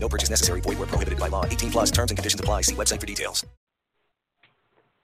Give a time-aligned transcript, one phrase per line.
[0.00, 0.60] No purchase necessary.
[0.60, 1.44] Void where prohibited by law.
[1.44, 2.62] 18 plus terms and conditions apply.
[2.62, 3.44] See website for details.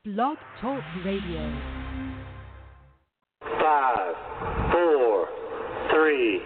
[0.04, 1.50] Blog Talk Radio.
[3.40, 4.14] Five,
[4.70, 5.28] four,
[5.90, 6.42] three,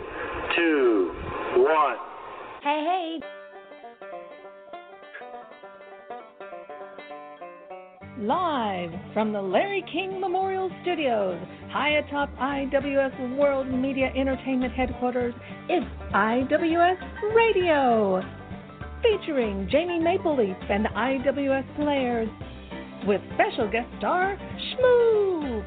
[0.55, 1.13] two,
[1.57, 1.97] one.
[2.63, 3.21] Hey, hey.
[8.21, 15.35] Live from the Larry King Memorial Studios, high atop IWS World Media Entertainment Headquarters,
[15.69, 18.38] it's IWS Radio.
[19.03, 22.29] Featuring Jamie Mapleleaf and IWS Players,
[23.07, 25.65] with special guest star Shmoo.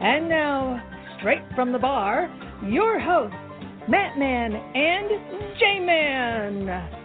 [0.00, 0.80] And now,
[1.18, 2.28] straight from the bar,
[2.64, 3.36] your hosts,
[3.88, 6.98] Matt Man and J Man.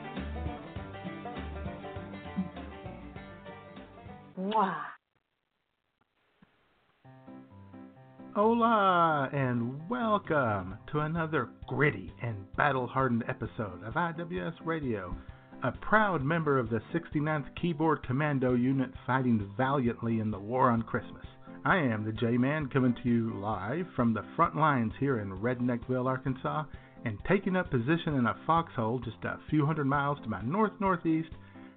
[8.35, 15.15] Hola, and welcome to another gritty and battle hardened episode of IWS Radio,
[15.63, 20.81] a proud member of the 69th Keyboard Commando Unit fighting valiantly in the War on
[20.81, 21.25] Christmas.
[21.63, 25.29] I am the J Man coming to you live from the front lines here in
[25.31, 26.65] Redneckville, Arkansas,
[27.05, 30.73] and taking up position in a foxhole just a few hundred miles to my north
[30.81, 31.29] northeast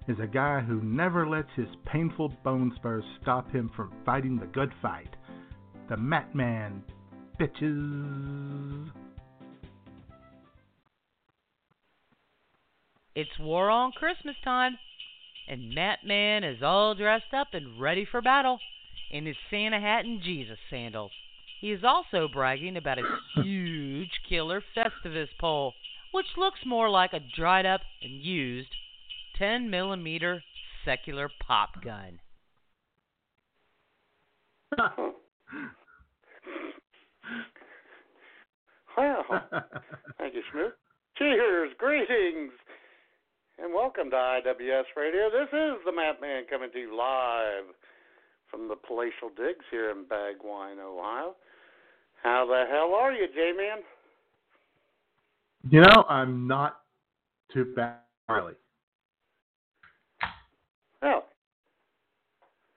[0.09, 4.47] is a guy who never lets his painful bone spurs stop him from fighting the
[4.47, 5.15] good fight.
[5.87, 6.83] The Matt Man,
[7.39, 8.91] bitches.
[13.17, 14.77] It's War on Christmas time,
[15.47, 18.59] and Matt Man is all dressed up and ready for battle
[19.09, 21.09] in his Santa hat and Jesus sandals.
[21.59, 23.07] He is also bragging about his
[23.43, 25.73] huge killer Festivus pole,
[26.11, 28.69] which looks more like a dried up and used
[29.39, 30.43] 10 millimeter
[30.85, 32.19] secular pop gun.
[38.95, 39.23] Well,
[40.17, 40.73] thank you, Schmidt.
[41.19, 42.51] Cheers, greetings,
[43.59, 45.29] and welcome to IWS Radio.
[45.29, 47.65] This is the Matt Man coming to you live
[48.49, 51.35] from the palatial digs here in Bagwine, Ohio.
[52.23, 53.79] How the hell are you, J-Man?
[55.69, 56.81] You know, I'm not
[57.53, 57.97] too bad,
[58.27, 58.53] Harley.
[61.01, 61.23] Oh,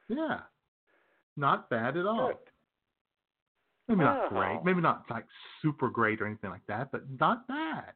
[0.08, 0.40] Yeah,
[1.36, 2.28] not bad at all.
[2.28, 2.36] good.
[3.88, 4.38] Maybe not Wow.
[4.40, 5.26] great, maybe not like
[5.62, 7.94] super great or anything like that, but not bad.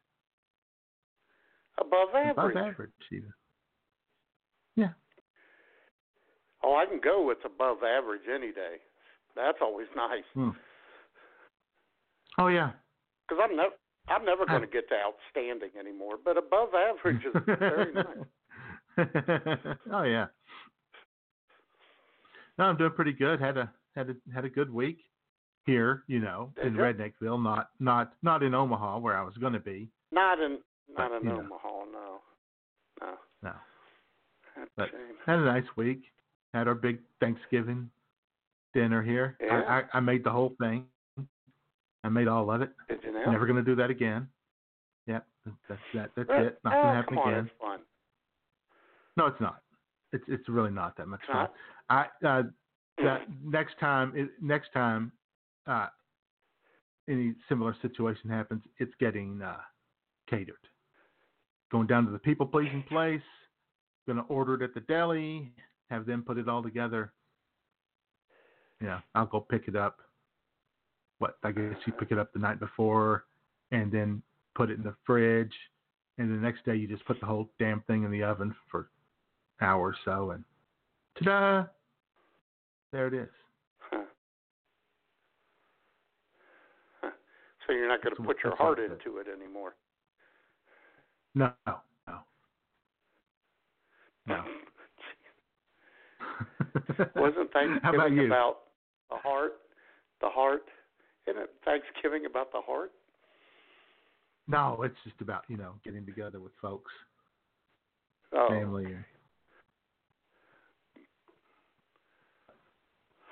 [1.79, 2.55] Above average.
[2.55, 3.33] Above average, even.
[4.75, 4.89] Yeah.
[6.63, 8.77] Oh, I can go with above average any day.
[9.35, 10.23] That's always nice.
[10.33, 10.49] Hmm.
[12.37, 12.71] Oh yeah.
[13.27, 13.75] Because I'm never,
[14.07, 16.15] I'm never going to get to outstanding anymore.
[16.23, 19.57] But above average is very nice.
[19.91, 20.27] oh yeah.
[22.57, 23.39] No, I'm doing pretty good.
[23.41, 24.99] Had a had a had a good week
[25.65, 26.81] here, you know, Did in ya?
[26.81, 29.89] Redneckville, not not not in Omaha where I was going to be.
[30.11, 30.59] Not in,
[30.89, 31.39] not But, in you know.
[31.39, 32.21] Omaha, no,
[33.01, 33.13] no.
[33.43, 33.51] No.
[34.55, 36.03] That's But a had a nice week.
[36.53, 37.89] Had our big Thanksgiving
[38.73, 39.37] dinner here.
[39.41, 39.61] Yeah.
[39.67, 40.85] I, I I made the whole thing.
[42.03, 42.69] I made all of it.
[42.87, 43.31] Did you now?
[43.31, 44.27] Never going to do that again.
[45.07, 45.25] Yep,
[45.67, 46.11] that's that.
[46.15, 46.59] That's Well, it.
[46.63, 47.45] Not going oh, to happen on, again.
[47.45, 47.79] It's fun.
[49.17, 49.61] No, it's not.
[50.13, 51.35] It's it's really not that much It's fun.
[51.37, 51.53] not?
[51.89, 52.43] I uh,
[53.03, 55.11] that next time it, next time
[55.67, 55.87] uh,
[57.09, 59.57] any similar situation happens, it's getting uh,
[60.29, 60.55] catered.
[61.71, 63.21] Going down to the people pleasing place.
[64.05, 65.51] Going to order it at the deli.
[65.89, 67.11] Have them put it all together.
[68.81, 69.99] Yeah, I'll go pick it up.
[71.19, 73.23] What I guess you pick it up the night before,
[73.71, 74.21] and then
[74.53, 75.53] put it in the fridge,
[76.17, 78.89] and the next day you just put the whole damn thing in the oven for
[79.59, 80.43] an hour or so, and
[81.17, 81.65] ta-da!
[82.91, 83.29] There it is.
[83.79, 84.03] Huh.
[87.01, 87.11] Huh.
[87.65, 89.75] So you're not going to put your heart into it anymore.
[91.35, 92.15] No, no,
[94.27, 94.43] no.
[97.15, 98.57] Wasn't Thanksgiving about about
[99.09, 99.53] the heart?
[100.21, 100.63] The heart?
[101.27, 102.91] Isn't it Thanksgiving about the heart?
[104.47, 106.91] no, it's just about you know getting together with folks,
[108.33, 109.05] Oh, family, or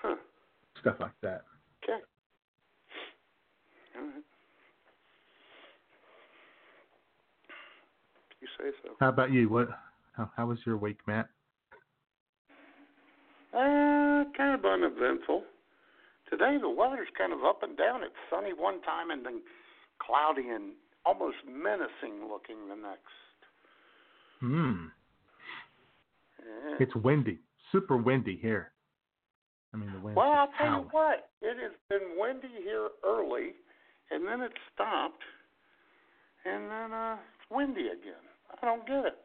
[0.01, 0.15] huh.
[0.81, 1.43] stuff like that.
[1.83, 2.03] Okay.
[3.95, 4.23] All right.
[8.41, 8.91] You say so.
[8.99, 9.49] How about you?
[9.49, 9.69] What?
[10.13, 11.27] How, how was your week, Matt?
[13.53, 15.43] Uh, kind of uneventful.
[16.29, 18.03] Today the weather's kind of up and down.
[18.03, 19.41] It's sunny one time and then
[19.99, 20.73] cloudy and
[21.05, 23.37] almost menacing looking the next.
[24.39, 24.85] Hmm.
[26.39, 26.75] Yeah.
[26.79, 27.39] It's windy,
[27.71, 28.71] super windy here.
[29.73, 30.15] I mean, the wind.
[30.15, 31.29] Well, I'll tell you what.
[31.41, 33.53] It has been windy here early,
[34.11, 35.21] and then it stopped,
[36.45, 38.25] and then uh, it's windy again.
[38.61, 39.17] I don't get it.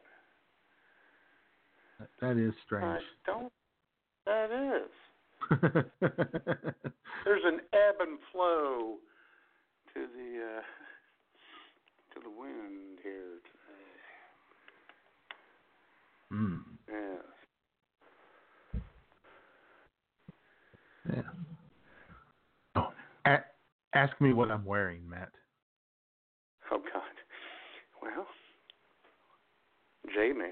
[2.21, 3.03] That is I strange.
[3.25, 3.51] don't.
[4.25, 4.91] That is.
[7.25, 8.97] There's an ebb and flow
[9.93, 10.61] to the uh,
[12.13, 13.85] to the wind here today.
[16.31, 16.57] Hmm.
[16.87, 17.23] Yes.
[21.15, 21.21] Yeah.
[22.75, 22.89] Oh,
[23.25, 23.45] a-
[23.97, 25.31] ask me what I'm wearing, Matt.
[26.71, 27.01] Oh God.
[28.01, 28.27] Well,
[30.13, 30.51] J Man,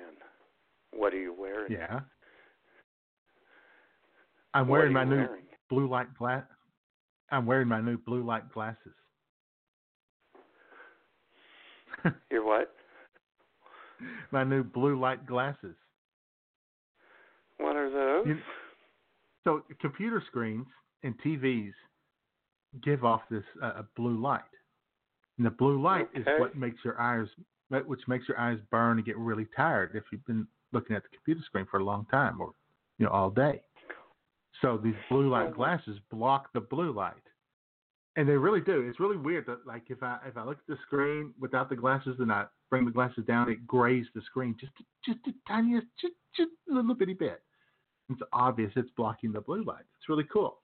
[0.94, 1.72] what are you wearing?
[1.72, 2.02] Yeah.
[4.54, 5.44] I'm What wearing my new wearing?
[5.70, 6.44] blue light glass.
[7.32, 8.94] I'm wearing my new blue light glasses.
[12.32, 12.72] Your what?
[14.32, 15.76] my new blue light glasses.
[17.58, 18.28] What are those?
[18.28, 18.42] You-
[19.44, 20.68] So computer screens
[21.04, 21.74] and TVs
[22.84, 24.42] give off this uh, blue light,
[25.38, 27.28] and the blue light is what makes your eyes,
[27.70, 31.10] which makes your eyes burn and get really tired if you've been looking at the
[31.10, 32.52] computer screen for a long time or
[32.98, 33.62] you know all day.
[34.62, 37.14] So these blue light glasses block the blue light,
[38.16, 38.88] and they really do.
[38.90, 41.76] It's really weird that like if I if I look at the screen without the
[41.76, 44.74] glasses and I bring the glasses down, it grays the screen just
[45.06, 47.42] just a tiniest, just just a little bitty bit.
[48.10, 49.84] It's obvious it's blocking the blue light.
[50.00, 50.60] It's really cool.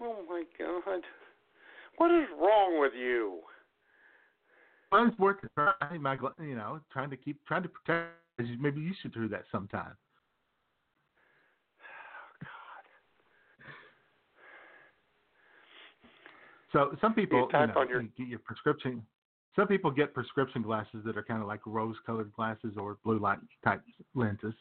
[0.00, 1.02] Oh my God.
[1.98, 3.40] What is wrong with you?
[5.04, 5.98] It's worth a.
[5.98, 8.12] My, you know, trying to keep trying to protect.
[8.58, 9.96] Maybe you should do that sometime.
[16.72, 19.06] So some people, You know, your- get your prescription.
[19.54, 23.38] Some people get prescription glasses that are kind of like rose-colored glasses or blue light
[23.64, 23.82] type
[24.14, 24.52] lenses.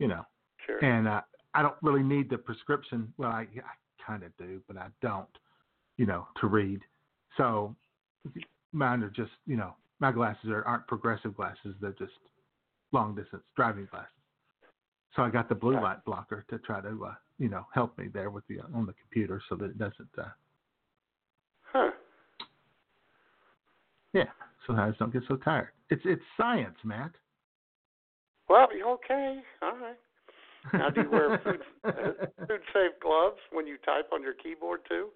[0.00, 0.24] You know,
[0.66, 0.82] Sure.
[0.84, 1.20] and uh,
[1.54, 3.12] I don't really need the prescription.
[3.18, 3.74] Well, I, I
[4.04, 5.28] kind of do, but I don't.
[5.98, 6.80] You know, to read.
[7.36, 7.76] So
[8.72, 11.74] mine are just, you know, my glasses are, aren't progressive glasses.
[11.80, 12.12] They're just
[12.92, 14.10] long distance driving glasses.
[15.16, 18.08] So I got the blue light blocker to try to, uh, you know, help me
[18.12, 20.08] there with the on the computer so that it doesn't.
[20.16, 20.22] Uh,
[21.72, 21.90] huh.
[24.12, 24.24] yeah,
[24.66, 25.70] so I just don't get so tired.
[25.90, 27.12] It's it's science, Matt.
[28.48, 29.40] Well, okay.
[29.62, 29.96] All right.
[30.72, 34.80] Now, do you wear food, uh, food safe gloves when you type on your keyboard
[34.88, 35.08] too,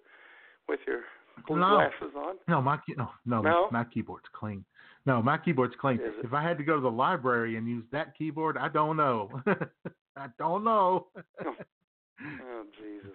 [0.67, 1.01] with your
[1.47, 1.75] blue No.
[1.75, 2.35] glasses on?
[2.47, 3.69] No, my key- no, no, No?
[3.71, 4.63] my keyboard's clean.
[5.05, 5.99] No, my keyboard's clean.
[6.01, 9.29] If I had to go to the library and use that keyboard, I don't know.
[10.15, 11.07] I don't know.
[11.43, 11.55] Oh,
[12.21, 13.11] oh Jesus.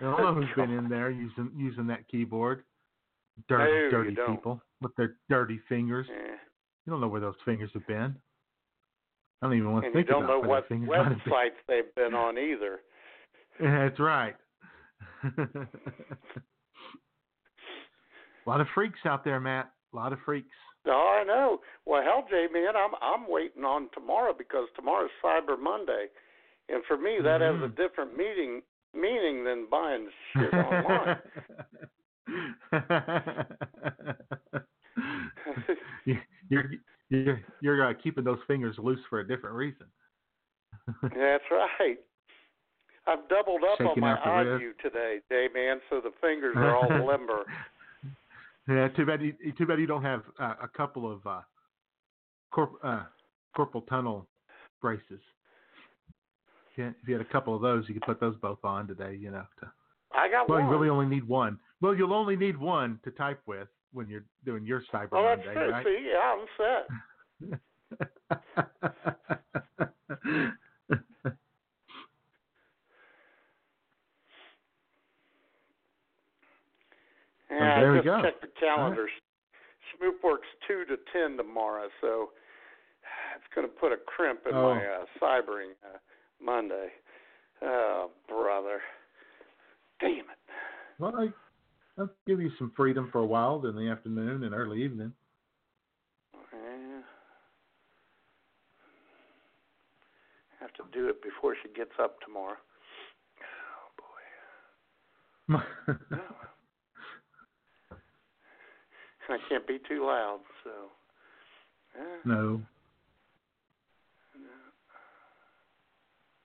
[0.00, 2.62] I don't know who's been in there using using that keyboard.
[3.48, 6.06] Dirty, No, dirty people with their dirty fingers.
[6.10, 6.36] Yeah.
[6.86, 8.14] You don't know where those fingers have been.
[9.42, 10.20] I don't even want to And think about.
[10.20, 11.54] you don't about know what their fingers might have been.
[11.68, 12.80] they've been on either.
[13.58, 14.36] That's right.
[18.46, 19.70] A lot of freaks out there, Matt.
[19.92, 20.48] A lot of freaks.
[20.86, 21.58] Oh, I know.
[21.84, 26.06] Well, hell, Jay, man, I'm I'm waiting on tomorrow because tomorrow's Cyber Monday,
[26.68, 27.76] and for me that has a Mhm.
[27.76, 28.62] different meaning
[28.94, 31.18] meaning than buying shit online.
[36.04, 36.70] You- you're
[37.10, 39.86] you're you're uh, keeping those fingers loose for a different reason.
[41.02, 41.98] That's right.
[43.06, 46.88] I've doubled up Shaking on my eye today, Jay, man, so the fingers are all
[47.06, 47.44] limber.
[48.68, 49.22] Yeah, too bad.
[49.22, 51.40] You, too bad you don't have uh, a couple of uh,
[52.52, 53.04] corp, uh,
[53.54, 54.28] corporal tunnel
[54.80, 55.20] braces.
[56.76, 59.16] If you had a couple of those, you could put those both on today.
[59.20, 59.44] You know.
[59.60, 59.70] To,
[60.14, 60.66] I got well, one.
[60.68, 61.58] Well, you really only need one.
[61.80, 65.44] Well, you'll only need one to type with when you're doing your cyber oh, that's
[65.44, 65.70] Monday, true.
[65.70, 65.86] right?
[65.86, 66.46] See, yeah, I'm
[70.28, 70.52] set.
[77.60, 78.22] Yeah, there I we just go.
[78.22, 79.10] checked the calendars.
[79.94, 82.30] Schmoop works two to ten tomorrow, so
[83.36, 84.74] it's going to put a crimp in Oh.
[84.74, 85.98] my uh, cybering uh,
[86.42, 86.88] Monday.
[87.62, 88.80] Oh, brother,
[90.00, 90.24] damn it!
[90.98, 91.28] well, I,
[92.00, 95.12] I'll give you some freedom for a while in the afternoon and early evening.
[96.52, 97.00] Yeah.
[100.60, 102.56] Have to do it before she gets up tomorrow.
[105.48, 105.94] Oh boy.
[106.16, 106.26] No.
[109.32, 110.70] I can't be too loud, so.
[111.96, 112.16] Yeah.
[112.24, 112.62] no.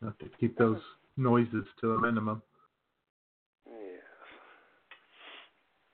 [0.04, 0.80] Have to keep those
[1.18, 2.42] noises to a minimum.
[3.66, 4.04] Yes.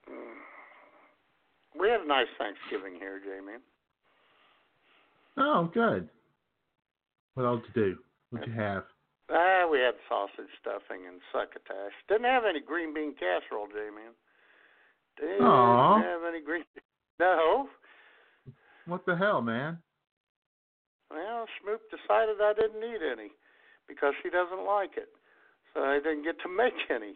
[0.09, 1.79] Mm.
[1.79, 3.59] We had a nice Thanksgiving here, Jamie.
[5.37, 6.09] Oh, good.
[7.35, 7.97] What else to do?
[8.31, 8.83] What'd you have?
[9.31, 11.95] Ah, we had sausage stuffing and succotash.
[12.09, 14.11] Didn't have any green bean casserole, Jamie.
[15.19, 16.63] Didn't have any green.
[17.19, 17.67] No.
[18.87, 19.77] What the hell, man?
[21.11, 23.29] Well, Schmoop decided I didn't need any
[23.87, 25.09] because she doesn't like it,
[25.73, 27.13] so I didn't get to make any.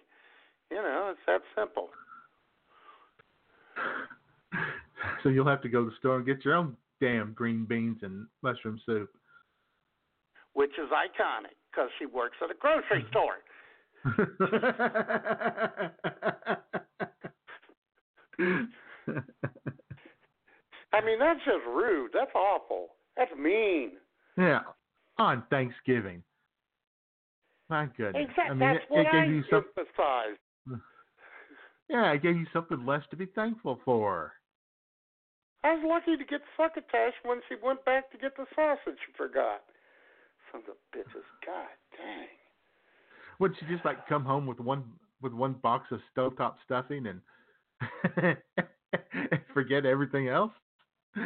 [0.70, 1.90] You know, it's that simple.
[5.24, 7.98] So you'll have to go to the store and get your own damn green beans
[8.04, 9.10] and mushroom soup.
[10.54, 13.42] Which is iconic because she works at a grocery store.
[20.94, 22.12] I mean, that's just rude.
[22.14, 22.90] That's awful.
[23.18, 23.92] That's mean.
[24.38, 24.62] yeah,
[25.18, 26.24] on Thanksgiving.
[27.70, 28.28] My goodness.
[28.30, 28.44] Exactly.
[28.46, 30.38] I mean, that's it, what it gave I you some, emphasize.
[31.90, 34.34] yeah, it gave you something less to be thankful for.
[35.64, 39.14] I was lucky to get succotash when she went back to get the sausage she
[39.18, 39.64] forgot.
[40.52, 41.26] Sons of bitches.
[41.44, 42.28] God dang.
[43.40, 44.84] Wouldn't she just like come home with one
[45.22, 47.20] with one box of stovetop stuffing and
[49.54, 50.52] forget everything else?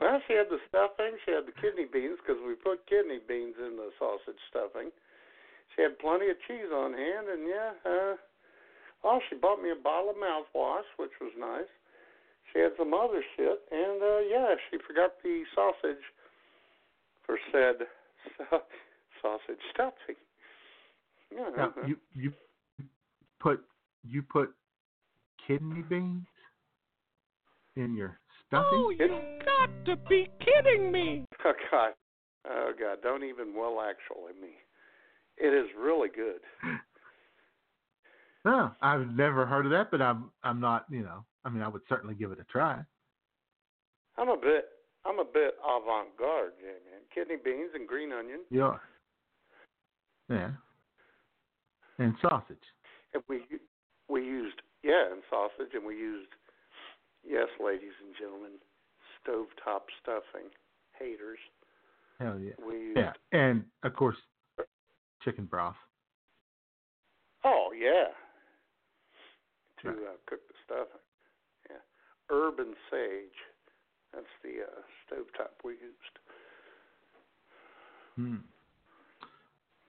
[0.00, 1.18] Well, she had the stuffing.
[1.26, 4.94] She had the kidney beans because we put kidney beans in the sausage stuffing.
[5.74, 8.14] She had plenty of cheese on hand, and yeah, uh,
[9.02, 11.70] oh, she bought me a bottle of mouthwash, which was nice.
[12.52, 16.02] She had some other shit, and uh, yeah, she forgot the sausage
[17.26, 17.86] for said
[18.38, 18.64] sa-
[19.20, 20.16] sausage stuffing.
[21.34, 21.86] Yeah, Now, uh-huh.
[21.86, 22.32] you you
[23.40, 23.60] put
[24.04, 24.54] you put
[25.48, 26.26] kidney beans
[27.76, 28.68] in your oh, stuffing?
[28.72, 29.08] Oh, you
[29.44, 31.24] got to be kidding me!
[31.44, 31.92] Oh God,
[32.50, 34.54] oh God, don't even well actually me.
[35.38, 36.40] It is really good.
[38.44, 41.68] No, I've never heard of that, but I'm I'm not, you know, I mean, I
[41.68, 42.80] would certainly give it a try.
[44.16, 44.66] I'm a bit,
[45.06, 47.02] I'm a bit avant-garde, yeah, man.
[47.14, 48.76] Kidney beans and green onion, Yeah.
[50.28, 50.50] Yeah.
[51.98, 52.56] And sausage.
[53.14, 53.40] and we
[54.08, 56.30] we used yeah, and sausage, and we used
[57.26, 58.52] yes, ladies and gentlemen,
[59.20, 60.48] stovetop stuffing.
[60.98, 61.38] Haters.
[62.18, 62.52] Hell yeah.
[62.66, 63.12] We used Yeah.
[63.32, 64.16] And of course
[65.22, 65.76] chicken broth.
[67.44, 68.08] oh yeah,
[69.82, 70.08] to Right.
[70.08, 71.00] uh, cook the stuffing.
[71.70, 71.76] Yeah,
[72.30, 73.38] herb and sage.
[74.12, 76.18] That's the uh, stovetop we used.
[78.16, 78.36] Hmm.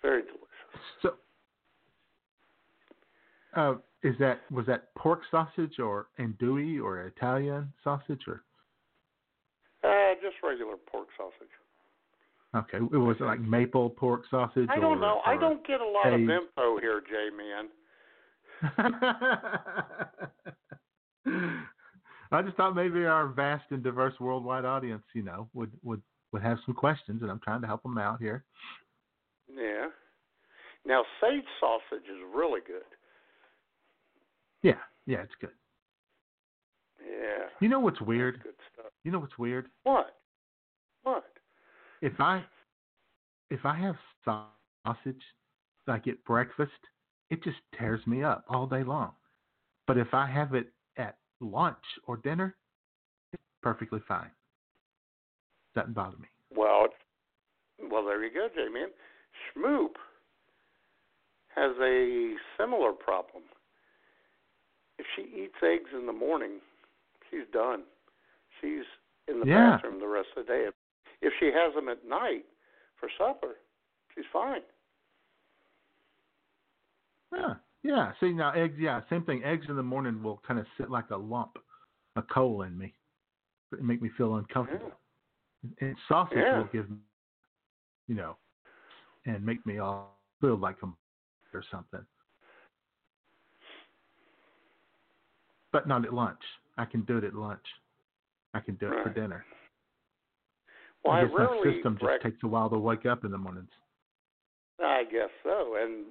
[0.03, 0.45] Very delicious.
[1.01, 1.15] So
[3.55, 8.43] uh, is that was that pork sausage or andouille or Italian sausage or
[9.83, 11.49] Uh, just regular pork sausage.
[12.55, 14.67] okay, it was it like maple pork sausage.
[14.69, 15.21] I don't or- know.
[15.25, 17.69] I don't get a lot of info here, J man.
[22.31, 26.01] I just thought maybe our vast and diverse worldwide audience, you know, would would
[26.31, 28.43] would have some questions, and I'm trying to help them out here.
[29.51, 29.87] Yeah.
[30.85, 32.83] Now sage sausage is really good.
[34.61, 34.73] Yeah,
[35.05, 35.51] yeah, it's good.
[37.01, 37.45] Yeah.
[37.59, 38.41] You know what's weird?
[38.43, 38.91] Good stuff.
[39.03, 39.67] You know what's weird?
[39.83, 40.15] What?
[41.03, 41.25] What?
[42.01, 42.43] If I
[43.49, 43.95] if I have
[44.85, 45.21] sausage
[45.87, 46.71] like at breakfast,
[47.29, 49.11] it just tears me up all day long.
[49.87, 52.55] But if I have it at lunch or dinner,
[53.33, 54.29] it's perfectly fine.
[55.75, 56.27] Doesn't bother me.
[56.55, 56.87] Well,
[57.89, 58.89] well, there you go, J man.
[59.55, 59.95] Schmoop
[61.55, 63.43] has a similar problem.
[64.99, 66.59] If she eats eggs in the morning,
[67.31, 67.83] she's done.
[68.59, 68.83] She's
[69.29, 69.77] in the Yeah.
[69.77, 70.65] bathroom the rest of the day.
[70.67, 70.73] If,
[71.21, 72.45] if she has them at night
[72.99, 73.55] for supper,
[74.13, 74.61] she's fine.
[77.33, 77.53] Yeah,
[77.83, 78.11] yeah.
[78.19, 78.75] See now, eggs.
[78.77, 79.43] Yeah, same thing.
[79.43, 81.57] Eggs in the morning will kind of sit like a lump,
[82.15, 82.93] a coal in me,
[83.71, 84.91] and make me feel uncomfortable.
[85.79, 86.57] And sausage Yeah.
[86.57, 86.97] will give me,
[88.07, 88.35] you know,
[89.25, 90.95] and make me all feel like I'm
[91.53, 92.05] or something.
[95.71, 96.41] But not at lunch.
[96.77, 97.65] I can do it at lunch.
[98.53, 99.45] I can do it for dinner.
[101.03, 103.31] Well, I I guess my system just break- takes a while to wake up in
[103.31, 103.69] the mornings.
[104.79, 105.75] I guess so.
[105.75, 106.05] And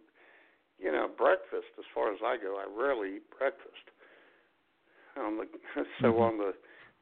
[0.78, 1.66] you know, breakfast.
[1.78, 3.90] As far as I go, I rarely eat breakfast.
[5.16, 5.48] On the
[6.00, 6.20] so Mhm.
[6.20, 6.54] on the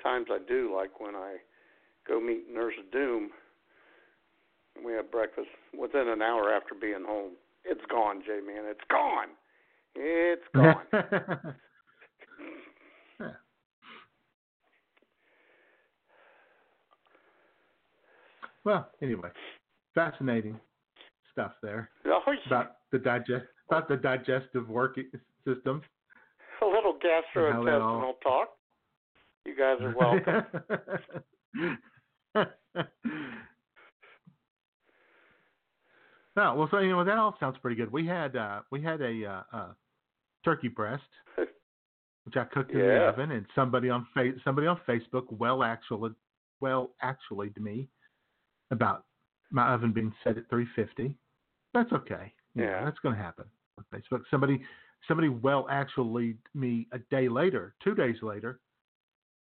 [0.03, 1.37] times I do, like when I
[2.07, 3.31] go meet Nurse Doom,
[4.85, 7.33] we have breakfast within an hour after being home.
[7.65, 8.65] It's gone, J man.
[8.65, 9.29] It's gone.
[9.95, 10.87] It's gone.
[13.21, 13.35] Yeah.
[18.67, 19.29] Well, anyway,
[19.95, 20.59] fascinating
[21.33, 22.35] stuff there Oh, yeah.
[22.49, 25.09] about the digest about the digestive working
[25.47, 25.83] systems.
[26.63, 28.49] a little gastrointestinal talk.
[29.45, 30.45] You guys are welcome.
[36.35, 37.93] no, well, so you know that all sounds pretty good.
[37.93, 39.73] We had uh, we had a uh, uh,
[40.45, 41.05] turkey breast,
[41.37, 46.11] which I cooked in the oven, and somebody on fa- somebody on Facebook well actually
[46.61, 47.89] well actually to me
[48.71, 49.05] about
[49.51, 51.17] my oven being set at 350.
[51.75, 52.33] That's okay.
[52.55, 52.85] Know, Yeah.
[52.85, 53.45] that's going to happen
[53.79, 54.23] on Facebook.
[54.31, 54.61] Somebody
[55.07, 58.61] somebody well actually me a day later, two days later,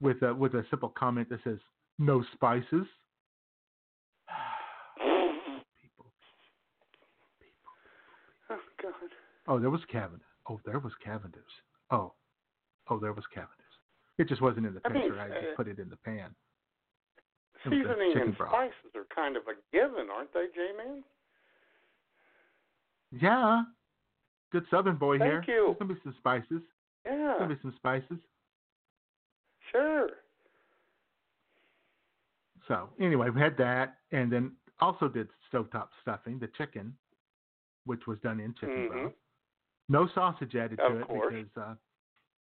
[0.01, 1.57] with a with a simple comment that says
[1.99, 2.85] no spices.
[5.81, 6.11] People.
[8.51, 8.93] oh God.
[9.47, 10.25] Oh, there was Cavendish.
[10.49, 11.41] Oh, there was Cavendish.
[11.91, 12.13] Oh,
[12.89, 13.53] oh, there was Cavendish.
[14.17, 15.19] It just wasn't in the I mean, picture.
[15.19, 16.35] I uh, just put it in the pan.
[17.65, 18.51] It was the Seasoning and broth.
[18.51, 21.03] spices are kind of a given, aren't they, J-Man?
[23.11, 23.63] Yeah.
[24.51, 25.55] Good Southern boy Thank here.
[25.55, 25.65] you.
[25.67, 26.61] There's gonna be some spices.
[27.03, 28.17] There's Yeah, gonna be some spices.
[29.71, 30.09] sure.
[32.67, 36.97] So anyway, we had that, and then also did stovetop stuffing, the chicken,
[37.85, 38.91] which was done in chicken Mhm.
[38.91, 39.13] broth.
[39.89, 41.33] No sausage added Of to it course.
[41.33, 41.75] because uh,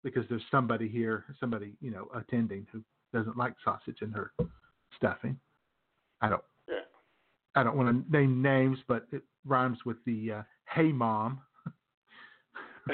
[0.04, 2.82] because there's somebody here, somebody you know attending who
[3.12, 4.32] doesn't like sausage in her
[4.97, 5.39] stuffing.
[6.21, 6.43] I don't.
[6.69, 6.81] Yeah.
[7.55, 11.41] I don't want to name names, but it rhymes with the uh, "Hey Mom."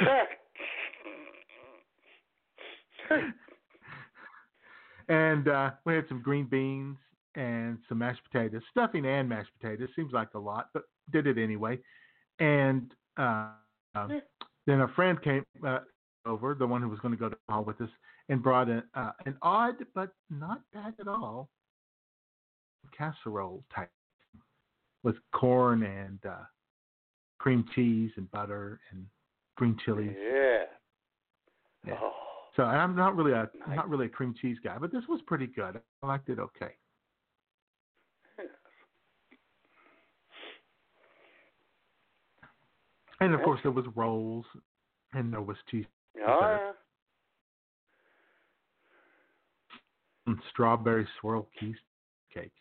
[5.08, 6.96] and uh, we had some green beans
[7.34, 9.88] and some mashed potatoes, stuffing and mashed potatoes.
[9.96, 11.78] Seems like a lot, but did it anyway.
[12.38, 13.48] And uh,
[13.94, 14.22] um,
[14.66, 15.80] then a friend came uh,
[16.26, 17.88] over, the one who was going to go to the hall with us,
[18.28, 21.48] and brought a, uh, an odd but not bad at all
[22.96, 23.90] casserole type
[25.02, 26.44] with corn and uh,
[27.38, 29.06] cream cheese and butter and
[29.56, 30.14] green chilies.
[30.18, 30.64] yeah.
[31.86, 31.94] Yeah.
[32.02, 32.12] Oh,
[32.56, 33.76] So and I'm not really a I'm Nice.
[33.76, 35.80] not really a cream cheese guy, but this was pretty good.
[36.02, 36.74] I liked it okay.
[43.20, 44.46] And of course there was rolls
[45.12, 45.84] and there was cheese
[46.26, 46.72] oh yeah.
[50.26, 52.52] and strawberry swirl cheesecake.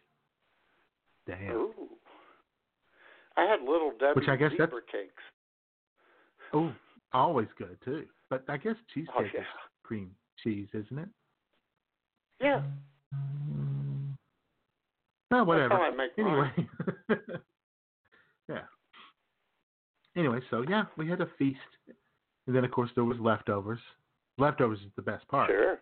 [1.29, 1.51] Damn.
[1.55, 1.73] Ooh.
[3.37, 5.23] I had little Debbie Which I guess that's- cakes.
[6.53, 6.73] Oh,
[7.13, 8.05] always good too.
[8.29, 9.41] But I guess cheesecake Oh yeah.
[9.41, 9.45] is
[9.83, 10.11] cream
[10.43, 11.09] cheese, isn't it?
[12.41, 12.63] Yeah.
[13.13, 14.15] Mm.
[15.31, 15.73] Oh, whatever.
[15.75, 16.51] I make anyway.
[18.49, 18.61] yeah.
[20.17, 21.59] Anyway, so yeah, we had a feast,
[22.47, 23.79] and then of course there was leftovers.
[24.39, 25.79] Leftovers is the best part Sure.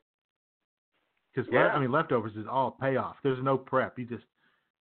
[1.34, 1.68] because Yeah.
[1.70, 3.16] I mean leftovers is all payoff.
[3.24, 3.98] There's no prep.
[3.98, 4.24] You just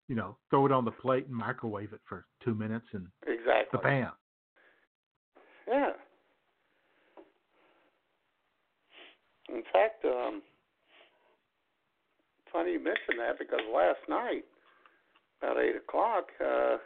[0.09, 3.81] you know throw it on the plate and microwave it for two minutes and Exactly.
[3.83, 4.13] bam.
[5.69, 5.91] Yeah.
[9.49, 10.43] In fact, um,
[12.53, 14.45] funny you mention that because last night,
[15.41, 16.77] about eight o'clock, uh,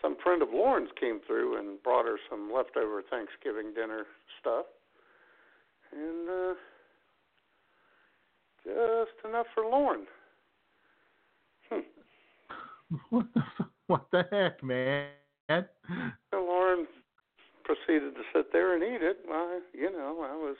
[0.00, 4.04] some friend of Lauren's came through and brought her some leftover Thanksgiving dinner
[4.40, 4.66] stuff,
[5.92, 6.54] and uh,
[8.64, 10.06] just enough for Lauren.
[13.10, 13.42] What the
[13.86, 15.08] what the heck, man?
[15.48, 15.64] So
[16.34, 16.86] Lauren
[17.64, 19.18] proceeded to sit there and eat it.
[19.30, 20.56] I, you know, I was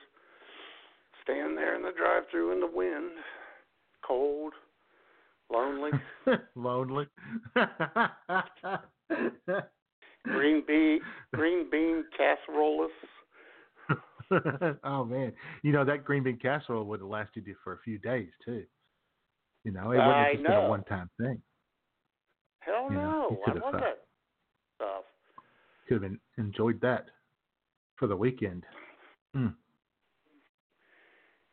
[1.22, 3.10] standing there in the drive-through in the wind,
[4.06, 4.52] cold,
[5.52, 5.90] lonely,
[6.54, 7.06] Lonely.
[10.24, 11.00] green bean,
[11.34, 12.88] green bean casserole.
[14.84, 17.98] oh man, you know that green bean casserole would have lasted you for a few
[17.98, 18.64] days too.
[19.64, 21.40] You know, it wouldn't I have just been a one-time thing.
[22.64, 23.98] Hell You no, you I love uh, that
[24.76, 25.04] stuff.
[25.88, 27.06] Could have enjoyed that
[27.96, 28.64] for the weekend.
[29.36, 29.54] Mm.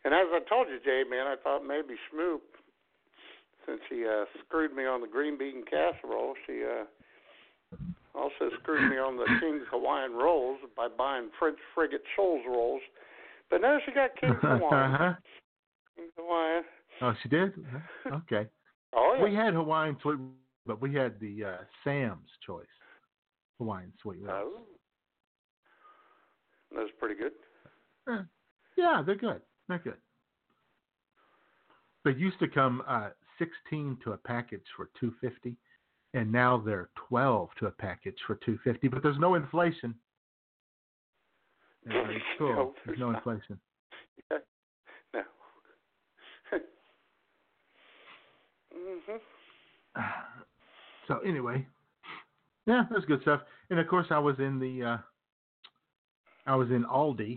[0.05, 2.39] And as I told you, Jay, man, I thought maybe Schmoop,
[3.65, 6.85] since he uh, screwed me on the green bean casserole, she uh,
[8.15, 12.81] also screwed me on the King's Hawaiian rolls by buying French frigate Shoals rolls.
[13.49, 14.93] But no, she got King's Hawaiian.
[14.93, 15.13] uh-huh.
[15.95, 16.63] King's Hawaiian.
[17.01, 17.53] Oh, she did.
[18.13, 18.47] Okay.
[18.93, 19.23] Oh yeah.
[19.23, 20.17] We had Hawaiian sweet,
[20.65, 22.65] but we had the uh, Sam's choice
[23.59, 24.53] Hawaiian sweet rolls.
[24.55, 24.61] Oh.
[26.71, 27.31] That was pretty good.
[28.07, 28.23] Eh,
[28.77, 29.41] Yeah, they're good.
[29.67, 29.97] They're good.
[32.05, 35.55] They used to come uh, 16 to a package for 250,
[36.13, 38.87] and now they're 12 to a package for 250.
[38.87, 39.95] But there's no inflation.
[41.85, 42.49] Yeah, it's cool.
[42.49, 43.59] No, there's there's no inflation.
[45.13, 45.21] No.
[48.75, 49.19] mhm.
[51.09, 51.67] So anyway,
[52.69, 53.41] Yeah, that's good stuff.
[53.71, 54.97] And of course, I was in the uh,
[56.45, 57.35] I was in Aldi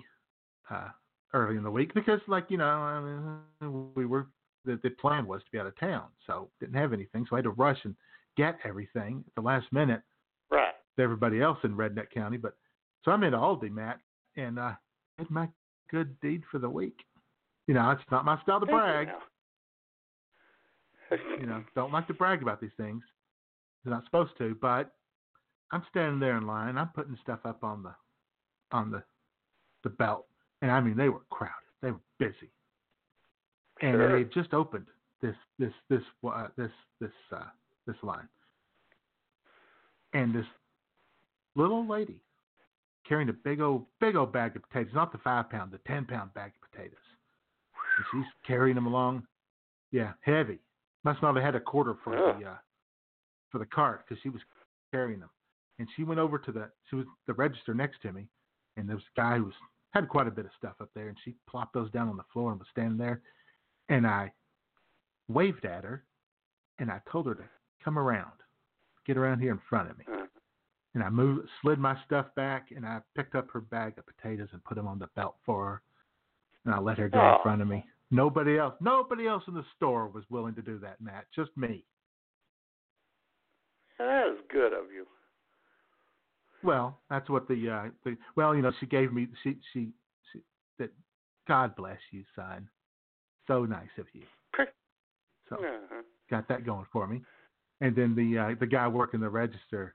[0.71, 0.89] uh,
[1.33, 4.27] early in the week because, like you know, I mean, we were
[4.67, 7.39] the, the plan was to be out of town, so didn't have anything, so I
[7.39, 7.97] had to rush and
[8.37, 10.03] get everything at the last minute.
[10.51, 10.75] Right.
[10.97, 12.55] To everybody else in Redneck County, but
[13.03, 14.01] so I'm in Aldi, Matt,
[14.37, 14.73] and uh,
[15.17, 15.49] had my
[15.91, 16.99] good deed for the week.
[17.67, 19.09] You know, it's not my style to brag.
[21.41, 23.03] you know, don't like to brag about these things.
[23.85, 24.95] You're not supposed to, but
[25.73, 26.79] I'm standing there in line.
[26.79, 27.95] I'm putting stuff up on the
[28.71, 29.03] on the
[29.83, 30.27] the belt,
[30.63, 31.53] and I mean they were crowded.
[31.81, 32.51] They were busy,
[33.81, 34.13] and Sure.
[34.17, 34.87] they just opened
[35.21, 37.45] this this this uh, this this uh,
[37.87, 38.29] this line,
[40.13, 40.47] and this
[41.55, 42.21] little lady
[43.09, 46.05] carrying a big old big old bag of potatoes, not the five pound, the ten
[46.05, 46.97] pound bag of potatoes,
[47.97, 49.27] and she's carrying them along.
[49.91, 50.59] Yeah, heavy.
[51.05, 52.39] Must not have had a quarter for Yeah.
[52.39, 52.57] the uh,
[53.53, 54.41] for the cart because she was
[54.91, 55.31] carrying them.
[55.79, 58.27] And she went over to the she was the register next to me,
[58.77, 59.55] and there was a guy who was
[59.93, 62.25] had quite a bit of stuff up there, and she plopped those down on the
[62.33, 63.21] floor and was standing there,
[63.89, 64.33] and I
[65.29, 66.03] waved at her,
[66.79, 67.45] and I told her to
[67.85, 68.33] come around,
[69.07, 70.27] get around here in front of me, Uh,
[70.95, 74.49] and I moved slid my stuff back, and I picked up her bag of potatoes
[74.53, 75.83] and put them on the belt for her,
[76.65, 77.37] and I let her go Oh.
[77.37, 77.87] in front of me.
[78.11, 81.31] Nobody else, nobody else in the store was willing to do that, Matt.
[81.33, 81.85] Just me.
[84.07, 85.07] That is good of you.
[86.63, 89.89] Well, that's what the uh the well, you know, she gave me she she,
[90.33, 90.41] she
[90.79, 90.91] that
[91.49, 92.69] God bless you, son.
[93.47, 94.23] So nice of you.
[95.49, 96.03] So Uh-huh.
[96.31, 97.23] got that going for me.
[97.81, 99.95] And then the uh the guy working the register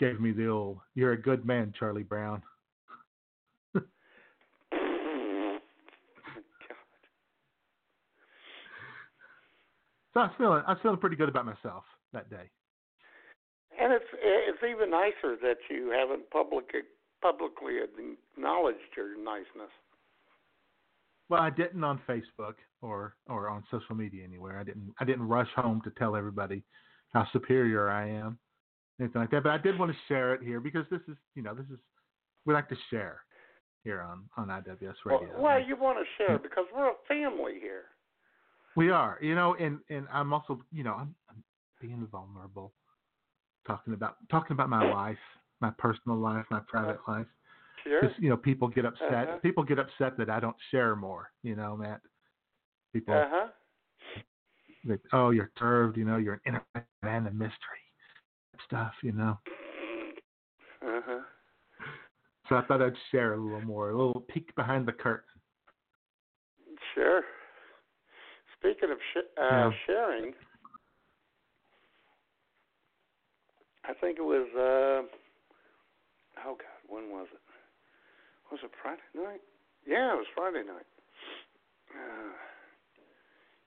[0.00, 2.42] gave me the old you're a good man, Charlie Brown.
[10.14, 12.50] So I was feeling I was feeling pretty good about myself that day.
[13.80, 16.66] And it's it's even nicer that you haven't public
[17.22, 19.70] publicly acknowledged your niceness.
[21.28, 24.58] Well, I didn't on Facebook or or on social media anywhere.
[24.58, 26.62] I didn't I didn't rush home to tell everybody
[27.12, 28.38] how superior I am,
[29.00, 29.42] anything like that.
[29.42, 31.78] But I did want to share it here because this is you know this is
[32.46, 33.20] we like to share
[33.84, 35.40] here on on IWS Well, Radio.
[35.40, 37.84] well, you want to share because we're a family here.
[38.76, 41.44] we are, you know, and and I'm also you know I'm, I'm
[41.80, 42.72] being vulnerable,
[43.66, 45.18] talking about talking about my life,
[45.60, 47.26] my personal life, my private life.
[47.84, 48.00] Sure.
[48.00, 49.28] Because you know people get upset.
[49.28, 49.36] Uh-huh.
[49.38, 51.30] People get upset that I don't share more.
[51.42, 52.00] You know, Matt.
[52.92, 53.46] People Uh huh.
[54.84, 57.54] like, oh, you're curved, you know, you're an inner man of mystery
[58.64, 59.38] stuff, you know.
[60.82, 61.20] Uh huh.
[62.48, 65.28] So I thought I'd share a little more, a little peek behind the curtain.
[66.94, 67.22] Sure.
[68.58, 69.70] Speaking of sh- uh, Yeah.
[69.86, 70.34] sharing,
[73.88, 74.46] I think it was.
[74.54, 75.08] Uh,
[76.46, 77.40] oh God, when was it?
[78.52, 79.40] Was it Friday night?
[79.86, 80.86] Yeah, it was Friday night.
[81.90, 82.32] Uh,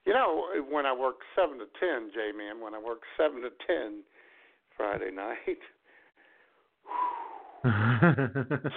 [0.05, 3.49] you know, when I worked seven to ten, J man, when I worked seven to
[3.65, 4.03] ten
[4.77, 5.59] Friday night.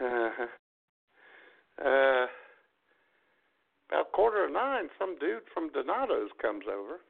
[0.00, 0.30] Uh,
[1.84, 2.26] uh,
[3.88, 7.00] about quarter of nine, some dude from Donato's comes over,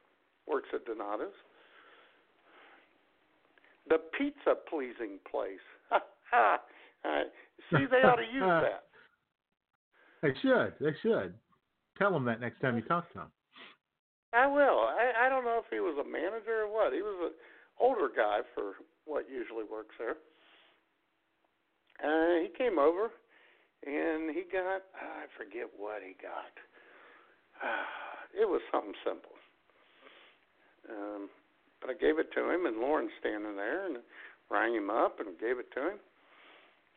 [0.47, 1.33] works at Donato's.
[3.87, 5.63] The pizza pleasing place.
[5.89, 5.99] Ha
[6.31, 6.57] ha.
[7.03, 7.25] All right.
[7.69, 8.83] See, they ought to use that.
[10.21, 10.73] they should.
[10.79, 11.33] They should.
[11.97, 13.31] Tell them that next time you talk to them.
[14.33, 14.79] I will.
[14.87, 16.93] I, I don't know if he was a manager or what.
[16.93, 17.33] He was an
[17.79, 18.73] older guy for
[19.05, 20.15] what usually works there.
[22.01, 23.11] Uh, he came over
[23.85, 26.53] and he got, I forget what he got.
[28.41, 29.35] it was something simple.
[30.89, 31.29] Um,
[31.81, 33.97] but I gave it to him, and Lauren's standing there, and
[34.49, 35.99] rang him up and gave it to him.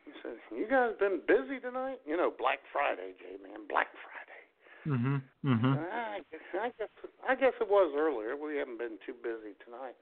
[0.04, 2.00] He said, "You guys been busy tonight?
[2.04, 4.44] You know, Black Friday, J man, Black Friday."
[4.84, 5.22] Mhm.
[5.42, 5.92] Mhm.
[5.92, 6.90] I guess, I guess
[7.26, 8.36] I guess it was earlier.
[8.36, 9.96] We haven't been too busy tonight.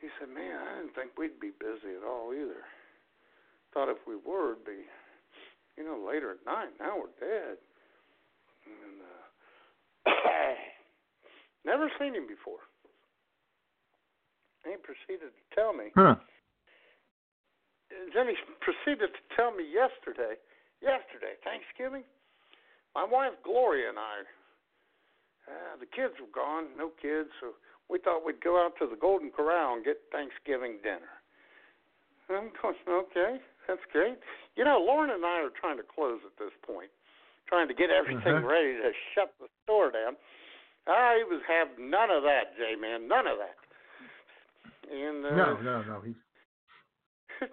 [0.00, 2.66] He said, "Man, I didn't think we'd be busy at all either.
[3.72, 4.88] Thought if we were, it'd be,
[5.76, 6.76] you know, later at night.
[6.80, 7.58] Now we're dead."
[8.66, 10.10] And uh,
[11.64, 12.66] never seen him before.
[14.64, 15.88] And he proceeded to tell me.
[15.94, 16.16] Huh.
[18.14, 20.38] Then he proceeded to tell me yesterday,
[20.82, 22.04] yesterday, Thanksgiving,
[22.94, 24.16] my wife Gloria and I,
[25.50, 27.54] uh, the kids were gone, no kids, so
[27.90, 31.10] we thought we'd go out to the Golden Corral and get Thanksgiving dinner.
[32.30, 34.18] I'm going, okay, that's great.
[34.54, 36.90] You know, Lauren and I are trying to close at this point,
[37.50, 38.46] trying to get everything Uh-huh.
[38.46, 40.14] ready to shut the store down.
[40.86, 43.58] I was have none of that, J man, none of that.
[44.90, 46.00] And uh, no, no, no.
[46.04, 46.18] He's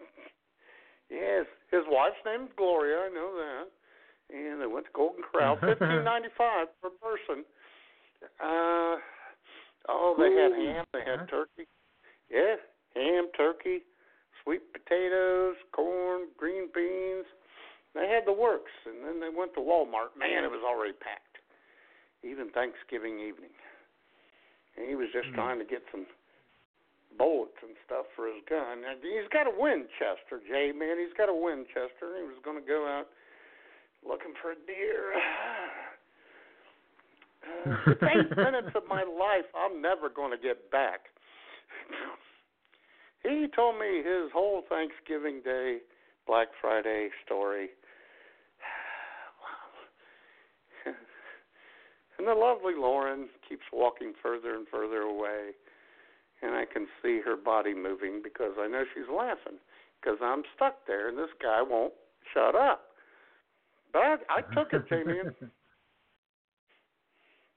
[1.09, 3.05] yes, his wife's name's Gloria.
[3.05, 3.67] I know that.
[4.35, 7.45] And they went to Golden Corral, fifteen ninety five per person.
[8.41, 8.97] Uh,
[9.87, 10.85] oh, they had ham.
[10.91, 11.67] They had turkey.
[12.29, 12.55] Yeah,
[12.95, 13.83] ham, turkey,
[14.43, 17.25] sweet potatoes, corn, green beans.
[17.95, 20.17] They had the works, and then they went to Walmart.
[20.17, 21.37] Man, it was already packed.
[22.23, 23.53] Even Thanksgiving evening.
[24.75, 25.35] And he was just Mm.
[25.35, 26.05] trying to get some
[27.17, 28.85] bullets and stuff for his gun.
[28.85, 30.97] And he's got a Winchester, Jay, man.
[31.01, 32.13] He's got a Winchester.
[32.15, 33.07] and He was going to go out
[34.05, 35.13] looking for a deer.
[37.47, 41.05] Uh, eight minutes of my life I'm never going to get back.
[43.23, 45.77] he told me his whole Thanksgiving Day,
[46.25, 47.69] Black Friday story.
[52.19, 55.51] And the lovely Lauren keeps walking further and further away,
[56.41, 59.59] and I can see her body moving because I know she's laughing
[59.99, 61.93] because I'm stuck there and this guy won't
[62.33, 62.81] shut up.
[63.93, 65.19] But I, I took it, Jamie.
[65.19, 65.33] and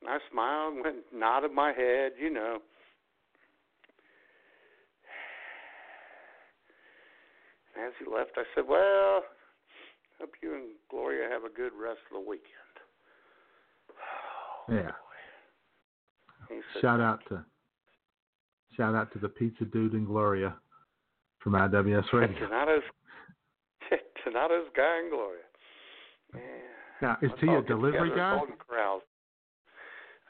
[0.08, 2.58] I smiled and went nodded my head, you know.
[7.76, 9.22] And as he left, I said, "Well,
[10.18, 12.46] hope you and Gloria have a good rest of the weekend."
[14.70, 14.92] yeah.
[14.92, 17.44] Oh, he said, Shout out to
[18.80, 20.54] shout out to the pizza dude and Gloria
[21.40, 22.38] from IWS Radio.
[22.40, 22.82] Donato's,
[24.24, 25.42] Donato's guy and Gloria.
[26.34, 26.40] Yeah.
[27.02, 28.40] Now, is he a delivery guy?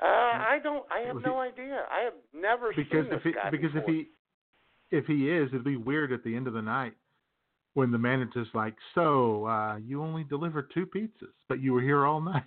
[0.02, 0.84] Uh, I don't.
[0.90, 1.84] I have no idea.
[1.90, 4.08] I have never Because seen if this he guy because if he
[4.90, 6.94] if he is, it'd be weird at the end of the night
[7.74, 12.06] when the manager's like, "So, uh, you only delivered two pizzas, but you were here
[12.06, 12.44] all night."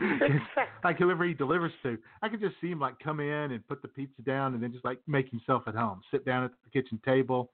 [0.84, 3.82] like whoever he delivers to, I could just see him like come in and put
[3.82, 6.70] the pizza down and then just like make himself at home, sit down at the
[6.70, 7.50] kitchen table,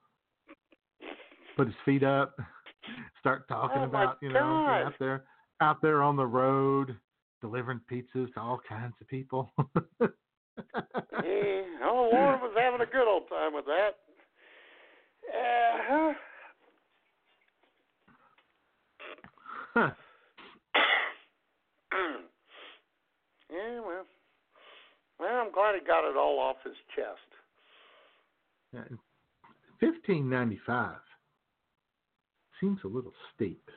[1.57, 2.37] put his feet up,
[3.19, 4.85] start talking Oh, about you know God.
[4.87, 5.23] out there
[5.61, 6.95] out there on the road
[7.41, 9.53] delivering pizzas to all kinds of people.
[11.23, 13.95] Yeah, oh, Lauren was having a good old time with that.
[15.27, 16.13] Uh,
[19.75, 19.91] Huh.
[23.51, 24.05] yeah, well,
[25.75, 27.19] glad he got it all off his chest.
[29.79, 30.99] Fifteen ninety five
[32.59, 33.69] seems a little steep.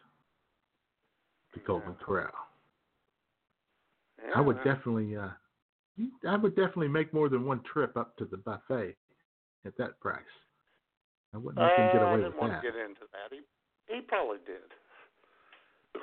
[1.55, 2.31] The Golden Corral.
[4.23, 5.31] Yeah, I would definitely, uh,
[6.29, 8.97] I would definitely make more than one trip up to the buffet
[9.65, 10.21] at that price.
[11.33, 12.63] I wouldn't let them get uh, I away didn't with want that.
[12.63, 13.31] to get into that.
[13.31, 13.41] He
[13.95, 16.03] he probably did.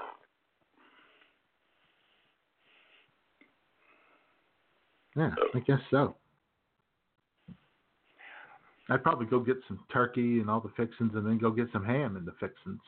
[5.16, 6.16] Yeah, I guess so.
[8.90, 11.84] I'd probably go get some turkey and all the fixings, and then go get some
[11.84, 12.82] ham and the fixings.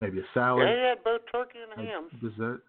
[0.00, 2.08] Maybe a salad, Yeah, had both turkey and ham.
[2.20, 2.62] dessert.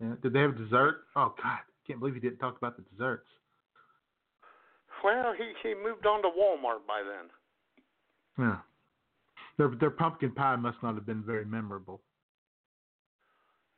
[0.00, 0.14] Yeah.
[0.22, 1.04] Did they have dessert?
[1.16, 3.26] Oh God, can't believe he didn't talk about the desserts.
[5.04, 7.28] Well, he he moved on to Walmart by then.
[8.38, 8.56] Yeah.
[9.58, 12.00] Their their pumpkin pie must not have been very memorable.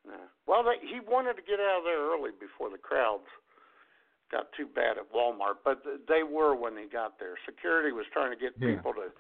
[0.07, 0.17] Yeah.
[0.47, 3.25] Well, they, he wanted to get out of there early before the crowds
[4.31, 7.35] got too bad at Walmart, but they were when he got there.
[7.47, 8.77] Security was trying to get Yeah.
[8.77, 9.13] people to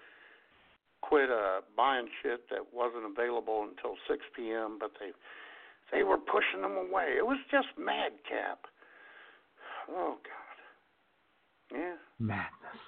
[1.03, 5.12] quit uh buying shit that wasn't available until 6 p.m., but they
[5.93, 7.14] they were pushing them away.
[7.19, 8.67] It was just madcap.
[9.88, 10.57] Oh God.
[11.79, 11.97] Yeah.
[12.19, 12.81] Madness.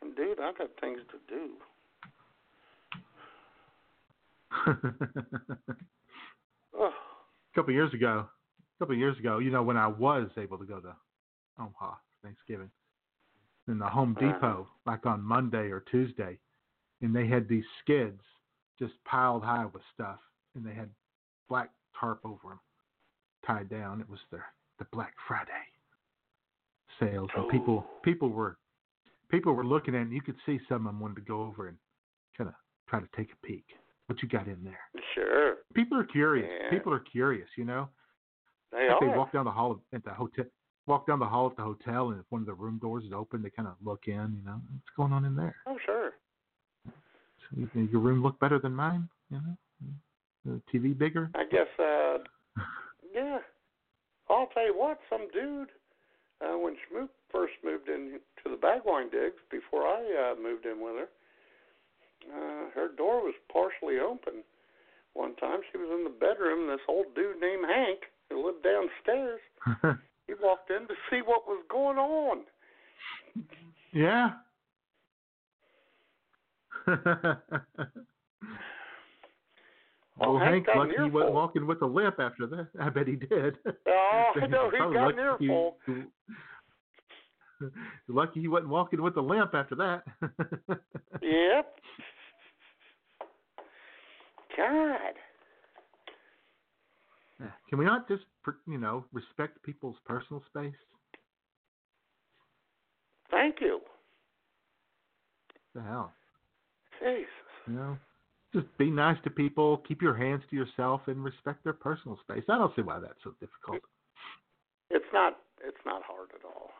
[0.00, 1.56] And dude, I got things to do.
[6.80, 6.90] a
[7.54, 8.26] couple years ago,
[8.78, 10.94] a couple years ago, you know, when I was able to go to
[11.58, 12.70] Omaha for Thanksgiving,
[13.66, 14.32] in the Home Uh-huh.
[14.32, 16.38] Depot, like on Monday or Tuesday,
[17.02, 18.20] and they had these skids
[18.78, 20.20] just piled high with stuff,
[20.54, 20.88] and they had
[21.48, 22.60] black tarp over them,
[23.44, 24.00] tied down.
[24.00, 24.46] It was their
[24.78, 25.50] the Black Friday
[27.00, 28.00] sales, and people Oh.
[28.02, 28.56] people were
[29.28, 31.42] people were looking at, it, and you could see some of them wanted to go
[31.42, 31.76] over and
[32.36, 32.54] kind of
[32.88, 33.66] try to take a peek.
[34.06, 34.80] What you got in there?
[35.14, 35.56] Sure.
[35.74, 36.48] People are curious.
[36.62, 36.70] Yeah.
[36.70, 37.88] People are curious, you know.
[38.72, 39.16] They Like they are.
[39.16, 40.44] walk down the hall at the hotel,
[40.86, 43.12] walk down the hall at the hotel, and if one of the room doors is
[43.12, 44.36] open, they kind of look in.
[44.36, 45.56] You know, what's going on in there?
[45.66, 46.12] Oh, sure.
[46.86, 49.08] So you your room look better than mine?
[49.30, 49.56] You know,
[50.44, 51.30] the TV bigger.
[51.34, 52.18] I guess, uh,
[53.14, 53.38] yeah.
[54.30, 55.68] I'll tell you what, some dude,
[56.42, 60.80] uh, when Schmoop first moved in to the Bagwine Digs, before I uh, moved in
[60.80, 61.08] with her,
[62.28, 64.44] uh, her door was partially open.
[65.14, 68.00] One time she was in the bedroom, and this old dude named Hank,
[68.30, 69.40] who went downstairs,
[70.26, 72.44] He walked in to see what was going on.
[73.92, 74.30] Yeah.
[80.20, 82.66] Well, well, Hank Hank, lucky he wasn't walking with a limp after that.
[82.80, 83.56] I bet he did.
[83.86, 85.76] Oh, I know, he got an earful.
[88.08, 90.02] Lucky he wasn't walking with a limp after that.
[91.22, 91.74] Yep.
[94.56, 95.14] God.
[97.68, 98.24] Can we not just,
[98.66, 100.74] you know, respect people's personal space?
[103.30, 103.80] Thank you.
[105.74, 106.12] The hell,
[106.98, 107.26] Jesus.
[107.66, 107.98] you know,
[108.54, 112.42] just be nice to people, keep your hands to yourself, and respect their personal space.
[112.48, 113.82] I don't see why that's so difficult.
[114.90, 116.70] It's not it's not hard at all.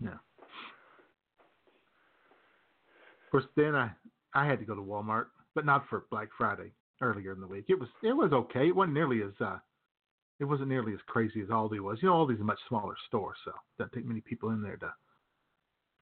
[0.00, 0.18] Yeah.
[3.24, 3.90] Of course, then I
[4.34, 7.66] I had to go to Walmart, but not for Black Friday earlier in the week.
[7.68, 8.68] It was it was okay.
[8.68, 9.58] It wasn't nearly as uh,
[10.40, 11.98] it wasn't nearly as crazy as Aldi was.
[12.00, 14.92] You know, Aldi's a much smaller store, so doesn't take many people in there to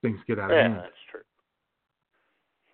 [0.02, 0.76] things get out of Yeah, hand.
[0.76, 1.20] that's true.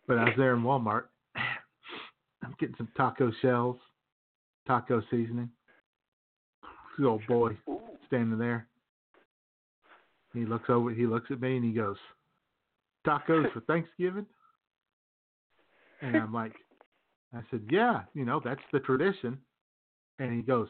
[0.06, 1.04] But I was there in Walmart.
[1.36, 3.78] I'm getting some taco shells,
[4.66, 5.50] taco seasoning.
[6.96, 7.56] Good old boy
[8.06, 8.68] standing there.
[10.32, 10.90] He looks over.
[10.90, 11.96] He looks at me and he goes,
[13.06, 14.26] "Tacos for Thanksgiving."
[16.02, 16.52] And I'm like,
[17.34, 19.38] I said, "Yeah, you know that's the tradition."
[20.18, 20.68] And he goes,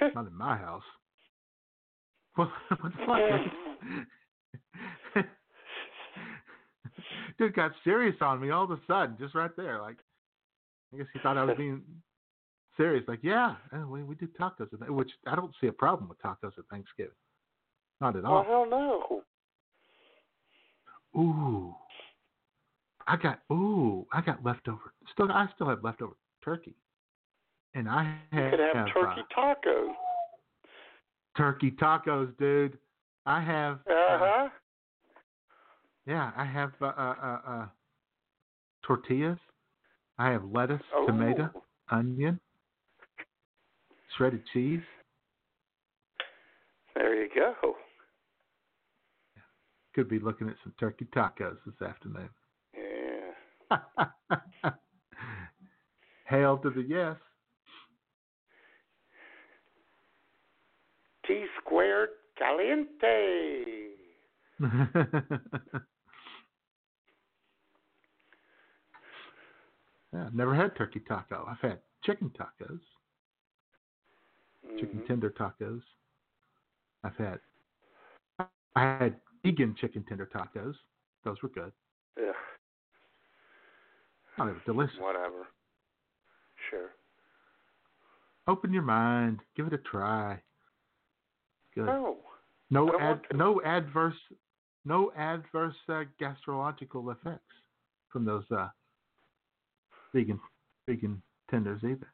[0.14, 0.82] "Not in my house."
[2.36, 2.48] What,
[2.80, 4.04] what the
[5.14, 5.24] fuck?
[7.38, 9.80] Dude got serious on me all of a sudden, just right there.
[9.80, 9.96] Like,
[10.92, 11.82] I guess he thought I was being
[12.76, 13.04] serious.
[13.08, 16.20] Like, yeah, uh, we we do tacos, at, which I don't see a problem with
[16.22, 17.12] tacos at Thanksgiving.
[18.00, 18.44] Not at all.
[18.48, 19.22] Well, hell no.
[21.20, 21.74] Ooh,
[23.06, 24.92] I got ooh, I got leftover.
[25.12, 26.14] Still, I still have leftover
[26.44, 26.74] turkey,
[27.74, 29.92] and I You could have uh, turkey tacos.
[31.36, 32.78] turkey tacos, dude.
[33.26, 33.80] I have.
[33.88, 34.48] Uh uh, huh.
[36.06, 37.66] Yeah, I have uh, uh, uh, uh,
[38.86, 39.38] tortillas.
[40.18, 41.06] I have lettuce, Oh.
[41.06, 41.50] tomato,
[41.90, 42.38] onion,
[44.16, 44.82] shredded cheese.
[46.94, 47.76] There you go.
[49.94, 52.28] Could be looking at some turkey tacos this afternoon.
[56.26, 57.16] Hail to the yes.
[61.26, 63.64] T squared caliente.
[70.12, 71.46] yeah, I've never had turkey taco.
[71.48, 72.80] I've had chicken tacos,
[74.78, 75.06] chicken Mhm.
[75.06, 75.82] tender tacos.
[77.02, 77.40] I've had
[78.76, 80.74] I had vegan chicken tender tacos.
[81.22, 81.72] Those were good.
[84.38, 84.96] Oh, they were delicious.
[84.98, 85.46] Whatever.
[86.70, 86.90] Sure.
[88.46, 89.40] Open your mind.
[89.56, 90.40] Give it a try.
[91.74, 91.86] Good.
[91.86, 92.18] No.
[92.70, 94.16] No ad, no adverse,
[94.84, 97.54] no adverse uh, gastrological effects
[98.10, 98.68] from those uh,
[100.14, 100.40] vegan
[100.88, 102.08] vegan tenders either.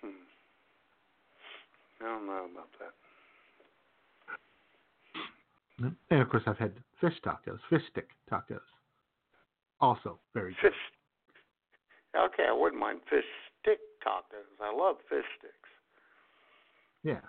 [0.00, 0.08] Hmm.
[2.00, 2.94] I don't know about that.
[6.10, 8.60] And of course, I've had fish tacos, fish stick tacos.
[9.80, 10.70] Also very good.
[10.72, 10.80] Fish.
[12.16, 13.24] Okay, I wouldn't mind fish
[13.60, 14.44] stick tacos.
[14.60, 15.54] I love fish sticks.
[17.02, 17.20] Yeah.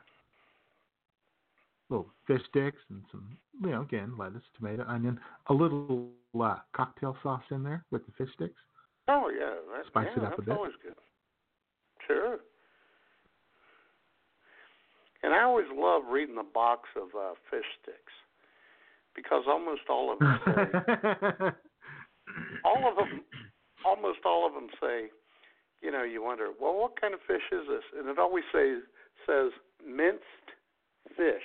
[1.90, 6.10] Little fish sticks and some, you know, again, lettuce, tomato, onion, a little
[6.40, 8.60] uh, cocktail sauce in there with the fish sticks.
[9.08, 10.58] Oh yeah, that, Spice yeah, it up a that's bit.
[10.58, 10.96] always good.
[12.08, 12.38] Sure.
[15.24, 18.14] And I always love reading the box of uh, fish sticks
[19.16, 21.52] because almost all of them say
[22.64, 23.22] all of them,
[23.86, 25.10] almost all of them say,
[25.82, 27.84] you know, you wonder, well, what kind of fish is this?
[27.98, 28.82] And it always says
[29.28, 29.52] says
[29.86, 30.24] minced
[31.18, 31.42] fish.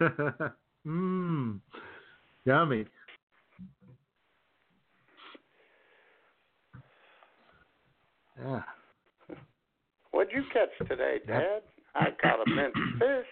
[0.86, 1.60] Mmm.
[2.46, 2.86] Yummy.
[8.42, 8.62] Yeah.
[10.12, 11.18] What'd you catch today.
[11.26, 11.62] Dad?
[11.94, 13.26] I caught a minced fish.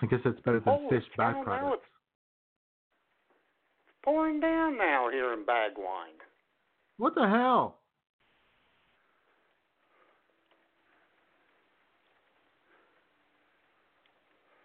[0.00, 1.74] I guess that's better than Holy fish now byproducts.
[1.74, 1.82] it's
[4.04, 6.18] pouring down now here in Bagwine.
[6.98, 7.78] What the hell?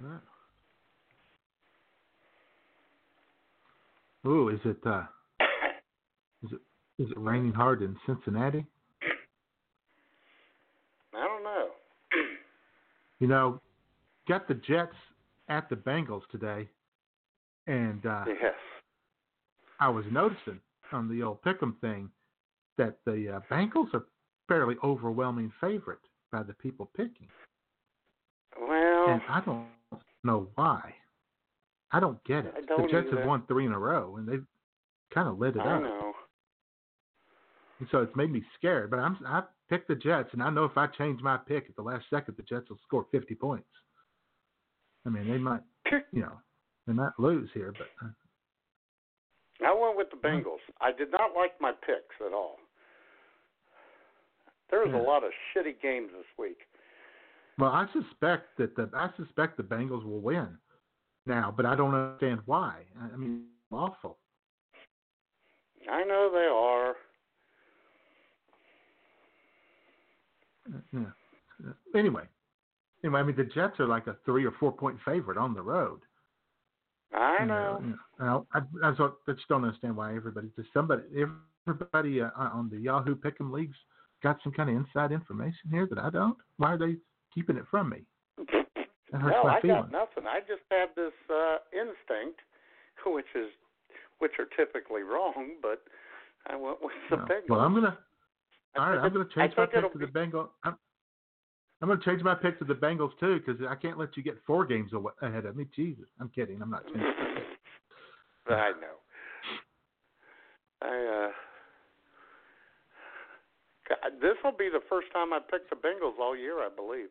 [0.01, 0.17] Yeah.
[4.25, 5.03] Ooh, is it uh
[6.43, 6.61] is it
[6.99, 8.65] is it raining hard in Cincinnati?
[11.13, 11.67] I don't know.
[13.19, 13.61] You know,
[14.27, 14.95] got the Jets
[15.49, 16.67] at the Bengals today.
[17.67, 18.55] And uh, Yes.
[19.79, 20.59] I was noticing
[20.91, 22.09] on the old Pick'em thing
[22.77, 24.05] that the uh, Bengals are
[24.47, 25.99] fairly overwhelming favorite
[26.31, 27.27] by the people picking,
[28.59, 29.67] Well, and I don't
[30.23, 30.93] know why.
[31.91, 32.53] I don't get it.
[32.61, 33.19] The don't Jets either.
[33.19, 34.45] have won three in a row, and they've
[35.13, 35.83] kind of lit it I up.
[35.83, 36.13] know.
[37.79, 38.89] And so it's made me scared.
[38.89, 41.75] But I'm I picked the Jets, and I know if I change my pick at
[41.75, 43.67] the last second, the Jets will score 50 points.
[45.05, 45.61] I mean, they might,
[46.11, 46.39] you know,
[46.87, 48.09] they might lose here, but uh,
[49.65, 50.59] I went with the Bengals.
[50.81, 52.57] I did not like my picks at all.
[54.69, 54.99] There was Yeah.
[55.01, 56.57] a lot of shitty games this week.
[57.59, 60.57] well, I suspect that the I suspect the Bengals will win
[61.25, 62.83] now, but I don't understand why.
[63.13, 64.17] I mean, awful.
[65.91, 66.95] I know they are.
[70.73, 71.11] Uh, Yeah.
[71.69, 71.73] Uh,
[73.03, 75.53] Anyway, anyway, I mean, the Jets are like a three or four point favorite on
[75.53, 75.99] the road.
[77.13, 77.79] I you know.
[77.81, 78.91] you know, I, I, I,
[79.33, 81.03] just don't understand why everybody, just somebody,
[81.67, 83.75] everybody uh, on the Yahoo Pick'em leagues
[84.23, 86.37] got some kind of inside information here that I don't.
[86.57, 86.95] Why are they
[87.33, 88.03] keeping it from me?
[89.11, 89.91] That hurts no, my I feelings.
[89.91, 90.27] got nothing.
[90.27, 92.39] I just have this uh instinct,
[93.05, 93.49] which is
[94.19, 95.83] which are typically wrong, but
[96.47, 97.23] I went with the No.
[97.23, 97.49] Bengals.
[97.49, 97.97] Well, I'm gonna.
[98.75, 100.49] All right, I'm gonna change my pick to the Bengals.
[100.63, 100.77] I'm,
[101.83, 104.23] I'm going to change my pick to the Bengals too because I can't let you
[104.23, 105.65] get four games awa- ahead of me.
[105.75, 106.61] Jesus, I'm kidding.
[106.61, 107.01] I'm not changing.
[107.01, 108.55] my pick.
[108.55, 108.95] I know.
[110.81, 111.31] I uh
[114.21, 117.09] this will be the first time I picked the Bengals all year, I believe.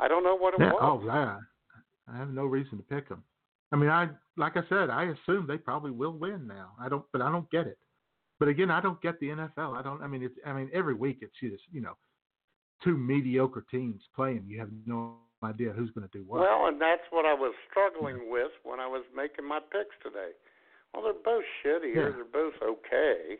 [0.00, 0.72] I don't know what it Yeah.
[0.72, 0.80] was.
[0.82, 1.38] Oh, yeah.
[2.10, 3.22] I have no reason to pick them.
[3.72, 6.72] I mean, I like I said, I assume they probably will win now.
[6.80, 7.78] I don't, but I don't get it.
[8.38, 9.76] But again, I don't get the NFL.
[9.76, 10.02] I don't.
[10.02, 10.34] I mean, it's.
[10.46, 11.96] I mean, every week it's just you know,
[12.84, 14.44] two mediocre teams playing.
[14.46, 15.14] You have no
[15.44, 16.40] idea who's going to do what.
[16.40, 20.30] Well, and that's what I was struggling with when I was making my picks today.
[20.94, 22.14] Well, they're both shitty or Yeah.
[22.16, 23.38] they're both okay.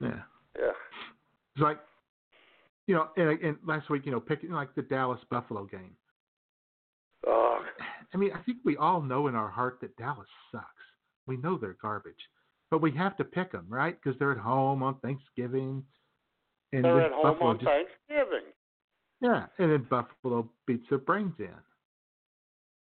[0.00, 0.22] yeah.
[0.58, 0.72] Yeah.
[1.54, 1.78] It's like,
[2.86, 5.96] you know, and, and last week, you know, picking like the Dallas Buffalo game.
[7.26, 7.60] Oh,
[8.14, 10.64] I mean, I think we all know in our heart that Dallas sucks.
[11.26, 12.14] We know they're garbage,
[12.70, 13.96] but we have to pick them, right?
[14.02, 15.84] Because they're at home on Thanksgiving.
[16.72, 18.52] And they're at home Buffalo on just, Thanksgiving.
[19.20, 21.48] Yeah, and then Buffalo beats their brains in.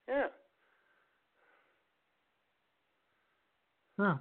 [0.09, 0.27] Yeah.
[3.99, 4.19] No,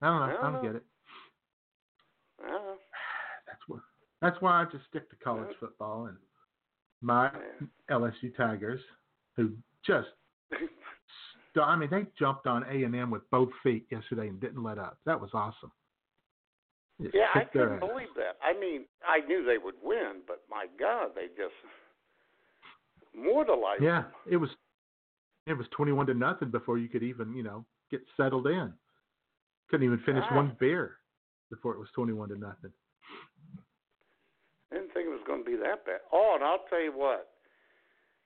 [0.00, 0.24] I don't know.
[0.24, 0.84] I don't I don't get it.
[2.40, 3.80] That's what.
[4.22, 5.56] That's why I just stick to college Yeah.
[5.60, 6.16] football and
[7.02, 7.30] my
[7.90, 8.80] LSU Tigers,
[9.36, 9.52] who
[9.84, 10.08] just.
[11.60, 14.78] I mean, they jumped on A and M with both feet yesterday and didn't let
[14.78, 14.98] up.
[15.06, 15.72] That was awesome.
[17.00, 17.80] Yeah, I couldn't ass.
[17.80, 18.36] believe that.
[18.42, 21.54] I mean, I knew they would win, but my God, they just
[23.14, 24.12] mortalized Yeah, them.
[24.30, 24.50] it was
[25.46, 28.72] it was twenty one to nothing before you could even you know get settled in.
[29.70, 30.36] Couldn't even finish Right.
[30.36, 30.98] one beer
[31.50, 32.72] before it was twenty one to nothing.
[34.72, 36.00] I didn't think it was going to be that bad.
[36.12, 37.28] Oh, and I'll tell you what.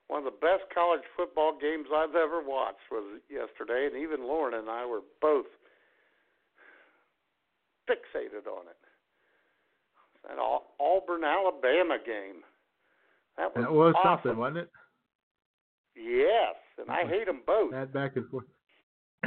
[0.09, 4.55] One of the best college football games I've ever watched was yesterday, and even Lauren
[4.55, 5.47] and I were both
[7.93, 8.77] fixated on it.
[10.29, 10.39] That
[10.81, 12.43] Auburn Alabama game.
[13.37, 14.21] That was, That was awesome.
[14.25, 14.71] something, wasn't it?
[15.97, 17.73] Yes, and I hate them both.
[17.73, 18.47] That back and forth.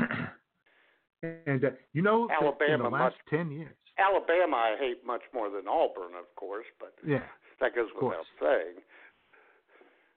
[1.24, 3.76] and uh, you know, that in the last must- ten years.
[3.98, 7.20] Alabama I hate much more than Auburn, of course, but Yeah,
[7.62, 8.76] that goes without saying.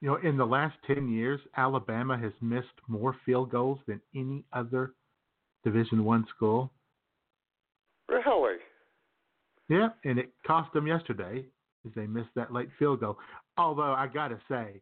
[0.01, 4.45] you know, in the last ten years, Alabama has missed more field goals than any
[4.53, 4.95] other
[5.65, 6.73] Division One school.
[8.09, 8.57] Really?
[9.69, 11.45] Yeah, and it cost them yesterday
[11.87, 13.19] as they missed that late field goal.
[13.57, 14.81] Although I gotta say,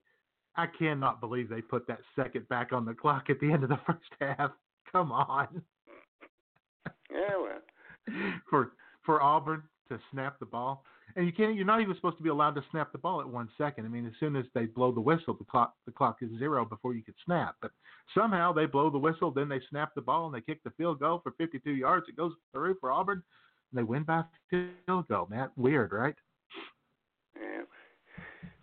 [0.57, 3.69] I cannot believe they put that second back on the clock at the end of
[3.69, 4.53] the first half.
[4.91, 5.63] Come on,
[7.11, 7.61] Yeah, well.
[8.51, 8.73] for
[9.05, 10.85] for Auburn to snap the ball,
[11.17, 11.55] and you can't.
[11.57, 13.87] You're not even supposed to be allowed to snap the ball at one second.
[13.87, 16.65] I mean, as soon as they blow the whistle, the clock the clock is zero
[16.65, 17.57] before you could snap.
[17.61, 17.73] But
[18.15, 21.01] somehow they blow the whistle, then they snap the ball and they kick the field
[21.01, 22.07] goal for 52 yards.
[22.09, 23.23] It goes through for Auburn.
[23.73, 25.27] And they win by field goal.
[25.29, 26.15] Man, weird, right?
[27.41, 27.63] Yeah.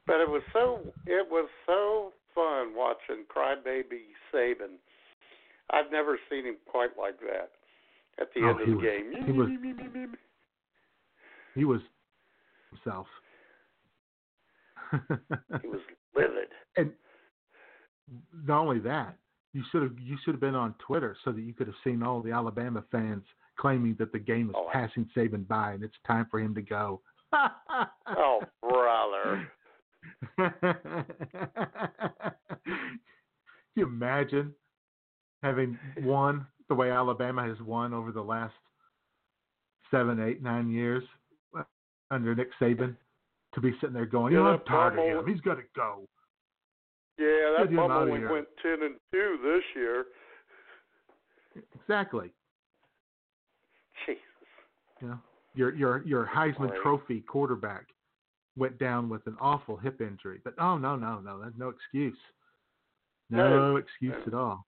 [0.07, 4.77] But it was so it was so fun watching Crybaby Saban.
[5.71, 7.51] I've never seen him quite like that
[8.19, 9.11] at the Oh, end of the was- game.
[9.25, 9.49] he was-
[11.55, 11.81] He was
[12.73, 13.07] himself.
[15.61, 15.79] He was
[16.15, 16.49] livid.
[16.77, 16.91] and
[18.45, 19.17] not only that,
[19.53, 22.03] you should have you should have been on Twitter so that you could have seen
[22.03, 23.23] all the Alabama fans
[23.59, 26.61] claiming that the game is Oh, passing Saban by and it's time for him to
[26.61, 27.01] go.
[28.07, 29.47] Oh, brother.
[30.37, 31.05] Can
[33.75, 34.53] you imagine
[35.41, 38.53] having won the way Alabama has won over the last
[39.91, 41.03] seven, eight, nine years
[42.13, 42.95] under Nick Saban,
[43.53, 45.31] to be sitting there going, Yeah, "You know, I'm tired of him.
[45.33, 46.07] He's got to go."
[47.17, 48.31] Yeah, that bubble outta we here.
[48.31, 50.05] went ten and two this year.
[51.75, 52.31] Exactly.
[54.05, 54.21] Jesus.
[55.01, 55.19] You know,
[55.53, 56.81] your your your Heisman Right.
[56.81, 57.85] Trophy quarterback
[58.55, 62.17] went down with an awful hip injury, but oh no no no, that's no excuse.
[63.29, 63.75] No No.
[63.77, 64.23] excuse No.
[64.27, 64.65] at all.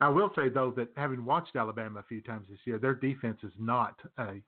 [0.00, 3.38] I will say though that having watched Alabama a few times this year, their defense
[3.44, 4.42] is not a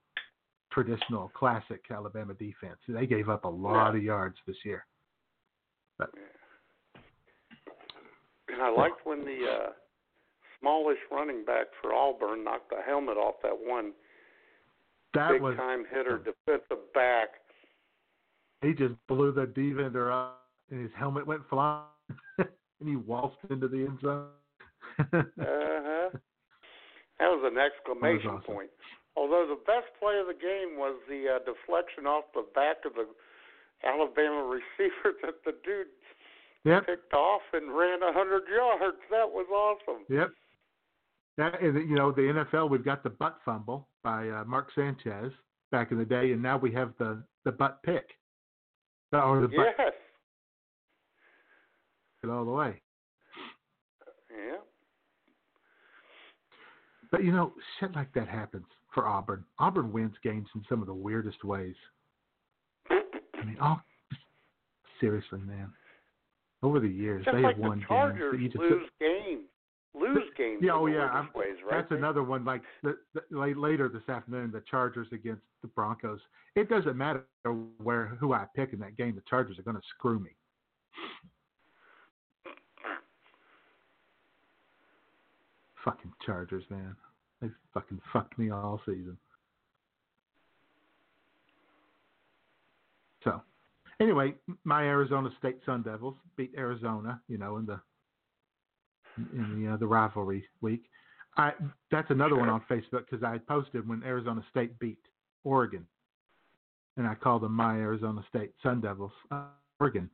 [0.76, 2.76] traditional classic Alabama defense.
[2.86, 3.96] They gave up a lot No.
[3.96, 4.84] of yards this year.
[5.98, 6.08] And
[8.62, 9.70] I liked when the uh,
[10.60, 13.92] smallish running back for Auburn knocked the helmet off that one
[15.14, 17.28] That big was time hitter defensive back.
[18.62, 21.84] he just blew the defender up and his helmet went flying
[22.38, 22.48] and
[22.88, 24.28] he waltzed into the end zone.
[25.12, 26.08] Uh-huh.
[27.18, 28.54] That was an exclamation awesome.
[28.54, 28.70] point.
[29.16, 32.92] Although the best play of the game was the uh, deflection off the back of
[32.94, 33.08] the
[33.82, 34.44] Alabama
[34.78, 35.88] receiver that the dude
[36.64, 36.86] yep.
[36.86, 38.98] picked off and ran a hundred yards.
[39.10, 40.04] That was awesome.
[40.08, 40.30] Yep.
[41.38, 45.32] That, and, you know, the NFL, we've got the butt fumble by uh, Mark Sanchez
[45.70, 48.10] back in the day, and now we have the, the butt pick.
[49.12, 49.92] Or the butt Yes.
[52.20, 52.80] pick all the way.
[54.30, 54.56] Yeah.
[57.10, 58.66] But, you know, shit like that happens
[58.96, 59.44] for Auburn.
[59.58, 61.74] Auburn wins games in some of the weirdest ways.
[62.90, 63.76] I mean, oh,
[64.98, 65.70] seriously, man.
[66.62, 69.42] Over the years, Just they like have won the games Chargers just lose games.
[69.94, 70.60] Lose games.
[70.62, 71.82] Yeah, oh yeah, ways, right?
[71.82, 72.46] That's another one.
[72.46, 76.20] Like the, the, like later this afternoon, the Chargers against the Broncos.
[76.54, 77.26] It doesn't matter
[77.82, 79.14] where who I pick in that game.
[79.14, 80.30] The Chargers are going to screw me.
[85.84, 86.96] Fucking Chargers, man.
[87.40, 89.16] They fucking fucked me all season.
[93.24, 93.42] So,
[94.00, 94.34] anyway,
[94.64, 97.20] my Arizona State Sun Devils beat Arizona.
[97.28, 97.80] You know, in the
[99.18, 100.88] in the uh, the rivalry week.
[101.36, 101.52] I
[101.90, 104.98] that's another one on Facebook because I had posted when Arizona State beat
[105.44, 105.86] Oregon,
[106.96, 109.12] and I called them my Arizona State Sun Devils.
[109.30, 109.44] Uh,
[109.78, 110.08] Oregon,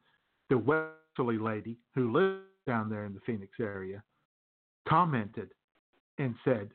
[0.51, 4.03] the Wesley lady who lives down there in the Phoenix area
[4.89, 5.51] commented
[6.19, 6.71] and said,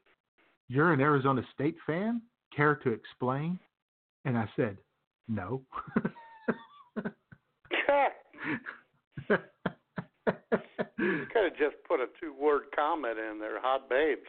[0.67, 2.21] "You're an Arizona State fan?
[2.55, 3.59] Care to explain?"
[4.25, 4.77] And I said,
[5.27, 5.63] "No."
[9.29, 14.21] you could have just put a two word comment in there, hot babes.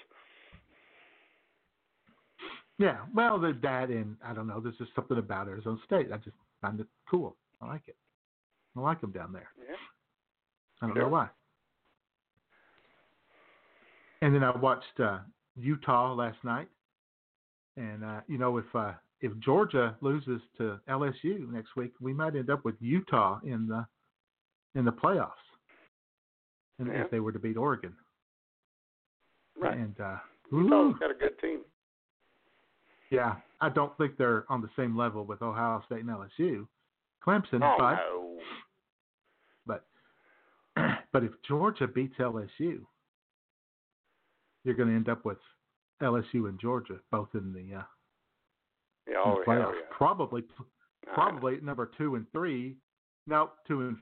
[2.78, 4.60] Yeah, well, the that and I don't know.
[4.60, 6.12] There's just something about Arizona State.
[6.12, 7.36] I just find it cool.
[7.60, 7.96] I like it.
[8.76, 9.48] I like them down there.
[9.58, 9.74] Yeah.
[10.80, 11.02] I don't Sure.
[11.04, 11.28] know why.
[14.22, 15.18] And then I watched uh,
[15.58, 16.68] Utah last night,
[17.76, 22.36] and uh, you know if uh, if Georgia loses to LSU next week, we might
[22.36, 23.86] end up with Utah in the
[24.74, 25.32] in the playoffs,
[26.78, 27.02] and Yeah.
[27.04, 27.94] if they were to beat Oregon.
[29.60, 29.76] Right.
[29.76, 30.16] And uh,
[30.52, 31.60] Utah's got a good team.
[33.10, 36.66] yeah, I don't think they're on the same level with Ohio State and LSU.
[37.26, 38.38] Clemson, Oh, but no.
[39.66, 39.84] but
[41.12, 42.80] but if Georgia beats LSU,
[44.64, 45.38] you're going to end up with
[46.02, 47.82] LSU and Georgia both in the, uh,
[49.06, 49.74] Yeah, in oh, the hell playoffs.
[49.74, 49.86] yeah.
[49.90, 52.76] Probably Uh, probably number two and three.
[53.26, 53.96] No, two and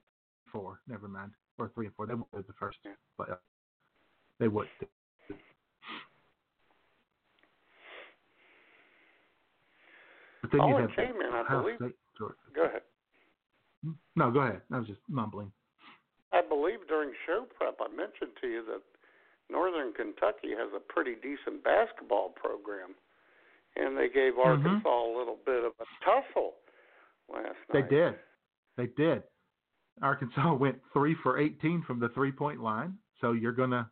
[0.52, 0.80] four.
[0.88, 1.32] Never mind.
[1.58, 2.06] Or three and four.
[2.06, 2.92] They would be the first Yeah.
[3.18, 3.38] playoff.
[4.38, 4.68] They would.
[10.42, 12.36] But then Oh, you have J-Man, I Ohio believe- State, Georgia.
[12.52, 12.82] Go ahead.
[14.14, 14.62] No, go ahead.
[14.70, 15.52] I was just mumbling.
[16.32, 18.82] I believe during show prep I mentioned to you that
[19.50, 22.94] Northern Kentucky has a pretty decent basketball program,
[23.76, 24.44] and they gave Mhm.
[24.44, 26.56] Arkansas a little bit of a tussle
[27.28, 27.90] last They night.
[27.90, 28.18] did.
[28.76, 29.22] They did.
[30.02, 33.90] Arkansas went three for eighteen from the three point line, so you're gonna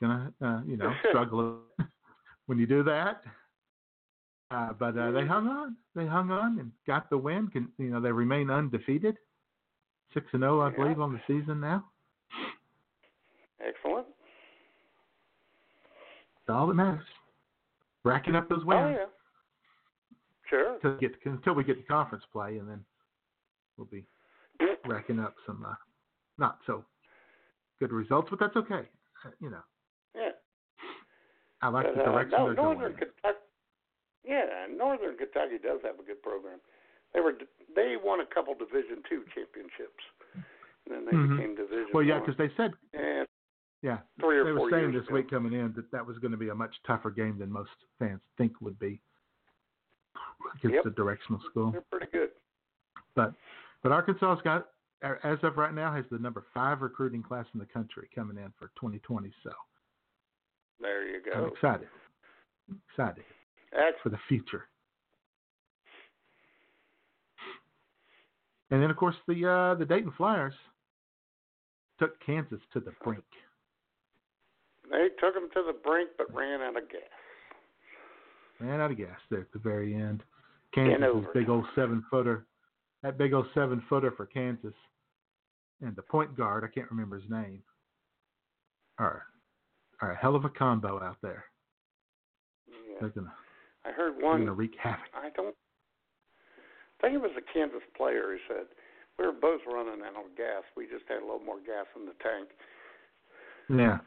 [0.00, 1.62] gonna uh, you know struggle
[2.46, 3.22] when you do that.
[4.50, 5.76] Uh, but uh, they hung on.
[5.94, 7.48] They hung on and got the win.
[7.48, 9.18] Can, you know they remain undefeated,
[10.14, 10.76] six and zero, I Yeah.
[10.76, 11.90] believe, on the season now.
[13.60, 14.06] Excellent.
[16.46, 17.04] That's all that matters.
[18.04, 19.06] Racking up those Oh wins yeah.
[20.48, 20.74] Sure.
[20.76, 22.84] until, we get to, until we get to conference play, and then
[23.76, 24.04] we'll be
[24.86, 25.74] racking up some uh,
[26.38, 26.84] not so
[27.80, 28.88] good results, but that's okay.
[29.24, 29.62] Uh, you know,
[30.14, 30.30] Yeah.
[31.62, 32.94] I like But, the uh, direction no, they're Northern going.
[32.94, 33.38] Kentucky.
[34.24, 36.58] Yeah, Northern Kentucky does have a good program.
[37.14, 37.32] They were
[37.74, 40.02] they won a couple Division two championships,
[40.34, 41.36] and then they Mhm.
[41.38, 41.90] became Division.
[41.92, 43.26] Well, yeah, because they said and
[43.86, 45.14] Yeah, three or they were saying this ago.
[45.14, 47.70] week coming in that that was going to be a much tougher game than most
[48.00, 49.00] fans think would be
[50.56, 50.84] against Yep.
[50.84, 51.70] the directional school.
[51.70, 52.30] They're pretty good.
[53.14, 53.32] But
[53.84, 54.66] but Arkansas's got
[55.22, 58.52] as of right now has the number five recruiting class in the country coming in
[58.58, 59.32] for 2020.
[59.44, 59.50] So
[60.80, 61.46] There you I'm go.
[61.46, 61.86] excited,
[62.90, 63.22] excited
[63.72, 63.96] Excellent.
[64.02, 64.64] for the future.
[68.72, 70.54] And then of course the uh, the Dayton Flyers
[72.00, 73.22] took Kansas to the brink.
[74.90, 77.00] They took them to the brink, but ran out of gas.
[78.60, 80.22] Ran out of gas there at the very end.
[80.74, 82.46] Kansas big old seven footer,
[83.02, 84.74] that big old seven footer for Kansas,
[85.80, 87.62] and the point guard I can't remember his name.
[88.98, 89.24] Are
[90.00, 91.44] are a hell of a combo out there.
[92.68, 92.96] Yeah.
[93.00, 93.32] They're gonna
[93.84, 94.40] I heard they're one.
[94.40, 95.06] gonna wreak havoc.
[95.14, 95.54] I don't
[96.98, 98.66] I think it was a Kansas player who said
[99.18, 100.64] we were both running out of gas.
[100.76, 102.48] We just had a little more gas in the tank.
[103.68, 103.98] Yeah.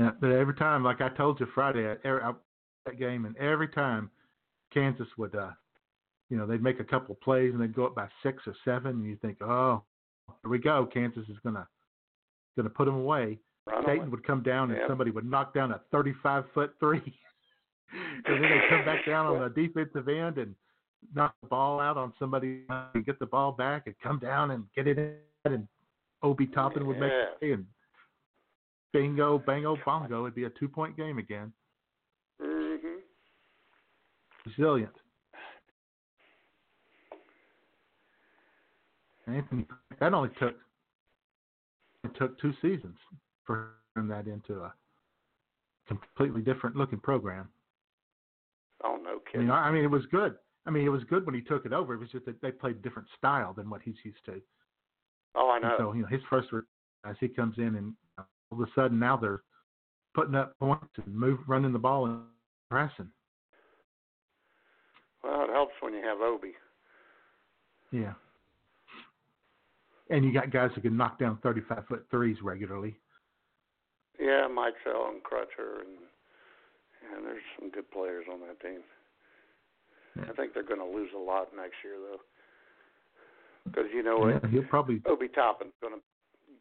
[0.00, 2.32] Yeah, but every time, like I told you Friday at every, I,
[2.86, 4.10] that game, and every time
[4.72, 5.50] Kansas would, uh,
[6.30, 8.54] you know, they'd make a couple of plays and they'd go up by six or
[8.64, 9.82] seven, and you think, oh,
[10.42, 11.68] here we go, Kansas is gonna
[12.56, 13.38] gonna put them away.
[13.66, 14.08] Run Dayton away.
[14.08, 14.88] would come down and Yep.
[14.88, 17.02] somebody would knock down a 35 foot three,
[17.92, 20.54] and then they come back down on the defensive end and
[21.14, 24.64] knock the ball out on somebody and get the ball back and come down and
[24.74, 25.68] get it in and
[26.22, 27.24] Obi Toppin would make Yeah.
[27.38, 27.66] play and
[28.92, 30.24] bingo, bango, bongo.
[30.24, 31.52] It'd be a two point game again.
[32.40, 33.00] Mhm.
[34.46, 34.94] Resilient.
[39.26, 39.66] Anthony,
[40.00, 40.54] that only took
[42.02, 42.96] it took two seasons
[43.44, 44.72] for turn that into a
[45.86, 47.48] completely different looking program.
[48.82, 49.42] Oh no kidding.
[49.42, 50.36] mean, I I mean, it was good.
[50.66, 51.94] I mean, it was good when he took it over.
[51.94, 54.40] It was just that they played a different style than what he's used to.
[55.34, 55.74] oh, I And know.
[55.78, 56.48] so, you know, his first
[57.04, 57.94] as he comes in and
[58.50, 59.42] all of a sudden now they're
[60.14, 62.20] putting up points and move, running the ball and
[62.70, 63.10] pressing.
[65.22, 66.52] Well, it helps when you have Obi.
[67.92, 68.14] Yeah.
[70.08, 72.96] And you got guys who can knock down 35 foot threes regularly.
[74.18, 75.96] Yeah, Mike Sell and Crutcher, and
[77.14, 78.80] and there's some good players on that team.
[80.16, 80.30] Yeah.
[80.30, 82.20] I think they're going to lose a lot next year though,
[83.64, 86.00] because you know what, Yeah, he'll probably Obi Toppin's going to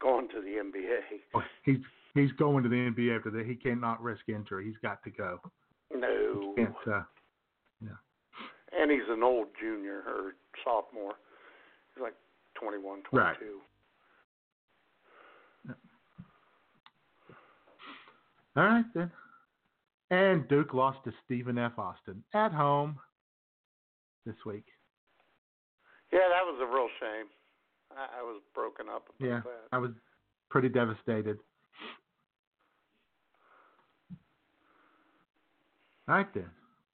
[0.02, 1.44] go to the NBA.
[1.64, 1.78] he's
[2.14, 3.46] he's going to the NBA after that.
[3.46, 4.66] He cannot risk injury.
[4.66, 5.40] He's got to go.
[5.94, 6.76] No, Can't.
[6.88, 7.02] Uh,
[8.78, 11.14] and he's an old junior or sophomore.
[11.94, 12.14] He's like
[12.60, 13.60] 21, 22.
[15.66, 15.76] Right.
[18.56, 19.12] all right then.
[20.12, 21.78] And Duke lost to Stephen F.
[21.78, 22.98] Austin at home
[24.26, 24.66] this week.
[26.12, 27.28] Yeah, that was a real shame.
[27.92, 29.68] I, I was broken up Yeah, that.
[29.72, 29.92] I was
[30.50, 31.38] pretty devastated.
[36.08, 36.50] All right then.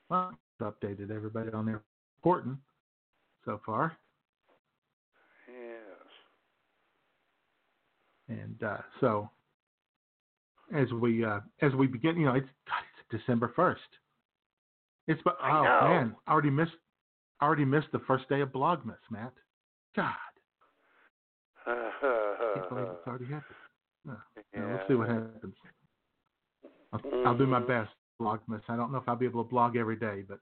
[0.10, 1.82] Well, updated everybody on their
[2.18, 2.58] important
[3.44, 3.98] so far,
[5.48, 6.08] Yes.
[8.30, 9.30] and uh, so
[10.74, 13.82] as we uh, as we begin, you know, it's God, it's December first.
[15.08, 16.72] It's but oh man, I already missed
[17.40, 19.34] I already missed the first day of Blogmas, Matt.
[19.96, 20.14] God,
[21.66, 23.56] can't believe it's already happened.
[24.06, 24.14] Yeah,
[24.54, 24.66] yeah.
[24.68, 25.56] we'll see what happens.
[26.94, 27.68] I'll, I'll do my Mhm.
[27.68, 27.92] best,
[28.22, 28.62] Blogmas.
[28.70, 30.40] I don't know if I'll be able to blog every day, but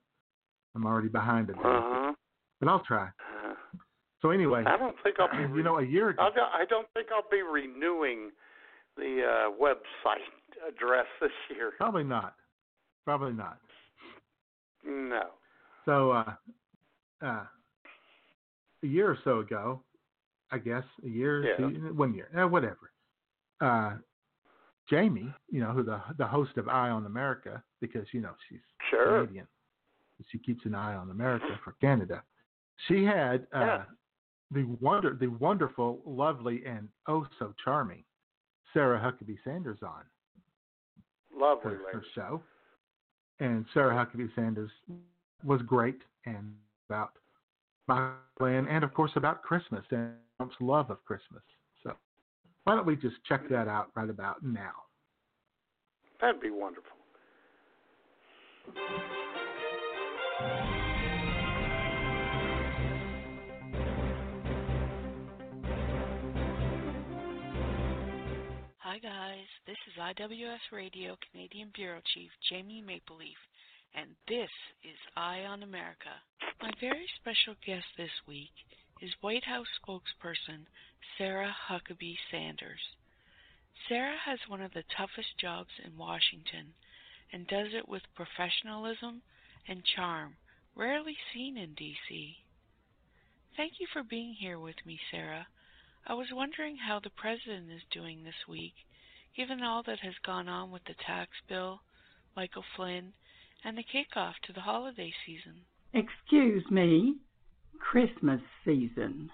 [0.76, 1.55] I'm already behind it.
[1.55, 2.13] Uh-huh.
[2.59, 3.09] But I'll try.
[3.19, 3.55] Uh,
[4.21, 5.43] So anyway, I don't think I'll be.
[5.57, 8.32] you know, a year ago, I don't, I don't think I'll be renewing
[8.95, 10.24] the uh, website
[10.67, 11.71] address this year.
[11.78, 12.36] probably not.
[13.05, 13.59] Probably not.
[14.86, 15.32] No.
[15.86, 16.34] So, uh,
[17.21, 17.45] uh,
[18.84, 19.82] a year or so ago,
[20.54, 21.58] I guess a year, Yeah.
[21.58, 22.86] two, one year, uh, whatever.
[23.60, 23.93] Uh,
[24.89, 28.66] Jamie, you know, who the the host of Eye on America, because you know she's
[28.89, 29.06] Sure.
[29.22, 29.47] Canadian,
[30.30, 32.24] she keeps an eye on America for Canada.
[32.88, 33.86] She had uh, Yeah.
[34.51, 38.04] the wonder, the wonderful, lovely, and oh so charming
[38.74, 40.04] Sarah Huckabee Sanders on
[41.36, 42.43] Lovely her, her show.
[43.39, 44.72] And Sarah Huckabee Sanders
[45.43, 46.54] was great and
[46.89, 47.14] about
[47.88, 51.41] my plan and of course about Christmas and Trump's love of Christmas.
[51.83, 51.93] So
[52.65, 54.73] why don't we just check that out right about now?
[56.19, 56.91] That'd be wonderful.
[68.79, 73.39] Hi guys, this is IWS Radio Canadian Bureau Chief Jamie Mapleleaf,
[73.95, 74.49] and this
[74.83, 76.11] is Eye on America.
[76.61, 78.51] My very special guest this week
[79.04, 80.64] is White House spokesperson
[81.18, 82.80] Sarah Huckabee Sanders.
[83.89, 86.72] Sarah has one of the toughest jobs in Washington
[87.34, 89.22] and does it with professionalism
[89.68, 90.38] and charm
[90.74, 92.38] rarely seen in D.C.
[93.58, 95.47] Thank you for being here with me, Sarah.
[96.08, 98.74] I was wondering how the President is doing this week,
[99.36, 101.82] given all that has gone on with the tax bill,
[102.38, 103.12] Michael Flynn,
[103.66, 105.60] and the kickoff to the holiday season.
[105.93, 107.18] Excuse me,
[107.80, 109.30] Christmas season.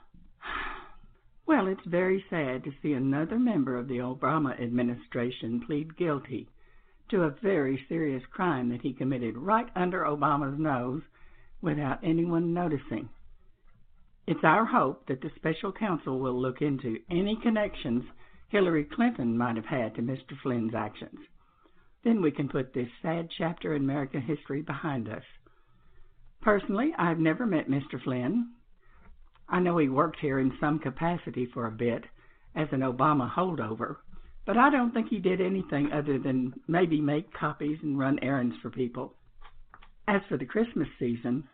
[1.46, 6.48] Well, it's very sad to see another member of the Obama administration plead guilty
[7.10, 11.02] to a very serious crime that he committed right under Obama's nose
[11.62, 13.10] without anyone noticing.
[14.28, 18.04] It's our hope that the special counsel will look into any connections
[18.50, 20.38] Hillary Clinton might have had to Mr.
[20.44, 21.20] Flynn's actions.
[22.04, 25.24] Then we can put this sad chapter in American history behind us.
[26.42, 28.02] Personally, I've never met Mr.
[28.04, 28.52] Flynn.
[29.50, 32.06] I know he worked here in some capacity for a bit
[32.56, 33.98] as an Obama holdover,
[34.46, 38.56] but I don't think he did anything other than maybe make copies and run errands
[38.62, 39.16] for people.
[40.08, 41.48] As for the Christmas season,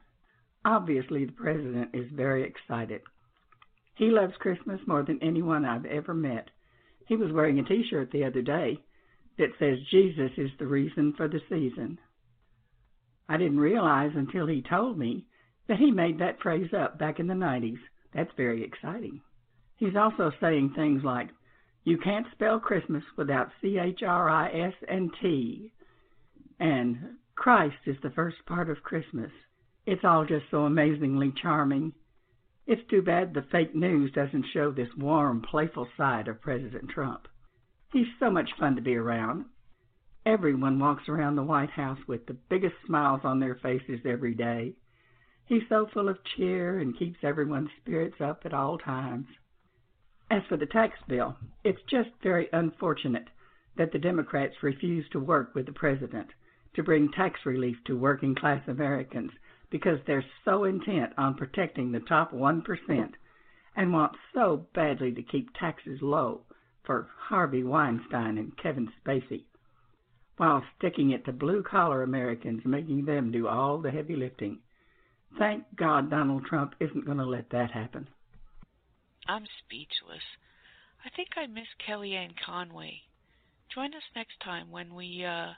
[0.63, 3.01] obviously the president is very excited.
[3.95, 6.49] He loves Christmas more than anyone I've ever met.
[7.07, 8.79] He was wearing a t shirt the other day
[9.37, 11.97] that says Jesus is the reason for the season.
[13.27, 15.25] I didn't realize until he told me
[15.67, 17.79] that he made that phrase up back in the 90s.
[18.13, 19.21] That's very exciting.
[19.77, 21.29] He's also saying things like,
[21.83, 25.71] You can't spell Christmas without C H R I S and T,
[26.59, 29.31] and Christ is the first part of Christmas.
[29.85, 31.93] It's all just so amazingly charming.
[32.65, 37.27] It's too bad the fake news doesn't show this warm, playful side of President Trump.
[37.91, 39.45] He's so much fun to be around.
[40.27, 44.73] Everyone walks around the White House with the biggest smiles on their faces every day.
[45.45, 49.27] He's so full of cheer and keeps everyone's spirits up at all times.
[50.31, 53.27] As for the tax bill, it's just very unfortunate
[53.77, 56.31] that the Democrats refuse to work with the president
[56.73, 59.31] to bring tax relief to working class Americans
[59.69, 63.13] because they're so intent on protecting the top 1%
[63.75, 66.41] and want so badly to keep taxes low
[66.83, 69.43] for Harvey Weinstein and Kevin Spacey
[70.37, 74.59] while sticking it to blue collar Americans, making them do all the heavy lifting.
[75.37, 78.07] Thank God Donald Trump isn't going to let that happen.
[79.27, 80.23] I'm speechless.
[81.05, 83.01] I think I miss Kellyanne Conway.
[83.73, 85.53] Join us next time when we, uh,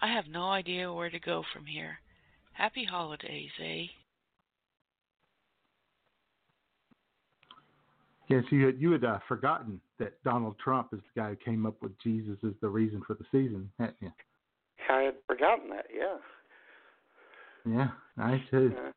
[0.00, 1.98] I have no idea where to go from here.
[2.52, 3.86] Happy holidays, eh?
[8.28, 11.66] Yes, you had, you had uh, forgotten that Donald Trump is the guy who came
[11.66, 14.10] up with Jesus as the reason for the season, hadn't you?
[14.88, 15.86] I had forgotten that.
[15.94, 16.16] Yeah.
[17.66, 18.72] Yeah, I too.
[18.76, 18.90] Uh,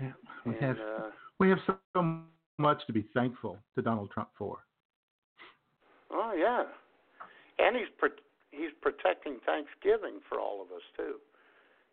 [0.00, 0.12] Yeah,
[0.44, 2.20] we and, have uh, we have so
[2.58, 4.58] much to be thankful to Donald Trump for.
[6.12, 6.64] oh yeah,
[7.64, 8.08] and he's pro-
[8.50, 11.16] he's protecting Thanksgiving for all of us too,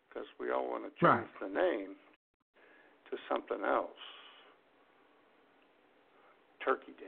[0.08, 1.40] because we all want to change Right.
[1.40, 1.96] the name
[3.10, 3.90] to something else.
[6.64, 7.06] Turkey Day.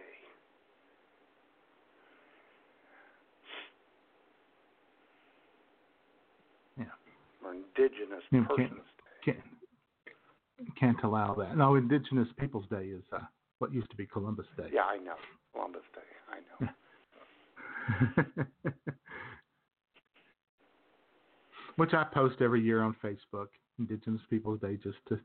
[6.78, 6.84] Yeah.
[7.44, 9.32] Or Indigenous Yeah, Persons can't- Day.
[9.32, 9.38] Can't
[10.76, 11.56] can't allow that.
[11.56, 13.18] No, Indigenous Peoples Day is uh,
[13.58, 14.68] what used to be Columbus Day.
[14.72, 15.16] Yeah, I know.
[15.52, 16.02] Columbus Day.
[16.30, 16.38] I
[18.06, 18.44] know.
[21.76, 23.48] Which I post every year on Facebook,
[23.78, 25.18] Indigenous Peoples Day, just to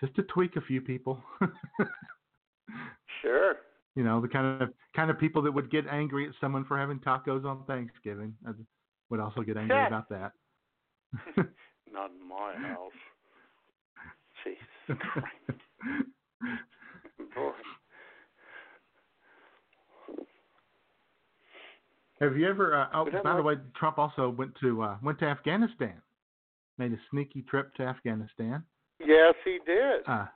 [0.00, 1.22] just to tweak a few people.
[3.24, 3.54] Sure.
[3.96, 6.78] you know, the kind of kind of people that would get angry at someone for
[6.78, 8.34] having tacos on Thanksgiving.
[8.46, 8.50] I
[9.10, 9.86] would also get angry Yeah.
[9.86, 10.32] about that.
[11.92, 12.92] Not in my house.
[14.44, 16.10] Jesus Christ.
[17.34, 17.52] Boy.
[22.20, 22.74] Have you ever?
[22.82, 25.94] Uh, oh, by the way, Trump also went to uh, went to Afghanistan.
[26.78, 28.62] Made a sneaky trip to Afghanistan.
[29.00, 30.02] Yes, he did.
[30.06, 30.26] Uh,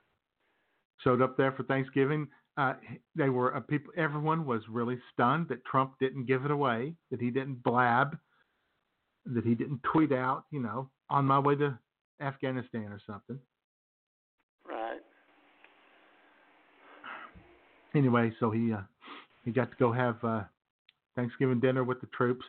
[1.02, 2.28] showed up there for Thanksgiving.
[2.58, 2.74] Uh,
[3.14, 3.92] they were uh, people.
[3.96, 6.92] Everyone was really stunned that Trump didn't give it away.
[7.12, 8.18] That he didn't blab.
[9.26, 10.44] That he didn't tweet out.
[10.50, 11.78] You know, on my way to
[12.20, 13.38] Afghanistan or something.
[14.68, 14.98] right.
[17.94, 18.80] Anyway, so he uh,
[19.44, 20.42] he got to go have uh,
[21.14, 22.44] Thanksgiving dinner with the troops.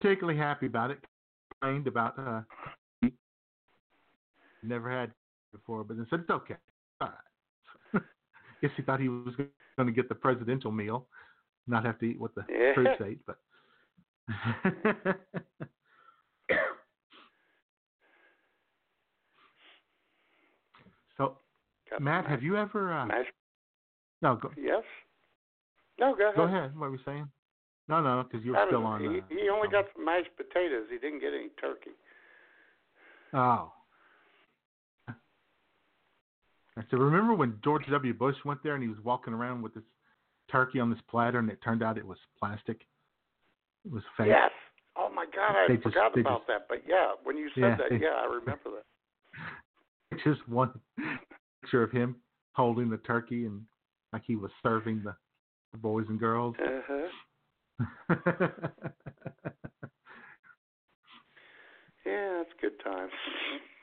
[0.00, 0.98] Particularly happy about it.
[1.60, 3.08] Complained about uh,
[4.62, 5.10] never had
[5.50, 6.54] before, but then said it's okay.
[8.62, 11.06] Guess he thought he was going to get the presidential meal,
[11.66, 12.72] not have to eat what the Yeah.
[12.74, 13.20] troops ate.
[13.26, 13.38] But
[21.16, 21.36] so,
[21.90, 22.92] Got Matt, have you ever?
[22.92, 23.06] Uh,
[24.22, 24.82] no, go, Yes.
[25.98, 26.36] No, go ahead.
[26.36, 26.78] go ahead.
[26.78, 27.28] What were you saying?
[27.88, 29.00] No, no, because you were still was- on.
[29.00, 30.86] he, uh, he only on- got some mashed potatoes.
[30.90, 31.90] He didn't get any turkey.
[33.32, 33.72] Oh.
[36.78, 38.14] I said, remember when George W.
[38.14, 39.82] Bush went there and he was walking around with this
[40.50, 42.86] turkey on this platter, and it turned out it was plastic.
[43.84, 44.28] It was fake.
[44.28, 44.50] Yes.
[44.96, 46.66] Oh my God, I They forgot about just- that.
[46.68, 48.84] But yeah, when you said Yeah, that, they- yeah, I remember that.
[50.24, 50.70] Just one
[51.60, 52.16] picture of him
[52.52, 53.62] holding the turkey and
[54.12, 55.14] like he was serving the,
[55.72, 56.56] the boys and girls.
[56.58, 57.08] Uh-huh.
[62.06, 63.12] Yeah, it's good times.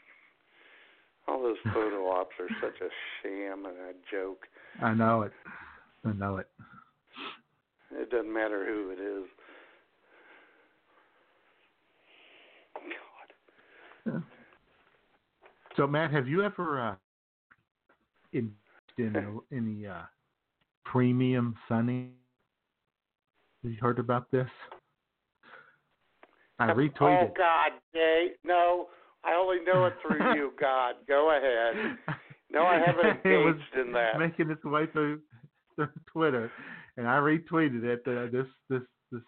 [1.27, 2.89] All those photo ops are such a
[3.21, 4.47] sham and a joke.
[4.81, 5.31] I know it.
[6.05, 6.47] I know it.
[7.91, 9.25] It doesn't matter who it is.
[14.05, 14.23] God.
[15.75, 16.95] So Matt, have you ever uh,
[18.33, 18.51] in,
[18.97, 20.03] in any uh,
[20.85, 22.13] perineum sunning?
[23.63, 24.49] Have you heard about this?
[26.59, 27.29] I retweeted.
[27.29, 28.87] Oh God, Jay, no,
[29.25, 30.53] I only know it through you.
[30.59, 31.97] God, go ahead.
[32.51, 34.19] No, I haven't it was engaged in that.
[34.19, 35.19] making its way through,
[35.75, 36.51] through Twitter,
[36.97, 38.01] and I retweeted it.
[38.07, 39.21] Uh, this this this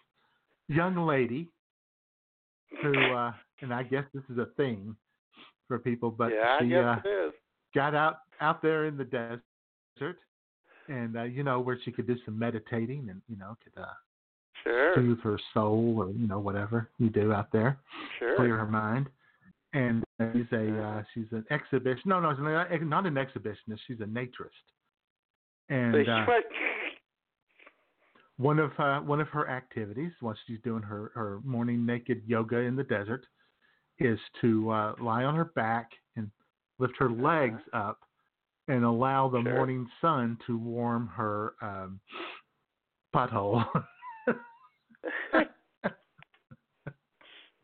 [0.68, 1.48] young lady
[2.82, 4.94] who, uh, and I guess this is a thing
[5.66, 7.32] for people, but yeah, I she guess uh, it is.
[7.74, 10.16] got out out there in the desert,
[10.88, 13.86] and uh, you know where she could do some meditating and you know could uh,
[14.64, 17.78] Sure, soothe her soul or you know whatever you do out there,
[18.18, 18.36] sure.
[18.36, 19.08] clear her mind.
[19.74, 20.02] And
[20.32, 22.02] she's a uh, she's an exhibition.
[22.06, 23.80] No, no, not, an exhibitionist.
[23.86, 24.50] She's a naturist.
[25.68, 26.26] And uh,
[28.38, 32.58] one of uh, one of her activities, while she's doing her, her morning naked yoga
[32.58, 33.26] in the desert,
[33.98, 36.30] is to uh, lie on her back and
[36.78, 38.00] lift her legs up
[38.68, 39.48] and allow the Uh-huh.
[39.48, 39.54] Sure.
[39.56, 42.00] morning sun to warm her um,
[43.14, 43.64] butthole.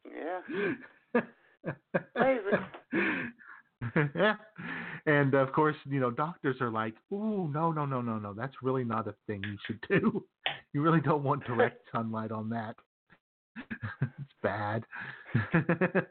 [0.05, 0.40] yeah.
[5.07, 8.33] And of course, you know, doctors are like, "Ooh, no, no, no, no, no.
[8.33, 10.25] That's really not a thing you should do.
[10.73, 12.75] You really don't want direct sunlight on that.
[14.01, 14.87] it's bad."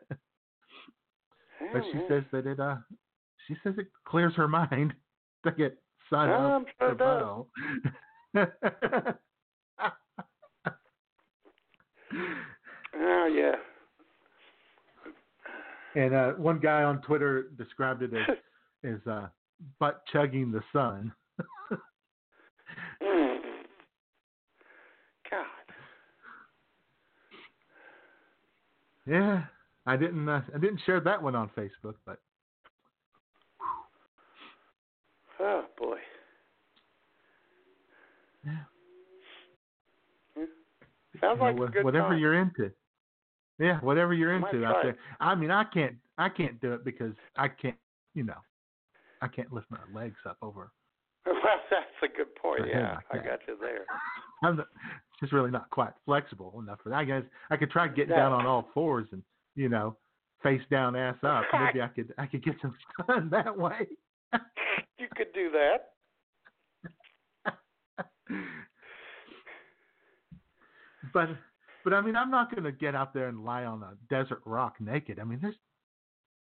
[1.73, 2.75] but she says that it uh
[3.47, 4.93] she says it clears her mind
[5.43, 5.75] to get
[6.09, 7.23] sun up I'm sure her it does.
[8.35, 9.17] butthole.
[12.95, 13.55] Oh yeah.
[15.95, 18.37] And uh one guy on Twitter described it as
[18.83, 19.27] as uh
[19.79, 21.11] butt chugging the sun.
[23.01, 23.37] Mm.
[25.29, 25.45] God.
[29.05, 29.43] Yeah.
[29.85, 32.19] I didn't uh, I didn't share that one on Facebook, but
[35.39, 35.97] Oh boy.
[38.45, 38.51] Yeah.
[40.37, 40.45] Yeah.
[41.19, 42.19] Sounds like you know, a good whatever time.
[42.19, 42.71] you're into.
[43.59, 44.97] Yeah, whatever you're into out there.
[45.19, 47.75] I mean, I can't I can't do it because I can't,
[48.13, 48.37] you know,
[49.21, 50.71] I can't lift my legs up over.
[51.25, 51.35] Well,
[51.69, 52.61] that's a good point.
[52.67, 53.85] Yeah, like I got you there.
[54.43, 54.67] I'm not,
[55.19, 56.95] just really not quite flexible enough for that.
[56.97, 58.15] I guess I could try getting No.
[58.17, 59.23] down on all fours and
[59.55, 59.95] you know,
[60.41, 61.43] face down, ass up.
[61.53, 62.75] Maybe I could I could get some
[63.07, 63.87] sun that way.
[64.97, 65.89] You could do that.
[71.13, 71.29] but
[71.83, 74.41] but I mean, I'm not going to get out there and lie on a desert
[74.45, 75.19] rock naked.
[75.19, 75.55] I mean, there's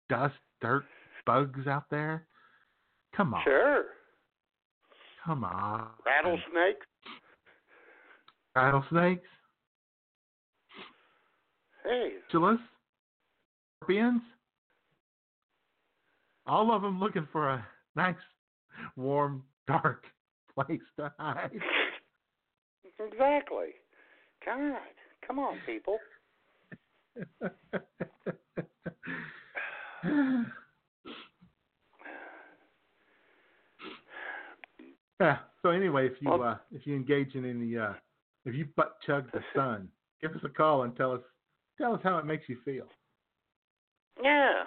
[0.09, 0.85] dust, dirt,
[1.25, 2.25] bugs out there.
[3.15, 3.83] Come on, Sure.
[5.25, 5.87] come on.
[6.05, 6.85] Rattlesnakes.
[8.55, 9.27] rattlesnakes,
[11.83, 12.59] Hey, tarantulas,
[13.77, 14.21] scorpions.
[16.45, 17.65] All of them looking for a
[17.95, 18.15] nice,
[18.95, 20.03] warm, dark
[20.55, 21.51] place to hide.
[22.99, 23.69] exactly.
[24.45, 24.77] God,
[25.29, 25.99] come on, people.
[35.19, 35.37] yeah.
[35.61, 37.93] So anyway, if you Well- uh, if you engage in any uh,
[38.45, 39.89] if you butt chug the sun,
[40.21, 41.21] give us a call and tell us
[41.77, 42.87] tell us how it makes you feel.
[44.21, 44.63] Yeah.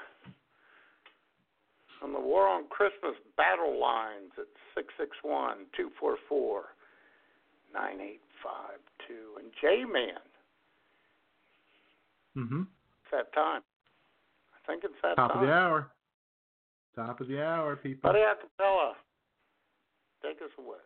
[2.02, 6.62] On the War on Christmas battle lines at 661 244
[7.72, 9.38] 9852.
[9.38, 10.18] And J Man,
[12.36, 12.62] Mm-hmm.
[12.62, 13.62] it's that time.
[14.52, 15.28] I think it's that time.
[15.28, 15.42] Top time.
[15.42, 15.90] of the hour.
[16.94, 18.10] Top of the hour, people.
[18.10, 18.92] Buddy Acapella,
[20.22, 20.76] take us away.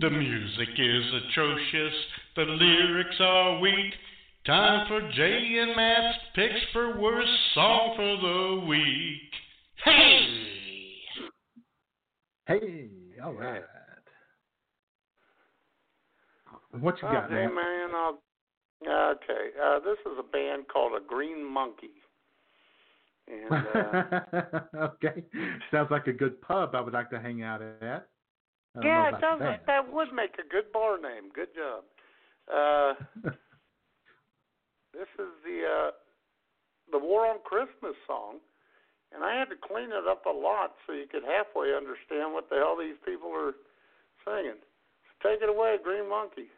[0.00, 1.94] The music is atrocious,
[2.36, 3.94] the lyrics are weak.
[4.46, 9.32] Time for Jay and Matt's picks for worst song for the week.
[9.84, 10.44] Hey!
[12.46, 12.88] Hey,
[13.24, 13.62] all right.
[16.80, 17.54] What you got, okay, man?
[17.54, 17.90] man.
[17.94, 18.18] I'll,
[18.88, 21.90] okay, uh, this is a band called a Green Monkey.
[23.26, 25.24] And uh, okay,
[25.70, 28.08] sounds like a good pub I would like to hang out at.
[28.82, 29.38] Yeah, it does.
[29.38, 29.62] that.
[29.66, 31.30] That would make a good bar name.
[31.32, 31.84] Good job.
[32.50, 32.94] Uh,
[34.92, 35.90] this is the uh,
[36.90, 38.40] the War on Christmas song,
[39.14, 42.50] and I had to clean it up a lot so you could halfway understand what
[42.50, 43.54] the hell these people are
[44.26, 44.58] singing.
[44.58, 46.50] So take it away, Green Monkey.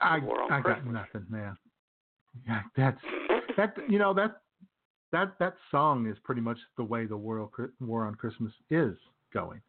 [0.00, 0.18] I
[0.50, 1.56] I got nothing, man.
[2.46, 3.00] Yeah, that's
[3.56, 3.74] that.
[3.88, 4.42] You know that
[5.12, 8.96] that that song is pretty much the way the world War on Christmas is
[9.32, 9.60] going.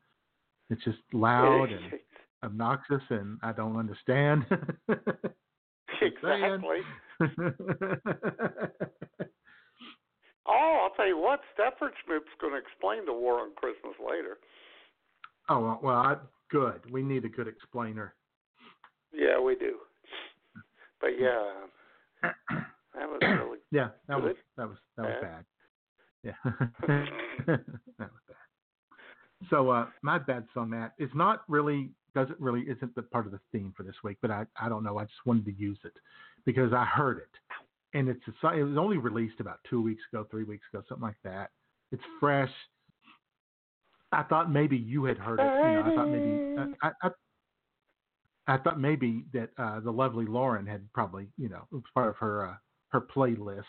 [0.69, 1.93] It's just loud and
[2.43, 4.45] obnoxious, and I don't understand.
[6.01, 6.79] exactly.
[10.47, 14.37] Oh, I'll tell you what, Stepford Schmoop's going to explain the War on Christmas later.
[15.49, 16.15] oh well, well I,
[16.49, 16.81] good.
[16.91, 18.15] We need a good explainer.
[19.13, 19.77] Yeah, we do.
[21.01, 21.51] But yeah,
[22.21, 25.45] that was really Yeah, that was that was that was Bad?
[26.23, 26.33] Yeah,
[27.47, 27.65] that
[27.99, 29.49] was bad.
[29.49, 33.31] So uh, my bad song that is not really doesn't really isn't the part of
[33.31, 34.99] the theme for this week, but I I don't know.
[34.99, 35.93] I just wanted to use it
[36.45, 37.57] because I heard it,
[37.97, 41.03] and it's a, it was only released about two weeks ago, three weeks ago, something
[41.03, 41.49] like that.
[41.91, 42.51] It's fresh.
[44.11, 45.43] I thought maybe you had heard it.
[45.43, 47.09] You know, I thought maybe I, I,
[48.51, 52.09] I thought maybe that uh, the lovely Lauren had probably, you know, it was part
[52.09, 52.55] of her uh,
[52.89, 53.63] her playlist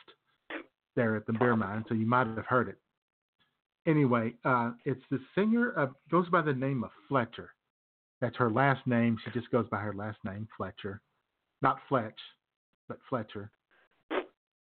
[0.96, 2.78] there at the Bear mine, so you might have heard it.
[3.86, 7.50] Anyway, uh, it's the singer of goes by the name of Fletcher.
[8.20, 9.16] That's her last name.
[9.24, 11.00] She just goes by her last name, Fletcher,
[11.62, 12.18] not Fletch,
[12.88, 13.52] but Fletcher.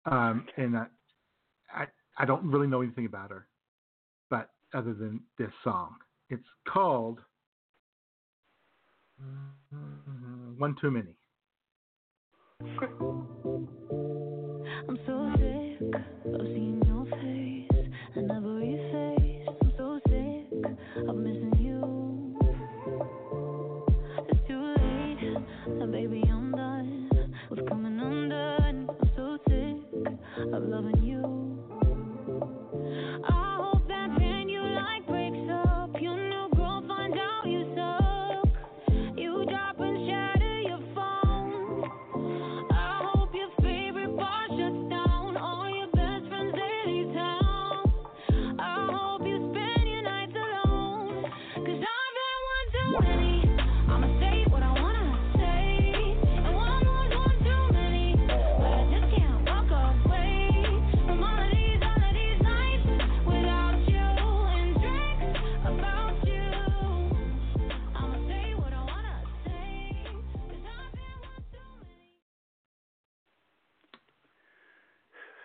[0.06, 0.86] Um, and I,
[1.74, 1.86] I
[2.20, 3.48] I don't really know anything about her,
[4.30, 5.96] but other than this song,
[6.30, 7.22] it's called
[10.58, 11.16] One Too Many.
[14.90, 15.96] I'm so sick
[16.34, 16.91] of seeing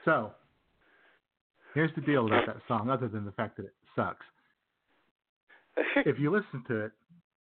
[0.07, 0.31] So,
[1.75, 4.25] here's the deal about that song, other than the fact that it sucks.
[6.07, 6.93] if you listen to it,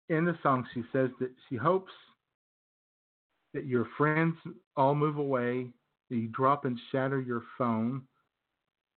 [0.10, 1.92] in the song, she says that she hopes
[3.54, 4.36] that your friends
[4.78, 5.68] all move away,
[6.10, 8.02] that you drop and shatter your phone,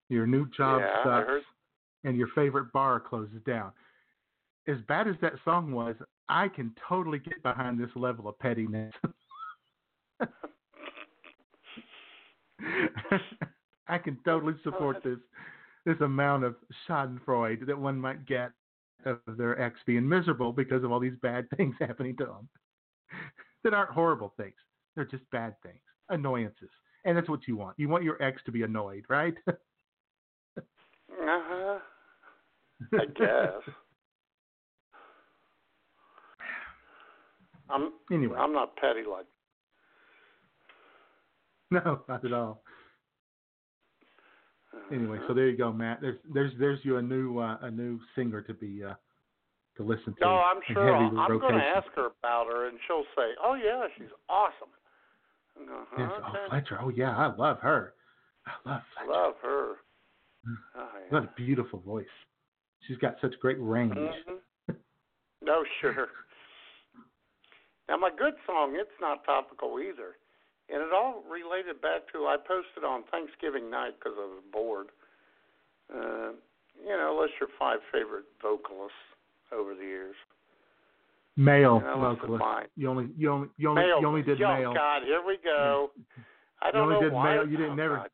[0.08, 1.44] your new job Yeah, sucks,
[2.04, 3.72] and your favorite bar closes down.
[4.68, 5.96] As bad as that song was,
[6.28, 8.94] I can totally get behind this level of pettiness.
[13.88, 15.18] I can totally support this
[15.84, 16.56] this amount of
[16.88, 18.50] Schadenfreude that one might get
[19.04, 22.48] of their ex being miserable because of all these bad things happening to them
[23.62, 24.54] that aren't horrible things.
[24.94, 26.70] They're just bad things, annoyances.
[27.04, 27.78] And that's what you want.
[27.78, 29.34] You want your ex to be annoyed, right?
[31.08, 31.78] Uh huh.
[32.92, 33.74] I guess.
[37.70, 38.36] I'm Anyway.
[38.38, 39.26] I'm not petty like.
[41.70, 42.62] no, not at all.
[44.92, 46.00] Anyway, so there you go, Matt.
[46.00, 48.94] There's there's there's you a new uh, a new singer to be uh,
[49.76, 50.20] to listen to.
[50.20, 50.94] No, I'm sure.
[50.94, 54.68] I'll, I'm going to ask her about her, and she'll say, "Oh yeah, she's awesome."
[55.58, 56.48] Uh-huh, Yes, oh.
[56.50, 56.78] Fletcher.
[56.80, 57.94] Oh yeah, I love her.
[58.46, 59.10] I love Fletcher.
[59.10, 59.72] Love her.
[60.76, 62.06] Oh, What a beautiful voice.
[62.86, 63.94] She's got such great range.
[63.94, 64.74] hmm
[65.42, 66.08] No, sure.
[67.88, 70.16] Now, my good song, it's not topical either.
[70.68, 74.88] And it all related back to, I posted on Thanksgiving night because I was bored.
[75.92, 76.34] Uh,
[76.82, 78.98] you know, list your five favorite vocalists
[79.52, 80.16] over the years.
[81.36, 82.40] Male vocalist.
[82.40, 82.66] mine.
[82.76, 84.00] You only you only you only male.
[84.00, 84.74] you only did oh, male.
[84.74, 85.90] God, here we go.
[86.62, 87.34] I don't only know did why.
[87.34, 87.46] male.
[87.46, 88.10] You didn't oh, never God.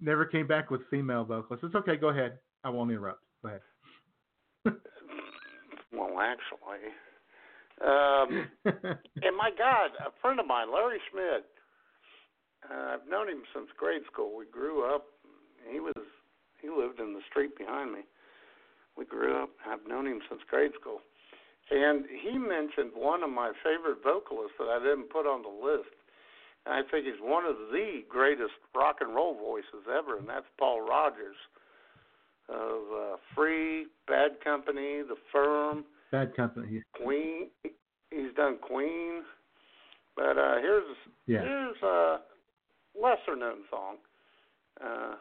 [0.00, 1.64] never came back with female vocalists.
[1.64, 1.96] It's okay.
[1.96, 2.38] Go ahead.
[2.64, 3.22] I won't interrupt.
[3.42, 3.60] Go ahead.
[5.96, 6.92] Well, actually.
[7.80, 8.48] Um,
[9.22, 11.46] and my God, a friend of mine, Larry Schmidt.
[12.70, 14.36] Uh, I've known him since grade school.
[14.36, 15.06] We grew up.
[15.70, 15.94] He was
[16.60, 18.00] he lived in the street behind me.
[18.96, 19.50] We grew up.
[19.68, 21.00] I've known him since grade school.
[21.70, 25.90] And he mentioned one of my favorite vocalists that I didn't put on the list.
[26.64, 30.46] And I think he's one of the greatest rock and roll voices ever, and that's
[30.58, 31.36] Paul Rodgers
[32.48, 36.82] of uh, Free, Bad Company, The Firm, Bad company.
[36.94, 37.48] Queen.
[38.10, 39.22] He's done Queen,
[40.16, 40.96] but uh, here's
[41.26, 41.42] Yeah.
[41.42, 42.20] here's a
[43.00, 43.96] lesser known song
[44.82, 45.14] uh,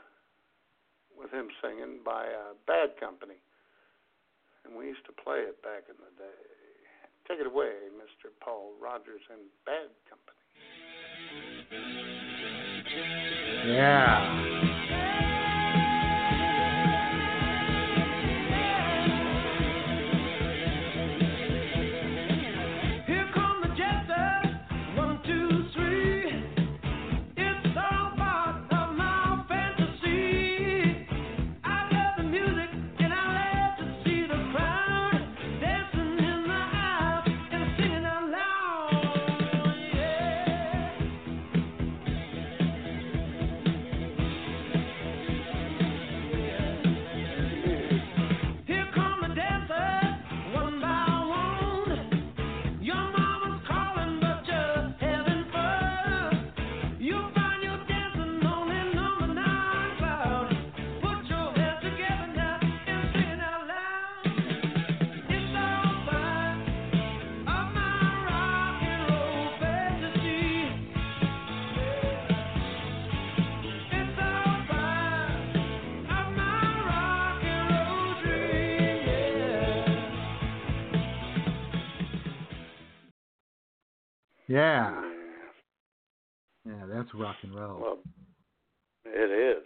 [1.17, 3.39] with him singing by uh, Bad Company,
[4.65, 6.41] and we used to play it back in the day.
[7.27, 8.29] Take it away, Mr.
[8.43, 10.35] Paul Rodgers and Bad Company.
[13.67, 14.54] Yeah.
[84.55, 84.89] Yeah.
[84.91, 85.01] Yeah.
[86.65, 87.79] Yeah, that's rock and roll.
[87.79, 87.97] Well,
[89.05, 89.63] it is.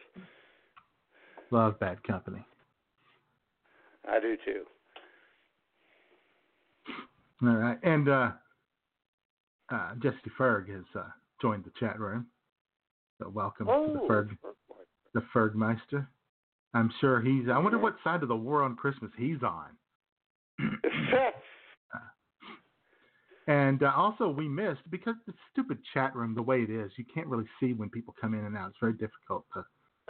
[1.52, 2.44] Love Bad Company.
[4.10, 4.64] I do too.
[7.44, 7.78] All right.
[7.84, 8.32] And uh,
[9.72, 11.04] uh, Jesse Ferg has uh,
[11.40, 12.26] joined the chat room.
[13.22, 14.38] So welcome to the Oh, Ferg,
[15.14, 16.08] the Fergmeister.
[16.74, 17.48] I'm sure he's.
[17.54, 19.68] I wonder what side of the war on Christmas he's on.
[23.50, 27.06] And uh, also, we missed because the stupid chat room, the way it is, you
[27.12, 28.70] can't really see when people come in and out.
[28.70, 29.66] It's very difficult to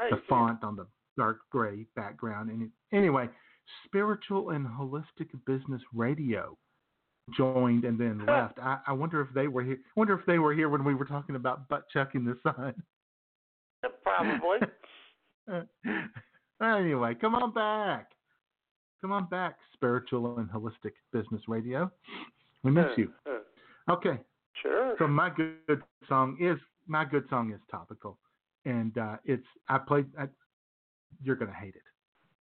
[0.09, 0.85] the font on the
[1.17, 2.49] dark gray background.
[2.49, 3.29] And it, anyway,
[3.85, 6.57] spiritual and holistic business radio
[7.37, 8.59] joined and then left.
[8.59, 9.77] I, I wonder if they were here.
[9.95, 12.73] Wonder if they were here when we were talking about butt chucking the sun.
[14.03, 14.59] Probably.
[16.61, 18.11] anyway, come on back.
[18.99, 21.89] Come on back, spiritual and holistic business radio.
[22.63, 23.11] We miss you.
[23.89, 24.19] Okay.
[24.61, 24.95] Sure.
[24.99, 26.57] So my good song is
[26.87, 28.17] my good song is topical,
[28.65, 30.07] and uh, it's I played.
[30.19, 30.27] I,
[31.23, 31.83] you're gonna hate it.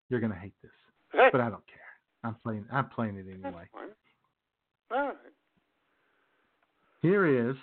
[0.08, 0.70] You're gonna hate this,
[1.32, 1.80] but I don't care.
[2.22, 2.64] I'm playing.
[2.72, 3.68] I'm playing it anyway.
[4.90, 5.16] All right.
[7.02, 7.56] Here is,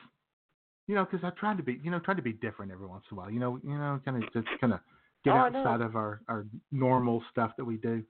[0.87, 3.03] you know, because I tried to be, you know, trying to be different every once
[3.09, 3.31] in a while.
[3.31, 4.79] You know, you know, kind of just kind of
[5.23, 8.03] get Oh, outside of our our normal stuff that we do.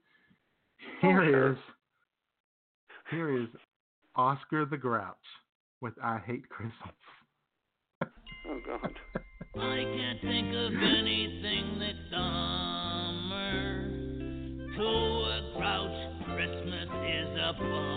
[1.00, 1.52] Here Oh, Here sure.
[1.52, 1.58] is,
[3.10, 3.48] here is
[4.14, 5.16] Oscar the Grouch
[5.80, 6.94] with "I Hate Christmas."
[8.02, 8.94] Oh God.
[9.54, 13.52] I can't think of anything that's dumber
[14.76, 16.00] to a grouch
[16.34, 17.92] Christmas is a bummer.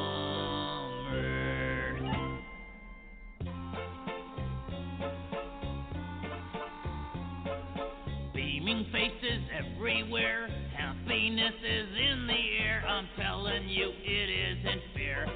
[8.34, 10.48] Beaming faces everywhere,
[10.78, 12.84] happiness is in the air.
[12.88, 14.30] I'm telling you, it
[14.60, 15.28] isn't fair.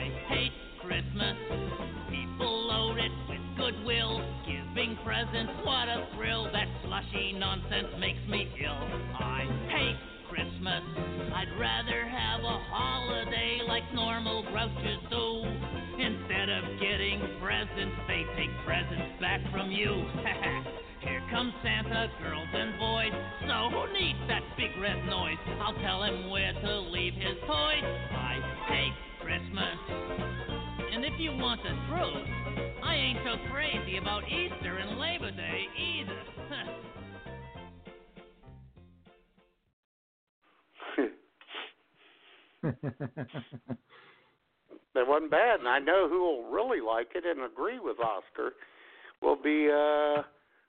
[0.00, 1.36] I hate Christmas.
[2.08, 6.48] People loaded with goodwill, giving presents, what a thrill.
[6.56, 8.80] That slushy nonsense makes me ill.
[9.20, 10.00] I hate
[10.32, 10.80] Christmas.
[11.36, 15.44] I'd rather have a holiday like normal grouches do.
[16.00, 20.00] Instead of getting presents, they take presents back from you.
[21.04, 23.12] Here comes Santa, girls and boys.
[23.44, 25.36] So who needs that big red noise?
[25.60, 27.84] I'll tell him where to leave his toys.
[28.16, 29.09] I hate
[29.50, 29.78] Christmas.
[30.92, 32.28] And if you want the truth,
[32.84, 36.22] I ain't so crazy about Easter and Labor Day either.
[44.92, 48.50] That wasn't bad, and I know who will really like it and agree with Oscar
[49.22, 50.26] will be uh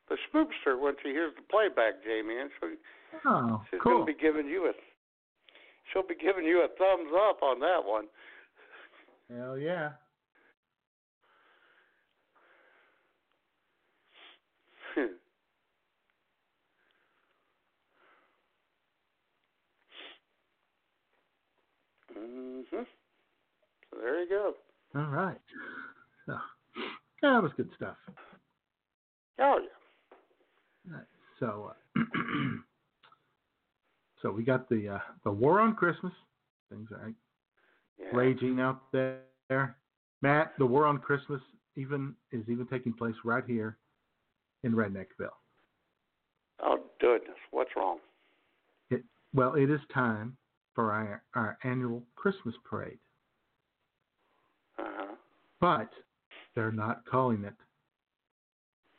[0.07, 2.37] the Spoopster when she hears the playback, Jamie.
[2.37, 2.67] And so
[3.25, 3.93] Oh, she's cool.
[3.93, 4.73] gonna be giving you a
[5.91, 8.05] she'll be giving you a thumbs up on that one.
[9.37, 9.91] Hell yeah.
[22.17, 22.63] mhm.
[22.71, 22.85] So
[24.01, 24.53] there you go.
[24.95, 25.39] All right.
[26.25, 26.33] So,
[27.21, 27.95] that was good stuff.
[29.39, 29.69] Oh yeah.
[30.93, 31.07] Right.
[31.39, 31.75] So, uh,
[34.21, 36.13] so we got the uh, the war on Christmas.
[36.69, 37.13] Things are
[38.01, 38.15] Yeah.
[38.17, 39.21] raging out there.
[40.21, 41.41] Matt, the war on Christmas
[41.75, 43.77] even is even taking place right here
[44.63, 45.29] in Redneckville.
[46.63, 47.97] Oh goodness, what's wrong?
[48.89, 49.03] It,
[49.33, 50.37] well, it is time
[50.75, 52.99] for our, our annual Christmas parade,
[54.77, 55.15] Uh huh.
[55.59, 55.89] but
[56.55, 57.55] they're not calling it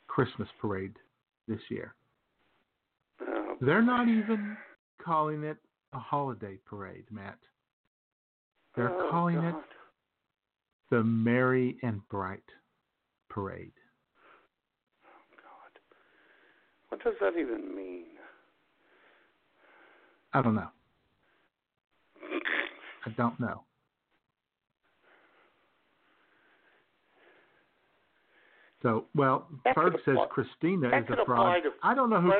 [0.07, 0.93] Christmas parade
[1.47, 1.95] this year.
[3.21, 4.57] Oh, They're not even
[5.03, 5.57] calling it
[5.93, 7.37] a holiday parade, Matt.
[8.75, 9.55] They're oh, calling it
[10.89, 12.43] the Merry and Bright
[13.29, 13.71] Parade.
[15.05, 15.79] Oh, God.
[16.89, 18.05] What does that even mean?
[20.33, 20.69] I don't know.
[23.05, 23.63] I don't know.
[28.81, 31.61] So, well, Ferg says Christina is a fraud.
[31.81, 32.33] I don't know who.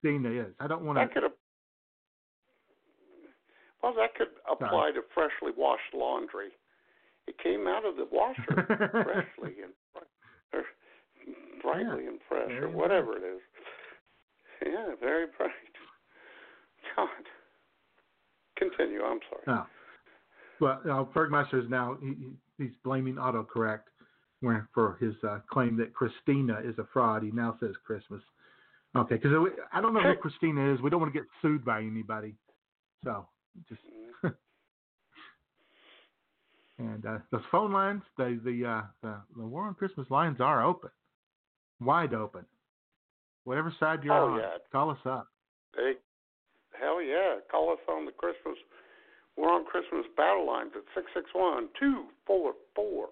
[0.00, 0.54] Christina is.
[0.60, 1.28] I don't want to.
[3.82, 6.50] Well, that could apply to freshly washed laundry.
[7.26, 8.66] It came out of the washer
[9.02, 9.72] freshly and
[10.52, 10.62] or
[11.62, 13.40] brightly and fresh, or whatever it is.
[14.66, 15.50] Yeah, very bright.
[16.96, 17.08] God.
[18.58, 19.02] Continue.
[19.02, 19.42] I'm sorry.
[19.60, 19.66] Oh.
[20.60, 23.80] Well, uh, Fergmeister is now he, he- he's blaming autocorrect
[24.74, 27.22] for his uh, claim that Christina is a fraud.
[27.22, 28.20] He now says Christmas.
[28.96, 29.32] Okay, because
[29.72, 30.80] I don't know who Christina is.
[30.80, 32.34] We don't want to get sued by anybody.
[33.04, 33.26] So
[33.68, 33.80] just
[36.78, 40.64] and uh, those phone lines, the the, uh, the the War on Christmas lines are
[40.64, 40.90] open,
[41.80, 42.44] wide open.
[43.44, 44.50] Whatever side you're Oh, on, yeah.
[44.70, 45.26] call us up.
[45.74, 45.94] Hey,
[46.78, 47.36] hell yeah.
[47.50, 48.56] Call us on the Christmas,
[49.36, 53.08] we're on Christmas battle lines at 661 244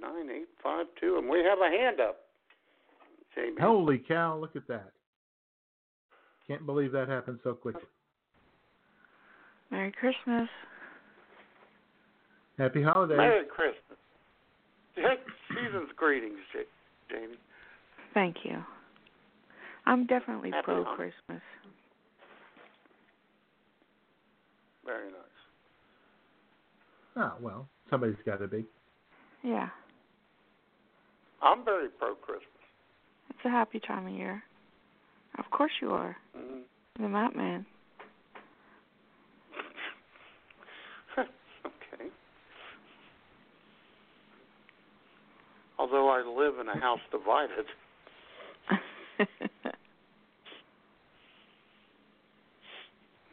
[0.00, 1.18] 9852.
[1.18, 2.16] And we have a hand up,
[3.34, 3.56] Jamie.
[3.60, 4.36] Holy cow!
[4.38, 4.92] Look at that.
[6.46, 7.82] Can't believe that happened so quickly.
[9.70, 10.48] Merry Christmas.
[12.58, 13.16] Happy holidays.
[13.16, 13.98] Merry Christmas.
[15.48, 16.38] Season's greetings,
[17.10, 17.34] Jamie.
[18.14, 18.62] Thank you.
[19.86, 21.42] I'm definitely Happy pro hol- Christmas.
[24.84, 25.16] Very nice.
[27.16, 28.64] Oh well, somebody's got to be.
[29.42, 29.68] Yeah.
[31.42, 32.46] I'm very pro Christmas.
[33.30, 34.42] It's a happy time of year.
[35.38, 36.16] Of course you are.
[36.36, 36.62] Mhm.
[36.98, 37.64] The Matt Man.
[41.18, 42.10] okay.
[45.90, 47.66] Although I live in a house divided.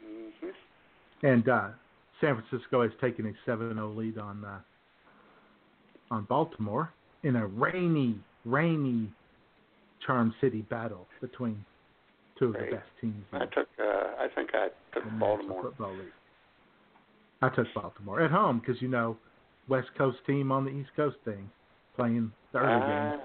[0.02, 0.48] hmm
[1.22, 1.68] And uh,
[2.20, 4.58] San Francisco has taken a 7-0 lead on uh,
[6.10, 9.10] on Baltimore in a rainy, rainy
[10.06, 11.64] Charm City battle between
[12.38, 12.70] two of Great.
[12.70, 13.68] the best teams I took.
[13.78, 13.84] Uh,
[14.18, 15.62] I think I took the Baltimore.
[15.64, 16.12] Football League.
[17.42, 19.16] I took Baltimore at home because you know
[19.68, 21.50] West Coast team on the East Coast thing
[21.94, 23.22] playing the early Ah, games.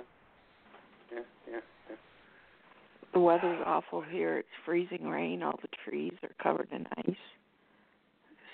[1.12, 1.20] yeah,
[1.50, 1.60] yeah,
[1.90, 1.96] yeah.
[3.14, 4.38] The weather's awful here.
[4.40, 5.44] It's freezing rain.
[5.44, 7.16] All the trees are covered in ice.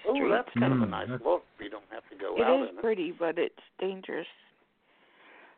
[0.07, 1.45] Oh, that's kind of a Mm, nice that's- look.
[1.59, 2.81] You don't have to go It out is in it.
[2.81, 4.27] pretty, but it's dangerous.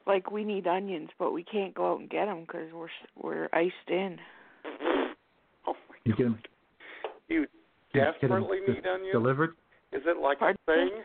[0.06, 3.50] Like we need onions, but we can't go out and get them because we're we're
[3.54, 4.20] iced in.
[5.68, 6.40] Oh my You get them,
[7.30, 7.48] You you
[7.94, 9.12] desperately de- need onions.
[9.12, 9.56] delivered.
[9.92, 10.58] Is it like Pardon?
[10.68, 11.04] a thing?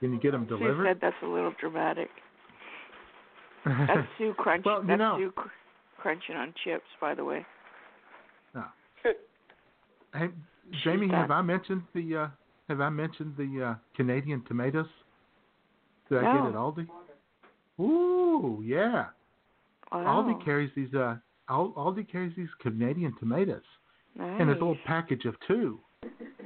[0.00, 0.76] Can you get them delivered?
[0.78, 2.08] Sue said that's a little dramatic.
[3.66, 4.64] That's Sue crunch.
[4.64, 5.48] Well, that's know- Sue cr-
[5.98, 7.44] crunching on chips, by the way.
[8.54, 8.64] No.
[10.14, 10.28] Hey,
[10.82, 11.38] Jamie, She's have done.
[11.38, 12.28] I mentioned the uh,
[12.68, 14.86] have I mentioned the uh, Canadian tomatoes
[16.10, 16.32] I No.
[16.32, 16.88] get at Aldi?
[17.80, 19.06] Ooh, yeah.
[19.92, 20.24] Wow.
[20.24, 21.16] Aldi carries these uh
[21.48, 23.62] Aldi carries these Canadian tomatoes
[24.16, 24.40] nice.
[24.40, 25.78] in a little package of two.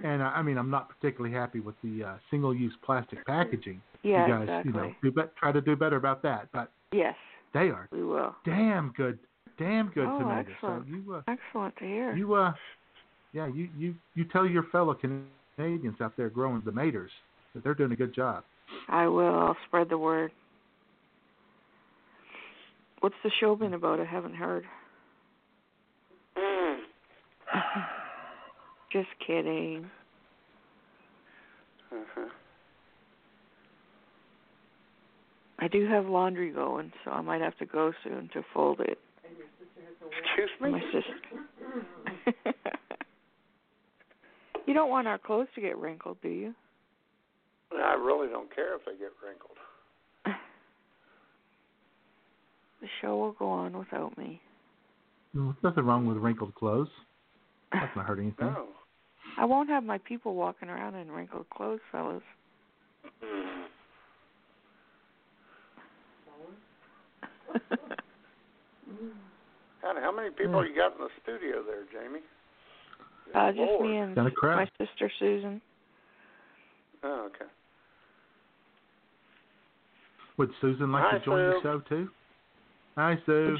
[0.03, 3.81] And I mean, I'm not particularly happy with the uh, single-use plastic packaging.
[4.03, 4.73] Yeah, you guys, exactly.
[4.73, 6.49] you know, do be- try to do better about that.
[6.53, 7.15] But Yes,
[7.55, 8.35] they are we will.
[8.45, 9.19] damn good,
[9.59, 10.53] damn good Oh, tomatoes.
[10.55, 10.85] excellent.
[10.87, 12.15] So you uh, Excellent to hear.
[12.15, 12.53] you uh,
[13.33, 17.09] yeah, you you you tell your fellow Canadians out there growing the tomatoes
[17.55, 18.45] that they're doing a good job.
[18.89, 19.35] I will.
[19.39, 20.33] I'll spread the word.
[23.01, 24.01] What's the show been about?
[24.01, 24.65] I haven't heard.
[26.37, 26.77] Mm.
[28.95, 29.91] Just kidding.
[31.91, 32.29] Uh-huh.
[35.59, 38.99] I do have laundry going, so I might have to go soon to fold it.
[40.23, 40.71] Excuse me.
[40.71, 42.53] My sister.
[44.67, 46.55] you don't want our clothes to get wrinkled, do you?
[47.73, 49.57] I really don't care if they get wrinkled.
[52.81, 54.43] The show will go on without me.
[55.33, 56.89] There's nothing wrong with wrinkled clothes.
[57.73, 58.49] That's not hurt anything.
[58.49, 58.67] No.
[59.37, 62.23] I won't have my people walking around in wrinkled clothes, fellas.
[68.87, 69.13] Mm.
[69.81, 72.21] God, how many people you got in the studio there, Jamie?
[73.35, 73.91] Uh, just Lord.
[73.91, 74.57] me and Got a crowd.
[74.57, 75.61] my sister Susan.
[77.03, 77.51] Oh, okay.
[80.39, 82.09] Would Susan like Hi, to join the show too?
[82.97, 83.57] Hi, Sue.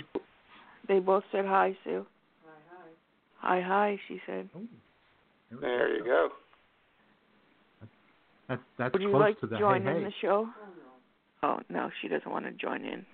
[0.89, 2.07] They both said hi, Sue.
[2.47, 2.53] Hi,
[3.41, 3.61] hi.
[3.61, 4.49] Hi, hi, she said.
[5.61, 6.29] There you go.
[8.49, 10.05] That, that's Would you close like to the to join hey, in hey.
[10.05, 10.49] the show?
[11.43, 13.05] Oh no, she doesn't want to join in.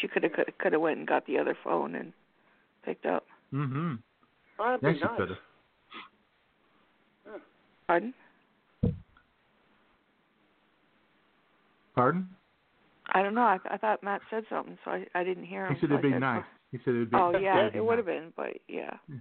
[0.00, 2.12] She could have could have went and got the other phone and
[2.84, 3.24] picked up.
[3.52, 3.94] Mm-hmm.
[4.58, 5.16] That'd Yeah, be she nice.
[5.16, 5.38] could have.
[7.86, 8.14] Pardon?
[11.94, 12.28] Pardon?
[13.12, 13.42] I don't know.
[13.42, 15.74] I, I thought Matt said something, so I I didn't hear him.
[15.74, 16.44] He said so it'd be said, nice.
[16.72, 17.16] He said it'd be.
[17.16, 17.98] Oh yeah, it'd be it would nice.
[17.98, 18.96] have been, but yeah.
[19.08, 19.16] But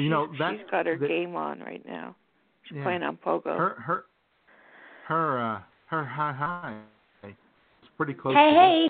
[0.00, 2.16] you know she's, that she's got her that- game on right now.
[2.64, 2.84] She's yeah.
[2.84, 3.56] playing on pogo.
[3.56, 4.04] Her her
[5.08, 6.80] her uh her high high.
[7.22, 7.36] It's
[7.96, 8.34] pretty close.
[8.34, 8.88] Hey, to hey.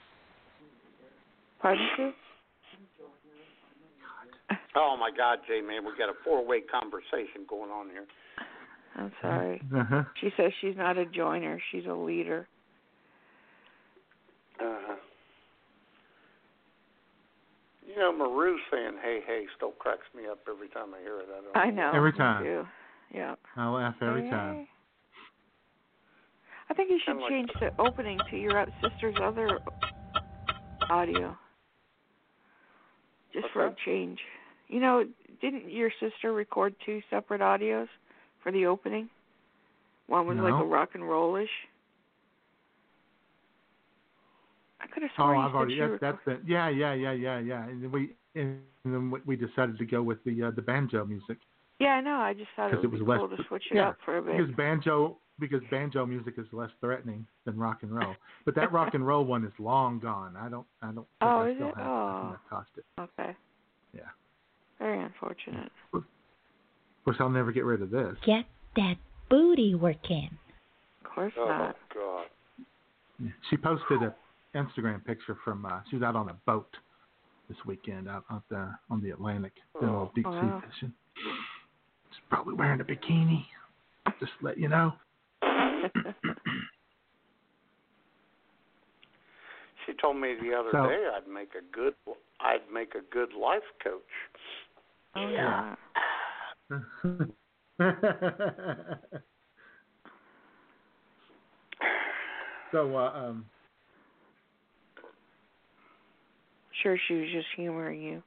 [1.60, 2.12] Pardon, Sue?
[4.76, 8.06] Oh my God, Jamie, we got a four-way conversation going on here.
[8.97, 9.62] I'm sorry.
[9.76, 10.02] Uh-huh.
[10.20, 11.60] She says she's not a joiner.
[11.70, 12.48] She's a leader.
[14.60, 14.97] Uh-huh.
[17.86, 21.26] You know, Maru saying "Hey, hey" still cracks me up every time I hear it.
[21.31, 21.66] I don't.
[21.66, 21.93] I know.
[21.94, 22.44] Every time.
[22.44, 22.64] too.
[23.12, 23.35] Yeah.
[23.56, 24.55] I laugh every Hey, time.
[24.56, 24.68] hey.
[26.70, 29.60] I think you should like- change the opening to your uh, sister's other
[30.90, 31.36] audio.
[33.32, 34.18] Just What's for a change.
[34.68, 35.05] You know,
[35.40, 37.89] didn't your sister record two separate audios
[38.43, 39.09] for the opening?
[40.06, 41.51] One was like a rock and rollish.
[44.81, 47.39] I could have Oh, sworn you I've already she that's reco- yeah yeah yeah yeah
[47.41, 47.65] yeah.
[47.69, 51.39] And we and then we- we decided to go with the uh, the banjo music
[51.81, 52.16] Yeah, I know.
[52.16, 53.89] I just thought it because would it was be less cool to switch it yeah
[53.91, 54.37] up for a bit.
[54.39, 58.15] because banjo because banjo music is less threatening than rock and roll.
[58.45, 60.37] But that rock and roll one is long gone.
[60.37, 61.75] I don't I don't think Oh, I is still it?
[61.77, 61.89] have it.
[61.89, 62.29] I Oh.
[62.31, 62.85] think I tossed it.
[63.01, 63.37] Okay.
[63.95, 64.01] Yeah.
[64.79, 65.71] Very unfortunate.
[65.93, 66.05] Of
[67.05, 68.16] course, I'll never get rid of this.
[68.25, 68.45] Get
[68.77, 68.95] that
[69.29, 70.31] booty working.
[71.05, 71.45] Of course not.
[71.45, 71.77] Oh not.
[71.95, 72.27] God.
[73.51, 74.15] She posted a
[74.55, 76.68] Instagram picture from uh, she was out on a boat
[77.48, 80.62] this weekend out, out there on the Atlantic doing a little deep wow.
[80.62, 80.93] sea fishing.
[82.10, 83.44] She's probably wearing a bikini.
[84.20, 84.93] Just to let you know.
[89.86, 91.93] She told me the other So- day I'd make a good
[92.40, 94.01] I'd make a good life coach.
[95.16, 95.74] Oh yeah.
[102.72, 103.44] so uh, um
[106.85, 108.23] Sure, she was just humoring you.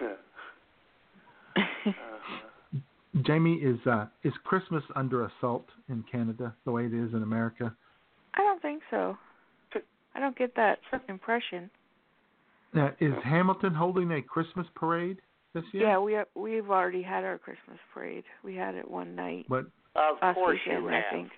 [3.26, 7.74] Jamie is uh is Christmas under assault in Canada the way it is in America?
[8.34, 9.18] I don't think so.
[10.14, 10.78] I don't get that
[11.08, 11.68] impression.
[12.76, 15.18] Uh, is Hamilton holding a Christmas parade
[15.52, 15.82] this year?
[15.88, 18.24] Yeah, we have, we've already had our Christmas parade.
[18.44, 19.64] We had it one night But
[19.96, 21.04] Of last course weekend, you I have.
[21.12, 21.30] think.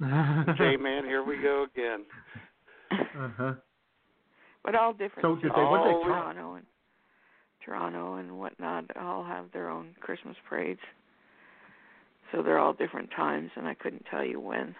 [0.58, 2.04] J man, here we go again.
[2.90, 3.54] uh-huh.
[4.64, 5.22] But all different.
[5.22, 6.66] So did they- what they Toronto and
[7.60, 10.80] Toronto and whatnot all have their own Christmas parades.
[12.32, 14.74] So they're all different times, and I couldn't tell you when.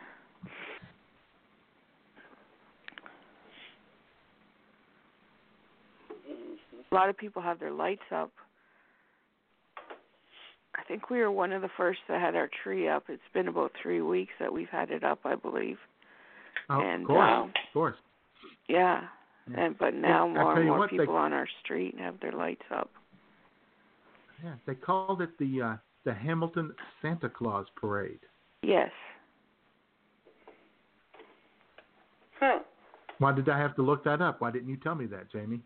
[6.90, 8.30] A lot of people have their lights up.
[10.74, 13.04] I think we were one of the first that had our tree up.
[13.08, 15.78] It's been about three weeks that we've had it up, I believe.
[16.70, 17.96] Oh, And, of course, um, of course.
[18.68, 19.08] Yeah.
[19.56, 22.20] And but now Well, I more and more what, they- people on our street have
[22.20, 22.90] their lights up.
[24.44, 26.72] Yeah, they called it the uh, the Hamilton
[27.02, 28.20] Santa Claus Parade.
[28.62, 28.90] Yes.
[32.40, 32.60] Huh.
[33.18, 34.40] Why did I have to look that up?
[34.40, 35.60] Why didn't you tell me that, Jamie?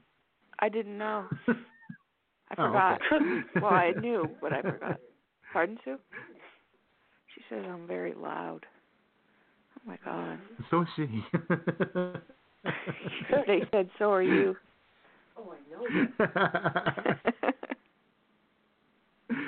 [0.59, 1.27] I didn't know.
[1.49, 3.01] I Oh, forgot.
[3.13, 3.41] okay.
[3.61, 4.99] well, I knew, but I forgot.
[5.53, 5.99] Pardon, Sue?
[7.35, 8.65] She says I'm very loud.
[9.79, 10.39] Oh my god.
[10.71, 11.25] So is she.
[13.47, 14.57] they said so are you.
[15.37, 17.17] Oh, I know.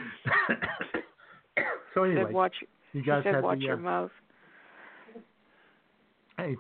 [1.95, 2.55] so anyway, said watch
[2.93, 4.11] you she guys said had watch the your uh, mouth.
[6.39, 6.57] hey,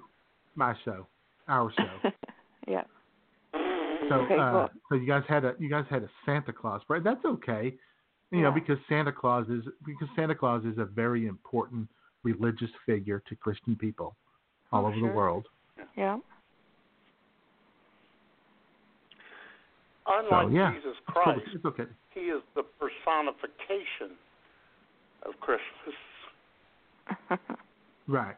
[0.55, 1.06] my show,
[1.48, 2.10] our show.
[2.68, 2.82] yeah.
[4.09, 4.68] So, Okay, uh, cool.
[4.90, 7.05] so you guys had a you guys had a Santa Claus parade.
[7.05, 7.74] That's okay,
[8.31, 11.89] you know, because Santa Claus is because Santa Claus is a very important
[12.22, 14.14] religious figure to Christian people
[14.72, 15.09] all Oh, over sure.
[15.09, 15.47] the world.
[15.97, 16.18] Yeah.
[20.16, 21.85] Unlike so yeah, Jesus Christ, It's okay.
[22.15, 24.16] he is the personification
[25.27, 25.95] of Christmas.
[28.07, 28.36] Right,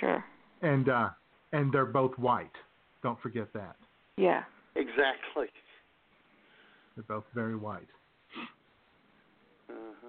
[0.00, 0.22] sure.
[0.60, 1.08] and uh,
[1.52, 2.50] and they're both white.
[3.02, 3.74] Don't forget that.
[4.18, 4.42] Yeah.
[4.76, 5.46] Exactly.
[6.94, 7.88] They're both very white.
[9.70, 10.08] Uh-huh.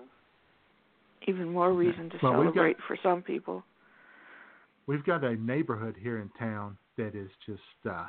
[1.28, 3.64] Even more reason to Well, we've got- celebrate for some people.
[4.86, 8.07] We've got a neighborhood here in town that is just uh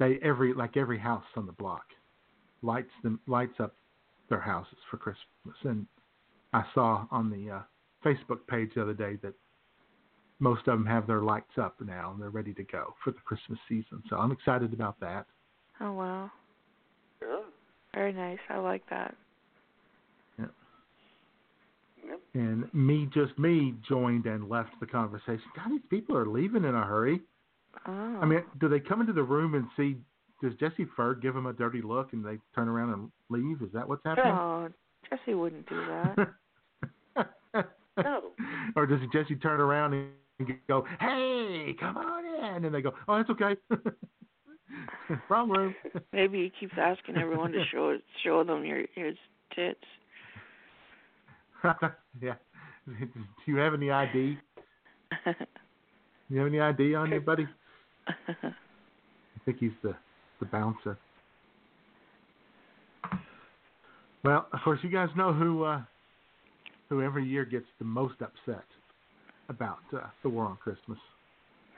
[0.00, 1.84] they every like every house on the block
[2.62, 3.76] lights them lights up
[4.28, 5.24] their houses for Christmas
[5.62, 5.86] and
[6.52, 7.60] I saw on the uh
[8.04, 9.34] Facebook page the other day that
[10.40, 13.18] most of them have their lights up now and they're ready to go for the
[13.26, 14.02] Christmas season.
[14.08, 15.26] So I'm excited about that.
[15.80, 16.30] Oh wow.
[17.22, 17.40] Yeah.
[17.94, 18.38] Very nice.
[18.48, 19.14] I like that.
[20.38, 22.20] Yep.
[22.34, 25.42] And me just me joined and left the conversation.
[25.54, 27.20] God, these people are leaving in a hurry.
[27.86, 28.18] Oh.
[28.20, 29.96] I mean, do they come into the room and see?
[30.42, 33.62] Does Jesse Ferg give him a dirty look and they turn around and leave?
[33.62, 34.34] Is that what's happening?
[34.34, 34.68] No,
[35.08, 36.28] Jesse wouldn't do that.
[37.96, 38.22] No.
[38.76, 43.16] or does Jesse turn around and go, "Hey, come on in," and they go, "Oh,
[43.16, 43.56] that's okay."
[45.28, 45.74] Wrong room.
[46.12, 49.16] Maybe he keeps asking everyone to show show them your his
[49.54, 49.84] tits.
[52.22, 52.34] yeah.
[52.86, 53.06] Do
[53.46, 54.38] you have any ID?
[56.28, 57.46] You have any ID on you, buddy?
[58.08, 59.94] I think he's the
[60.40, 60.96] the bouncer.
[64.24, 65.82] Well, of course, you guys know who uh,
[66.88, 68.64] who every year gets the most upset
[69.48, 70.98] about uh, the war on Christmas.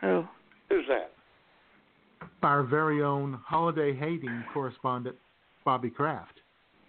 [0.01, 0.25] Who?
[0.69, 1.13] Who's that?
[2.43, 5.17] Our very own holiday hating correspondent,
[5.65, 6.41] Bobby Kraft,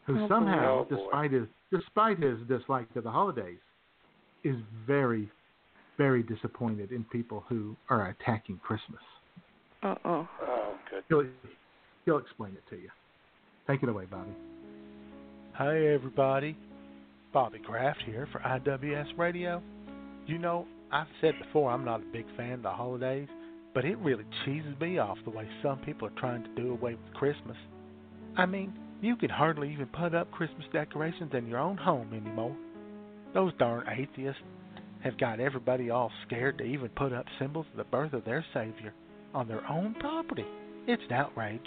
[0.05, 0.95] who Oh, somehow, Oh, boy.
[0.95, 3.60] despite his despite his dislike to the holidays,
[4.43, 4.55] is
[4.85, 5.30] very,
[5.97, 9.01] very disappointed in people who are attacking Christmas.
[9.84, 10.27] Uh oh.
[10.41, 11.03] Oh, good.
[11.10, 11.26] He'll
[12.05, 12.89] he'll explain it to you.
[13.68, 14.31] Take it away, Bobby.
[15.53, 16.57] Hi, everybody.
[17.34, 19.61] Bobby Kraft here for IWS Radio.
[20.26, 23.27] You know, I've said before I'm not a big fan of the holidays,
[23.73, 26.93] but it really cheeses me off the way some people are trying to do away
[26.93, 27.57] with Christmas.
[28.38, 32.55] I mean, you can hardly even put up Christmas decorations in your own home anymore.
[33.34, 34.41] Those darn atheists
[35.03, 38.45] have got everybody all scared to even put up symbols of the birth of their
[38.53, 38.93] Savior
[39.34, 40.45] on their own property.
[40.88, 41.61] It's an outrage.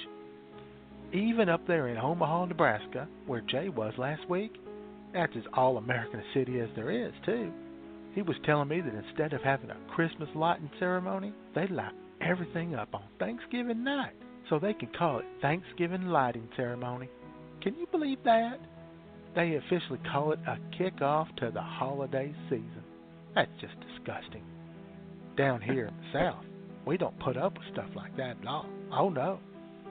[1.13, 4.53] Even up there in Omaha, Nebraska, where Jay was last week,
[5.13, 7.53] that's as all American a city as there is, too.
[8.15, 12.75] He was telling me that instead of having a Christmas lighting ceremony, they light everything
[12.75, 14.15] up on Thanksgiving night
[14.49, 17.09] so they can call it Thanksgiving Lighting Ceremony.
[17.63, 18.59] Can you believe that?
[19.35, 22.83] They officially call it a kickoff to the holiday season.
[23.35, 24.43] That's just disgusting.
[25.37, 26.45] Down here in the South,
[26.87, 28.67] we don't put up with stuff like that at all.
[28.93, 29.41] Oh no.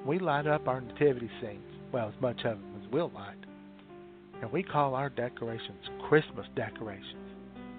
[0.05, 3.37] We light up our nativity scenes, well, as much of them as we'll light.
[4.41, 7.29] And we call our decorations Christmas decorations.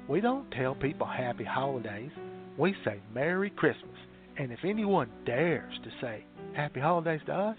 [0.09, 2.11] We don't tell people happy holidays.
[2.59, 3.97] We say Merry Christmas.
[4.39, 6.25] And if anyone dares to say
[6.55, 7.57] Happy Holidays to us,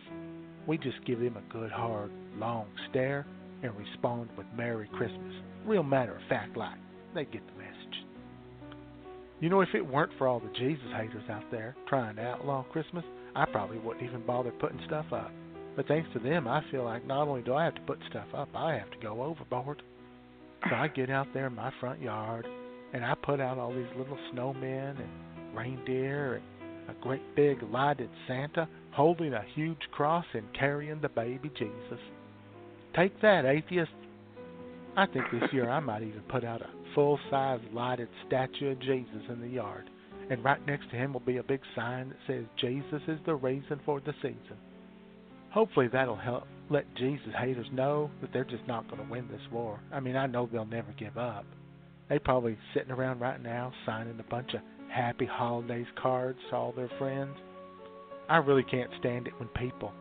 [0.68, 3.26] we just give them a good, hard, long stare
[3.64, 5.34] and respond with Merry Christmas.
[5.66, 6.78] Real matter of fact, like
[7.16, 7.57] they get the.
[9.40, 12.64] You know, if it weren't for all the Jesus haters out there trying to outlaw
[12.72, 13.06] Christmas,
[13.36, 15.32] I probably wouldn't even bother putting stuff up.
[15.76, 18.28] But thanks to them, I feel like not only do I have to put stuff
[18.34, 19.84] up, I have to go overboard.
[20.68, 22.48] So I get out there in my front yard
[22.94, 26.44] and I put out all these little snowmen and reindeer and
[26.90, 32.00] a great big lighted Santa holding a huge cross and carrying the baby Jesus.
[32.96, 33.92] Take that, atheist.
[34.98, 38.80] I think this year I might even put out a full size lighted statue of
[38.80, 39.92] Jesus in the yard.
[40.32, 43.36] And right next to him will be a big sign that says, Jesus is the
[43.36, 44.58] reason for the season.
[45.52, 49.52] Hopefully that'll help let Jesus haters know that they're just not going to win this
[49.52, 49.80] war.
[49.94, 51.46] I mean, I know they'll never give up.
[52.10, 54.62] They probably sitting around right now signing a bunch of
[54.92, 57.38] happy holidays cards to all their friends.
[58.30, 59.94] I really can't stand it when people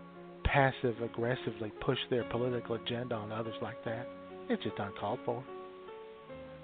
[0.44, 4.08] passive aggressively push their political agenda on others like that.
[4.48, 5.42] It's just uncalled for.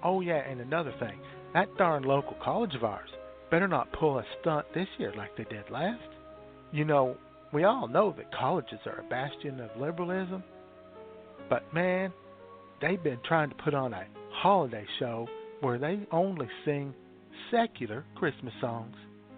[0.04, 1.18] Oh yeah, and another thing,
[1.54, 3.10] that darn local college of ours
[3.50, 6.00] better not pull a stunt this year like they did last.
[6.72, 7.16] You know,
[7.52, 10.42] we all know that colleges are a bastion of liberalism,
[11.50, 12.12] but man,
[12.80, 15.28] they've been trying to put on a holiday show
[15.60, 16.94] where they only sing
[17.50, 18.96] secular Christmas songs.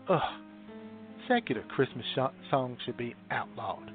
[0.09, 0.21] Ugh.
[1.29, 3.91] Secular Christmas sh- songs should be outlawed.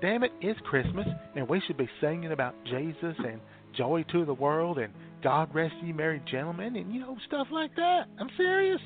[0.00, 1.06] Damn it, it's Christmas,
[1.36, 3.40] and we should be singing about Jesus and
[3.76, 4.92] joy to the world and
[5.22, 8.04] God rest ye merry gentlemen and you know stuff like that.
[8.18, 8.80] I'm serious.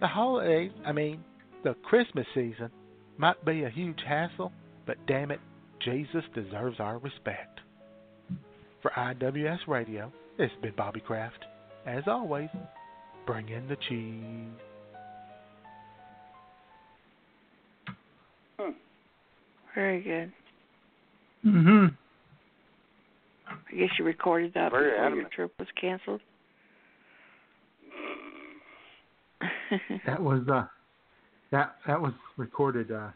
[0.00, 1.22] The holidays, I mean,
[1.62, 2.70] the Christmas season
[3.16, 4.50] might be a huge hassle,
[4.86, 5.40] but damn it,
[5.84, 7.60] Jesus deserves our respect.
[8.82, 11.44] For IWS Radio, this has been Bobby Kraft.
[11.86, 12.48] As always,
[13.26, 14.60] bring in the cheese.
[18.58, 18.70] Hmm.
[19.74, 20.32] Very good.
[21.46, 21.86] Mm-hmm.
[23.72, 26.20] I guess you recorded that Very before your trip was canceled.
[30.06, 30.64] That was uh,
[31.50, 33.08] that that was recorded uh,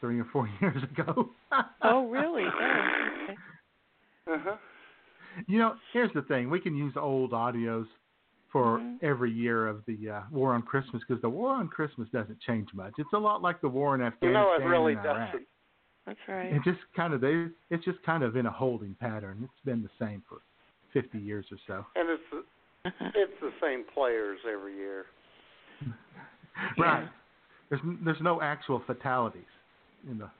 [0.00, 1.30] three or four years ago.
[1.82, 2.44] oh, really?
[2.44, 3.36] Oh, okay.
[4.32, 4.56] Uh-huh.
[5.46, 7.86] You know, here's the thing: we can use old audios
[8.52, 8.98] for Mhm.
[9.02, 12.68] every year of the uh, war on Christmas because the war on Christmas doesn't change
[12.74, 12.92] much.
[12.98, 15.32] It's a lot like the war in You Afghanistan know, it really and Iraq.
[15.32, 15.46] doesn't.
[16.06, 16.52] That's right.
[16.52, 19.38] It just kind of they it's just kind of in a holding pattern.
[19.42, 20.38] It's been the same for
[20.92, 21.86] 50 years or so.
[21.94, 22.90] And it's the,
[23.20, 25.06] it's the same players every year.
[26.76, 27.08] Right.
[27.70, 29.42] There's there's no actual fatalities
[30.10, 30.30] in the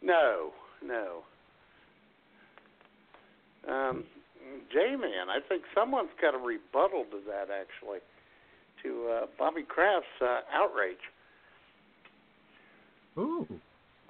[0.00, 0.52] No,
[0.82, 1.22] no.
[3.68, 4.04] Um,
[4.72, 7.98] J-Man, I think someone's got a rebuttal to that actually,
[8.82, 10.96] to uh, Bobby Kraft's uh, outrage.
[13.18, 13.46] Ooh,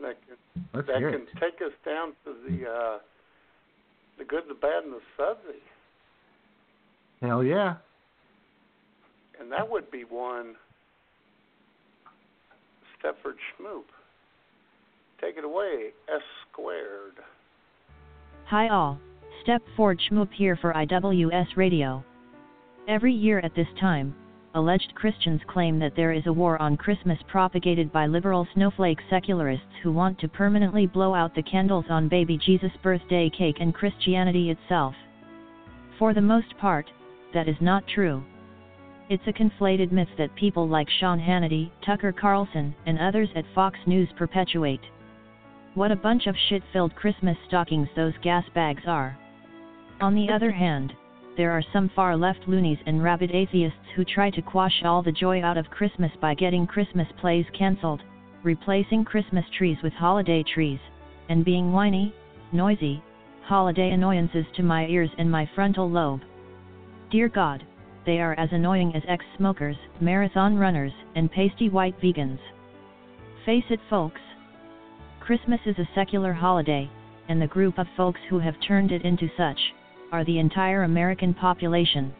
[0.00, 1.28] That can, let's that can it.
[1.40, 2.98] take us down to the uh,
[4.18, 5.60] the good, the bad, and the fuzzy.
[7.22, 7.76] Hell yeah.
[9.40, 10.54] and that would be one.
[13.02, 13.84] Stepford Schmoop.
[15.20, 17.14] Take it away, S squared.
[18.46, 18.98] Hi all,
[19.44, 22.04] Stepford Schmoop here for IWS Radio.
[22.88, 24.14] Every year at this time,
[24.56, 29.66] alleged Christians claim that there is a war on Christmas propagated by liberal snowflake secularists
[29.82, 34.50] who want to permanently blow out the candles on baby Jesus' birthday cake and Christianity
[34.50, 34.94] itself.
[35.98, 36.90] For the most part,
[37.34, 38.24] that is not true.
[39.08, 43.78] It's a conflated myth that people like Sean Hannity, Tucker Carlson, and others at Fox
[43.86, 44.80] News perpetuate.
[45.74, 49.16] What a bunch of shit filled Christmas stockings those gas bags are.
[50.00, 50.94] On the other hand,
[51.36, 55.12] there are some far left loonies and rabid atheists who try to quash all the
[55.12, 58.02] joy out of Christmas by getting Christmas plays cancelled,
[58.42, 60.78] replacing Christmas trees with holiday trees,
[61.28, 62.14] and being whiny,
[62.52, 63.02] noisy,
[63.44, 66.22] holiday annoyances to my ears and my frontal lobe.
[67.10, 67.64] Dear God,
[68.06, 72.38] they are as annoying as ex smokers, marathon runners, and pasty white vegans.
[73.44, 74.20] Face it, folks.
[75.20, 76.88] Christmas is a secular holiday,
[77.28, 79.58] and the group of folks who have turned it into such
[80.12, 82.14] are the entire American population.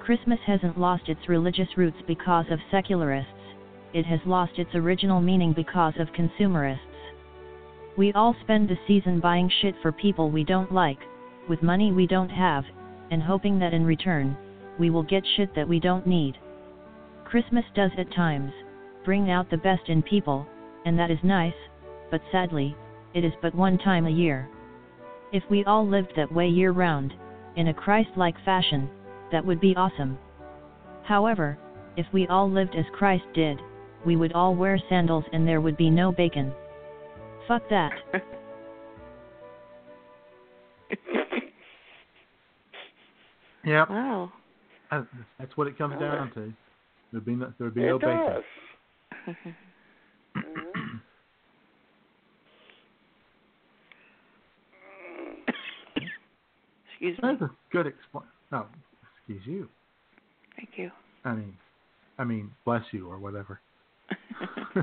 [0.00, 3.32] Christmas hasn't lost its religious roots because of secularists,
[3.92, 6.84] it has lost its original meaning because of consumerists.
[7.96, 10.98] We all spend the season buying shit for people we don't like,
[11.48, 12.64] with money we don't have,
[13.10, 14.36] and hoping that in return,
[14.78, 16.36] we will get shit that we don't need.
[17.24, 18.52] Christmas does at times
[19.04, 20.46] bring out the best in people,
[20.84, 21.54] and that is nice,
[22.10, 22.76] but sadly,
[23.14, 24.48] it is but one time a year.
[25.32, 27.12] If we all lived that way year round,
[27.56, 28.88] in a Christ like fashion,
[29.32, 30.18] that would be awesome.
[31.04, 31.58] However,
[31.96, 33.58] if we all lived as Christ did,
[34.04, 36.52] we would all wear sandals and there would be no bacon.
[37.48, 37.92] Fuck that.
[43.66, 43.90] Yep.
[43.90, 44.32] Wow.
[44.92, 46.52] That's what it comes down to.
[47.10, 48.44] There'd be no, there'd be it no does.
[49.26, 49.56] bacon.
[57.08, 57.38] Excuse me.
[57.38, 58.66] That's a good expl No,
[59.18, 59.68] excuse you.
[60.56, 60.90] Thank you.
[61.24, 61.54] I mean,
[62.18, 63.60] I mean, bless you or whatever.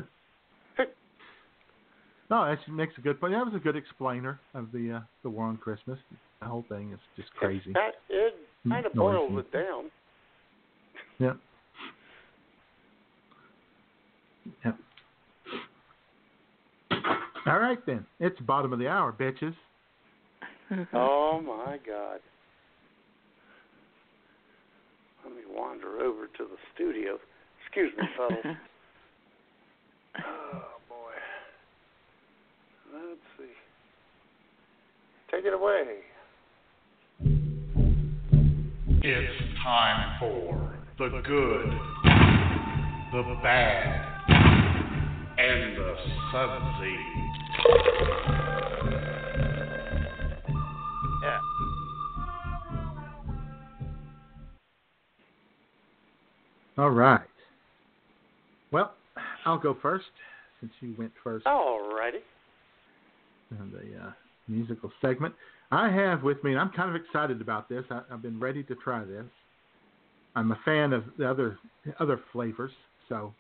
[2.30, 3.34] no, that makes a good point.
[3.34, 6.00] That was a good explainer of the uh, the war on Christmas.
[6.42, 7.74] The whole thing is just crazy.
[7.74, 8.36] That, it
[8.68, 9.90] kind of boils it down.
[11.20, 11.38] Yep.
[14.66, 14.78] Yep.
[17.46, 18.06] All right then.
[18.20, 19.56] It's bottom of the hour, bitches.
[20.72, 20.96] Mm-hmm.
[20.96, 22.20] Oh my God.
[25.26, 27.18] Let me wander over to the studio.
[27.66, 28.36] Excuse me, fellas.
[30.20, 31.14] oh boy.
[32.94, 33.54] Let's see.
[35.32, 36.02] Take it away.
[39.06, 41.70] It's time for the good,
[43.12, 44.30] the bad,
[45.38, 45.96] and the
[46.32, 46.98] sudsy.
[56.78, 57.22] All right.
[58.72, 58.96] Well,
[59.46, 60.06] I'll go first
[60.60, 62.22] since you went first Alrighty.
[63.52, 64.12] in the uh,
[64.48, 65.36] musical segment.
[65.72, 67.84] I have with me, and I'm kind of excited about this.
[67.90, 69.26] I, I've been ready to try this.
[70.36, 71.60] I'm a fan of the other
[72.00, 72.72] other flavors,
[73.08, 73.34] so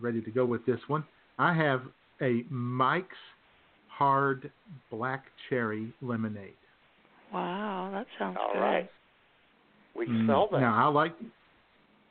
[0.00, 1.04] ready to go with this one.
[1.38, 1.82] I have
[2.22, 3.16] a Mike's
[3.88, 4.50] Hard
[4.90, 6.54] Black Cherry Lemonade.
[7.32, 8.60] Wow, that sounds All good.
[8.60, 8.90] right.
[9.96, 10.60] We Mm, sell that.
[10.60, 11.14] Now I like,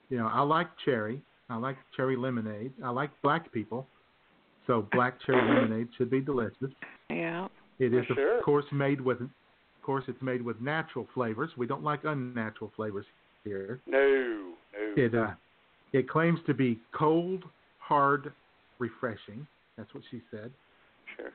[0.10, 1.22] you know, I like cherry.
[1.49, 2.72] I like cherry lemonade.
[2.84, 3.88] I like black people,
[4.68, 6.72] so black cherry lemonade should be delicious.
[7.10, 7.48] Yeah.
[7.80, 8.38] It is Sure.
[8.40, 9.30] of course made with, of
[9.84, 11.49] course it's made with natural flavors.
[11.57, 13.06] We don't like unnatural flavors
[13.44, 13.80] here.
[13.88, 13.98] No,
[14.73, 14.94] no.
[14.95, 15.31] It uh,
[15.94, 17.44] it claims to be cold,
[17.80, 18.31] hard,
[18.80, 19.48] refreshing.
[19.77, 20.52] That's what she said.
[21.15, 21.31] Sure.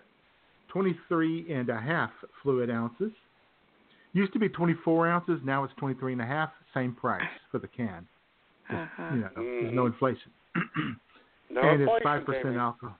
[0.68, 2.10] 23 and a half
[2.42, 3.10] fluid ounces.
[4.12, 5.40] Used to be 24 ounces.
[5.44, 6.50] Now it's 23 and a half.
[6.72, 8.06] Same price for the can.
[8.70, 9.14] Just, Uh-huh.
[9.14, 10.30] You know, there's no inflation.
[11.50, 12.98] No and it's five percent alcohol.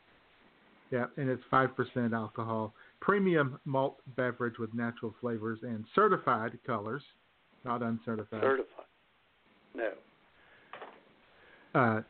[0.91, 2.73] Yeah, and it's five percent alcohol.
[3.01, 7.03] Premium malt beverage with natural flavors and certified colors,
[7.65, 8.43] not uncertified.
[8.43, 8.85] Certified.
[9.75, 9.91] No.
[11.75, 12.01] uh,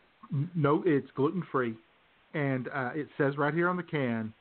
[0.54, 1.74] no, it's gluten free,
[2.34, 4.34] and uh, it says right here on the can,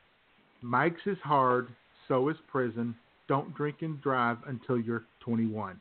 [0.60, 1.68] Mike's is hard,
[2.08, 2.94] so is prison.
[3.28, 5.80] Don't drink and drive until you're 21.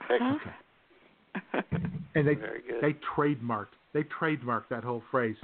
[0.00, 0.36] Huh?
[2.14, 2.34] And they
[2.82, 5.36] they trademarked they trademarked that whole phrase,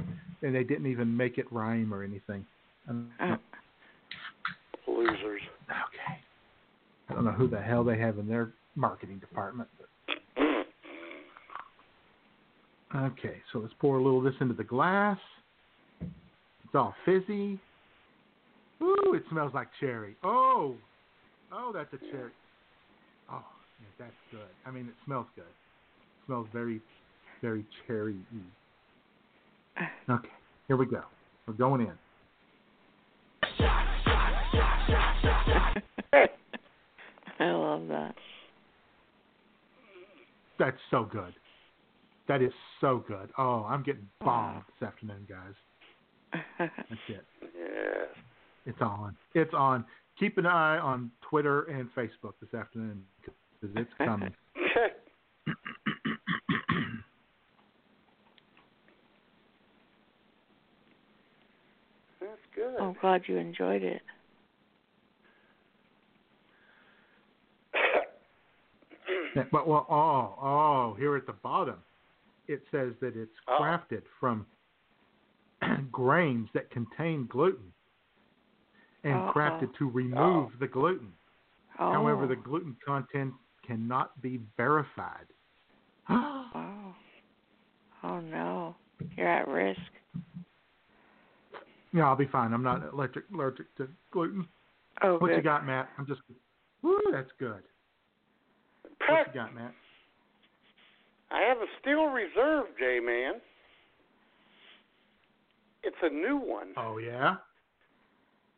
[0.43, 2.45] and they didn't even make it rhyme or anything.
[2.89, 3.37] Uh,
[4.87, 5.43] Losers.
[5.71, 6.19] okay,
[7.09, 9.69] I don't know who the hell they have in their marketing department.
[12.97, 15.19] Okay, so let's pour a little of this into the glass.
[16.01, 17.59] It's all fizzy.
[18.83, 20.17] Ooh, it smells like cherry.
[20.25, 20.75] Oh,
[21.53, 22.31] oh, that's a cherry.
[23.31, 23.45] Oh,
[23.79, 24.49] yeah, that's good.
[24.65, 25.45] I mean, it smells good.
[26.29, 26.81] Smells very,
[27.41, 28.15] very cherry.
[29.79, 29.91] Ah.
[30.11, 30.29] Okay,
[30.67, 31.01] here we go.
[31.47, 31.93] We're going in.
[37.41, 38.15] I love that.
[40.59, 41.33] That's so good.
[42.29, 42.53] That is
[42.83, 43.31] so good.
[43.39, 44.25] Oh, I'm getting ah.
[44.27, 45.55] bombed this afternoon, guys.
[46.59, 47.25] That's it.
[47.41, 48.09] Yes.
[48.67, 49.17] It's on.
[49.35, 49.83] It's on.
[50.21, 54.35] Keep an eye on Twitter and Facebook this afternoon because it's coming.
[54.71, 54.95] Okay.
[62.21, 62.81] That's good.
[62.81, 64.03] I'm glad you enjoyed it.
[69.35, 71.77] Yeah, but well, oh, oh, here at the bottom,
[72.47, 73.59] it says that it's Oh.
[73.61, 74.47] crafted from
[75.93, 77.73] grains that contain gluten
[79.05, 79.33] and Uh-oh.
[79.33, 80.59] crafted to remove oh.
[80.59, 81.13] the gluten.
[81.79, 81.93] Oh.
[81.93, 83.33] However, the gluten content
[83.67, 85.27] cannot be verified.
[86.11, 86.95] Oh.
[88.03, 88.75] Oh no.
[89.17, 89.81] You're at risk.
[91.93, 92.53] Yeah, I'll be fine.
[92.53, 94.47] I'm not allergic allergic to gluten.
[95.03, 95.89] Oh, what you got, Matt?
[95.99, 96.21] I'm just.
[96.83, 97.63] Woo, that's good.
[99.09, 99.73] What you got, Matt?
[101.31, 103.35] I have a steel reserve, J Man.
[105.83, 107.37] It's a new one Oh yeah.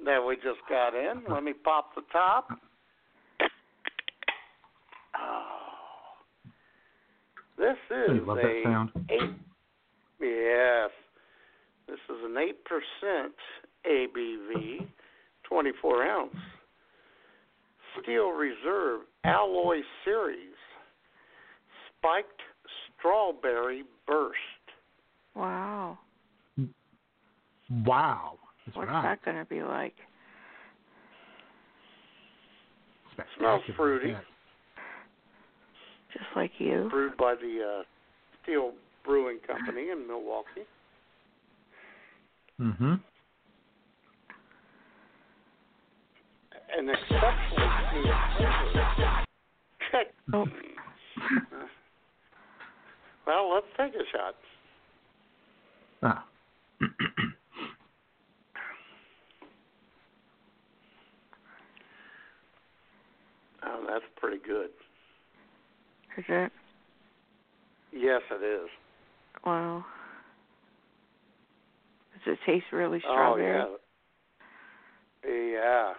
[0.04, 1.18] that we just got in.
[1.18, 1.34] Uh-huh.
[1.34, 2.48] Let me pop the top.
[2.50, 3.48] Uh-huh.
[5.22, 5.46] Oh.
[7.58, 8.90] This I is love a that sound.
[9.10, 9.30] eight.
[10.20, 10.90] Yes,
[11.90, 12.36] this is an
[13.04, 13.28] 8%
[13.86, 14.86] ABV,
[15.44, 16.36] 24 ounce.
[18.02, 20.54] Steel Reserve Alloy Series
[21.98, 22.40] Spiked
[22.98, 24.36] Strawberry Burst.
[25.34, 25.98] Wow.
[27.84, 28.38] Wow.
[28.64, 29.02] That's What's right.
[29.02, 29.94] that going to be like?
[33.38, 34.10] Smells fruity.
[34.10, 34.20] yeah.
[36.12, 36.88] Just like you.
[36.90, 37.82] Brewed by the uh,
[38.42, 38.72] Steel
[39.04, 40.66] Brewing Company in Milwaukee.
[42.60, 42.94] Mm-hmm.
[46.78, 49.16] An exceptionally smooth flavor.
[50.32, 50.46] Oh.
[53.26, 54.36] well, let's take a shot.
[56.02, 56.24] Ah.
[63.62, 64.70] Oh, that's pretty good.
[66.16, 66.52] Is it?
[67.92, 68.68] Yes, it is.
[69.44, 69.84] Wow.
[72.24, 73.60] Does it taste really strawberry?
[73.62, 73.76] Oh
[75.26, 75.32] yeah.
[75.32, 75.92] Yeah.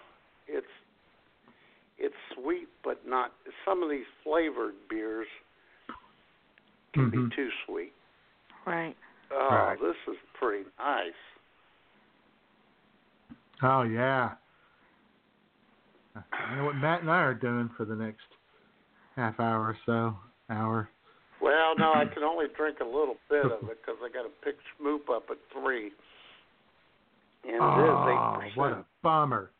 [0.47, 0.67] It's
[1.97, 3.31] it's sweet but not
[3.65, 5.27] some of these flavored beers
[6.93, 7.29] can Mhm.
[7.29, 7.93] be too sweet.
[8.65, 8.95] Right.
[9.31, 9.79] Oh, Right.
[9.79, 11.13] this is pretty nice.
[13.63, 14.35] Oh yeah.
[16.33, 18.25] I know what Matt and I are doing for the next
[19.15, 20.17] half hour or so.
[20.49, 20.89] Hour.
[21.39, 24.29] Well, no, I can only drink a little bit of it because I got to
[24.43, 25.91] pick Schmoop up at three,
[27.43, 29.51] and oh, what a bummer!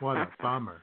[0.00, 0.82] What a bummer.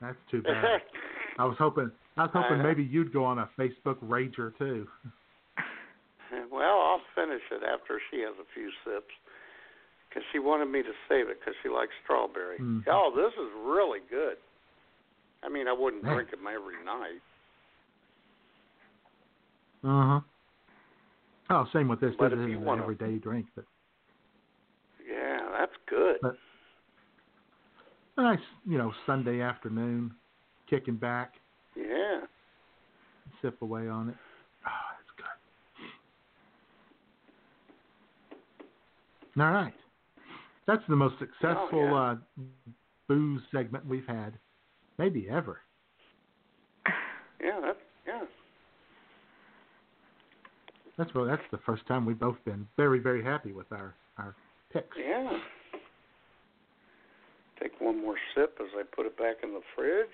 [0.00, 0.80] That's too bad.
[1.38, 1.90] I was hoping.
[2.16, 4.86] I was hoping maybe you'd go on a Facebook rager too.
[6.50, 9.12] well, I'll finish it after she has a few sips
[10.08, 12.58] because she wanted me to save it because she likes strawberry.
[12.58, 12.84] Mhm.
[12.88, 14.36] Oh, this is really good.
[15.42, 16.14] I mean, I wouldn't Man.
[16.14, 17.20] drink them every night.
[19.84, 20.20] Uh huh.
[21.50, 22.14] Oh, same with this.
[22.18, 23.64] But this isn't an everyday drink, but
[25.88, 26.16] good.
[26.22, 26.36] But-
[28.18, 30.14] a nice, you know, Sunday afternoon,
[30.70, 31.34] kicking back,
[31.74, 32.22] Yeah.
[33.42, 34.16] sip away on it.
[34.66, 35.10] Oh, that's
[39.34, 39.42] good.
[39.42, 39.74] All right.
[40.66, 41.94] That's the most successful yeah.
[41.94, 42.16] uh,
[43.06, 44.38] booze segment we've had,
[44.98, 45.60] maybe ever.
[47.38, 48.24] Yeah, that's yeah.
[50.96, 54.34] That's well, that's the first time we've both been very, very happy with our our
[54.72, 54.96] picks.
[54.96, 55.38] Yeah.
[57.86, 60.06] Take one more sip as I put it back in the fridge.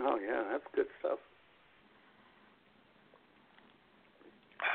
[0.00, 1.18] Oh yeah, that's good stuff.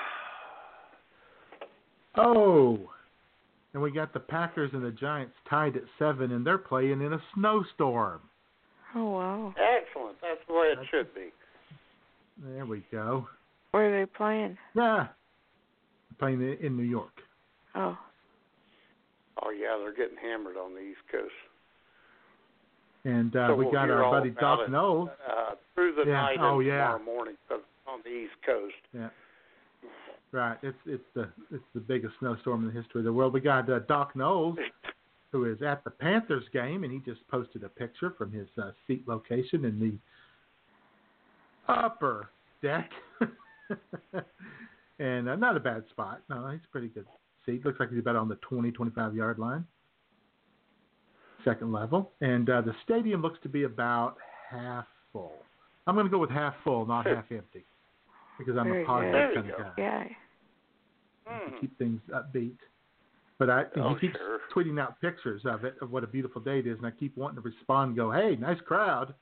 [2.15, 2.89] Oh,
[3.73, 7.13] and we got the Packers and the Giants tied at seven, and they're playing in
[7.13, 8.19] a snowstorm.
[8.93, 9.53] Oh wow.
[9.55, 10.17] Excellent.
[10.21, 11.29] That's the way it should be.
[12.43, 13.27] There we go.
[13.71, 14.57] Where are they playing?
[14.75, 15.07] Yeah,
[16.17, 17.13] playing in in New York.
[17.75, 17.97] Oh.
[19.41, 21.31] Oh yeah, they're getting hammered on the East Coast.
[23.09, 25.09] And uh, So we we'll got our buddy Doc it, Knowles.
[25.27, 26.21] Uh, through the Yeah.
[26.21, 26.91] night Oh, and yeah.
[26.93, 27.35] tomorrow morning
[27.87, 28.73] on the East Coast.
[28.93, 29.09] Yeah.
[30.31, 30.57] Right.
[30.61, 33.33] It's it's the it's the biggest snowstorm in the history of the world.
[33.33, 34.57] We got uh, Doc Knowles,
[35.31, 38.71] who is at the Panthers game, and he just posted a picture from his uh,
[38.85, 39.93] seat location in the
[41.73, 42.29] upper
[42.61, 42.91] deck,
[44.99, 46.21] and uh, not a bad spot.
[46.29, 47.05] No, he's a pretty good
[47.45, 47.65] seat.
[47.65, 49.65] Looks like he's about on the 20, 25 yard line,
[51.45, 54.15] second level, and uh, the stadium looks to be about
[54.49, 55.33] half full.
[55.87, 57.65] I'm going to go with half full, not half empty,
[58.37, 59.35] because I'm Very a positive good.
[59.35, 60.15] kind of guy
[61.27, 61.45] Yeah.
[61.47, 62.57] to keep things upbeat.
[63.37, 64.39] But I Oh, he keeps sure.
[64.53, 67.15] tweeting out pictures of it of what a beautiful day it is, and I keep
[67.15, 69.13] wanting to respond, and go, "Hey, nice crowd,"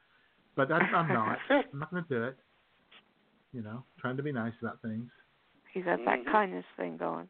[0.56, 1.38] but I, I'm not.
[1.50, 2.38] I'm not going to do it.
[3.54, 5.10] You know, trying to be nice about things.
[5.72, 6.32] He's got that Mhm.
[6.32, 7.30] kindness thing going.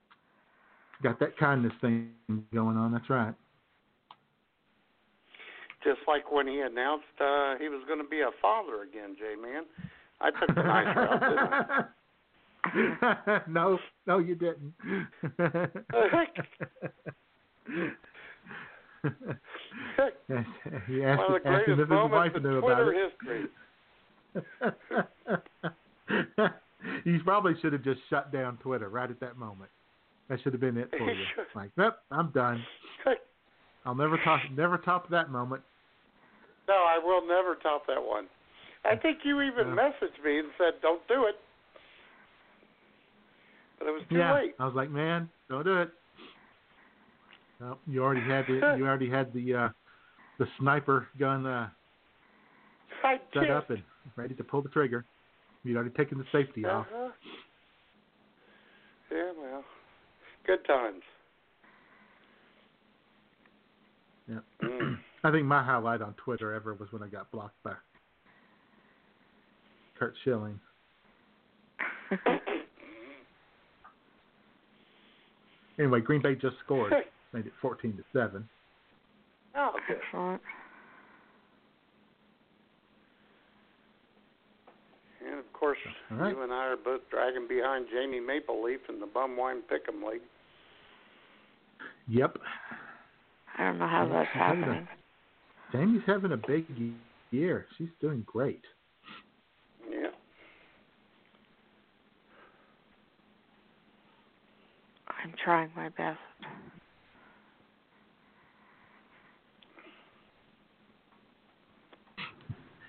[1.03, 2.15] Got that kindness thing
[2.53, 2.91] going on.
[2.91, 3.35] That's right.
[5.83, 9.35] Just like when he announced uh, he was going to be a father again, J
[9.39, 9.63] Man.
[10.19, 11.39] I took the nice route, didn't
[13.03, 13.41] I?
[13.47, 13.77] no,
[14.07, 14.73] no, you didn't.
[20.87, 22.93] he asked, One of the asked him if his wife moments in knew about Twitter
[22.93, 23.11] it.
[23.11, 23.47] history.
[27.03, 29.69] he probably should have just shut down Twitter right at that moment.
[30.29, 31.23] That should have been it for you.
[31.55, 32.63] Like, nope, I'm done.
[33.85, 35.63] I'll never top never top that moment.
[36.67, 38.27] No, I will never top that one.
[38.85, 39.75] I think you even Yeah.
[39.75, 41.39] messaged me and said, "Don't do it,"
[43.79, 44.55] but it was too yeah, late.
[44.59, 45.91] I was like, man, don't do it.
[47.59, 49.69] Nope, you already had the you already had the uh,
[50.37, 51.69] the sniper gun uh,
[53.33, 53.81] set up and
[54.15, 55.05] ready to pull the trigger.
[55.63, 56.87] You'd already taken the safety off.
[56.91, 57.11] Uh-huh.
[59.11, 59.63] Yeah, well,
[60.45, 61.01] good times.
[64.29, 64.39] Yeah.
[64.63, 64.97] Mm.
[65.23, 67.73] I think my highlight on Twitter ever was when I got blocked by
[69.97, 70.59] Curt Schilling.
[75.79, 76.91] Anyway, Green Bay just scored,
[77.33, 78.47] made it 14 to seven.
[79.55, 79.97] Oh, good.
[80.03, 80.41] Excellent.
[85.25, 85.77] And of course,
[86.11, 86.35] All right.
[86.35, 90.21] you and I are both dragging behind Jamie Maple Leaf in the Bumwine Pick'em League.
[92.07, 92.37] Yep.
[93.57, 94.87] I don't know how Yeah, that's she's having a- happening.
[95.71, 96.65] Jamie's having a big
[97.31, 97.65] year.
[97.77, 98.63] She's doing great.
[99.89, 100.07] Yeah.
[105.09, 106.19] I'm trying my best.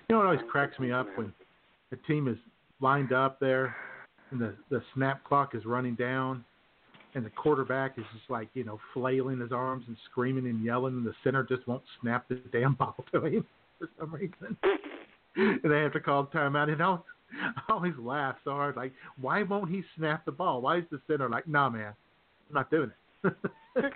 [0.07, 1.31] You know it always cracks me up when
[1.91, 2.37] a team is
[2.81, 3.75] lined up there
[4.31, 6.43] and the the snap clock is running down
[7.15, 10.93] and the quarterback is just like, you know, flailing his arms and screaming and yelling
[10.95, 13.45] and the center just won't snap the damn ball to him
[13.77, 14.57] for some reason.
[15.35, 16.97] and they have to call timeout and I
[17.71, 18.91] always laugh so hard, like,
[19.21, 20.61] why won't he snap the ball?
[20.61, 21.93] Why is the center like, nah man,
[22.49, 22.91] I'm not doing
[23.23, 23.33] it.
[23.75, 23.93] it's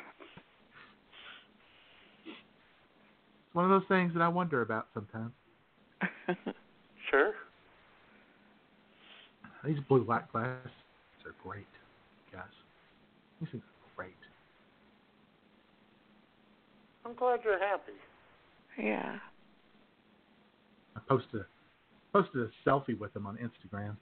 [3.53, 5.31] one of those things that I wonder about sometimes.
[7.10, 7.34] Sure.
[9.65, 10.72] These blue light glasses
[11.26, 11.65] are great,
[12.31, 12.44] guys.
[13.43, 13.65] These is
[13.95, 14.11] great.
[17.05, 17.91] I'm glad you're happy.
[18.77, 19.17] Yeah.
[20.95, 21.43] I posted
[22.13, 23.97] posted a selfie with him on Instagram.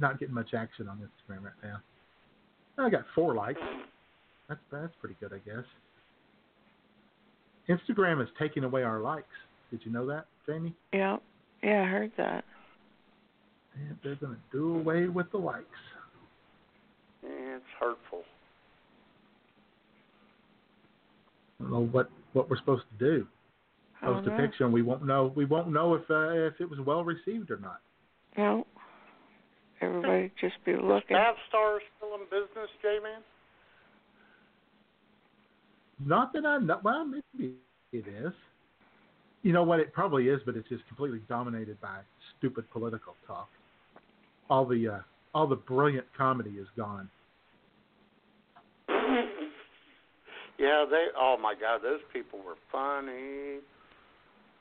[0.00, 2.84] Not getting much action on Instagram right now.
[2.84, 3.60] I got four likes.
[4.48, 5.64] That's that's pretty good, I guess.
[7.68, 9.26] Instagram is taking away our likes.
[9.70, 10.74] Did you know that, Jamie?
[10.92, 11.18] Yeah.
[11.62, 12.44] Yeah, I heard that.
[13.76, 15.66] Yeah, they're gonna do away with the likes.
[17.22, 18.22] Yeah, it's hurtful.
[21.60, 23.26] I don't know what what we're supposed to do.
[24.00, 25.32] Post a picture, and we won't know.
[25.34, 27.80] We won't know if uh, if it was well received or not.
[28.36, 28.66] No.
[29.80, 31.16] Everybody just be looking.
[31.16, 33.20] Staff Star still in business, J-Man?
[36.04, 36.80] Not that I know.
[36.82, 37.54] Well, maybe
[37.92, 38.32] it is.
[39.42, 39.80] You know what?
[39.80, 41.98] It probably is, but it's just completely dominated by
[42.38, 43.48] stupid political talk.
[44.50, 44.98] All the uh,
[45.34, 47.08] all the brilliant comedy is gone.
[48.88, 51.06] yeah, they.
[51.18, 53.60] Oh my God, those people were funny.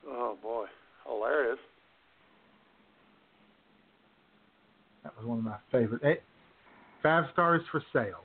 [0.07, 0.65] Oh boy,
[1.05, 1.59] hilarious.
[5.03, 6.01] That was one of my favorite.
[6.03, 6.19] Hey,
[7.01, 8.23] five stars for sale.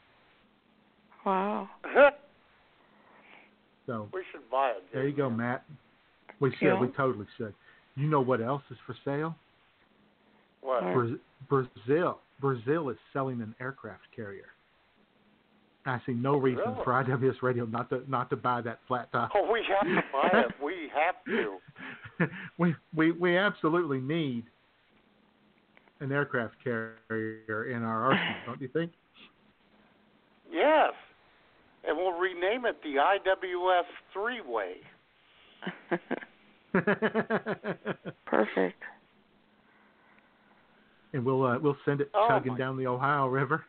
[1.24, 1.69] Wow.
[3.86, 4.85] So we should buy it.
[4.93, 5.64] there you go, Matt.
[6.40, 6.62] We should.
[6.66, 6.81] Yeah.
[6.81, 7.52] We totally should.
[7.97, 9.35] You know what else is for sale?
[10.60, 10.82] What?
[10.94, 11.16] Bra-
[11.48, 12.19] Brazil.
[12.43, 14.48] Brazil is selling an aircraft carrier.
[15.86, 16.85] I see no reason Really?
[16.85, 19.31] for IWS Radio not to not to buy that flat top.
[19.35, 20.47] Oh, we have to buy it.
[20.62, 21.59] We have to.
[22.59, 24.44] we we we absolutely need
[26.01, 28.93] an aircraft carrier in our arsenal, don't you think?
[30.52, 30.93] Yes.
[31.86, 34.74] And we'll rename it the IWS three way.
[38.27, 38.82] Perfect.
[41.12, 43.64] And we'll uh, we'll send it Oh, chugging my- down the Ohio River.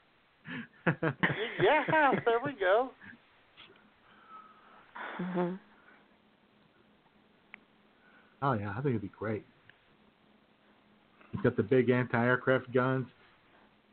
[0.87, 2.89] yeah, there we go.
[5.21, 5.59] Mhm.
[8.41, 9.45] Oh yeah, I think it'd be great.
[11.31, 13.07] It's got the big anti-aircraft guns,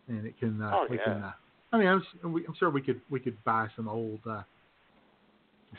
[0.08, 0.60] and it can.
[0.60, 1.04] Uh, Oh, we yeah.
[1.04, 1.22] can.
[1.22, 1.32] Uh,
[1.72, 4.42] I mean, I'm, I'm sure we could we could buy some old uh,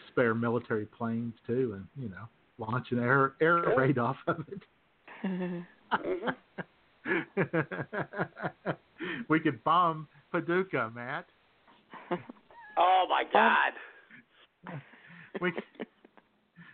[0.08, 2.28] spare military planes too, and you know,
[2.58, 3.78] launch an air air Sure.
[3.78, 4.62] raid off of it.
[5.26, 5.66] Mhm.
[9.30, 11.26] we could bomb Paducah, Matt.
[12.78, 13.74] Oh my God.
[15.40, 15.54] We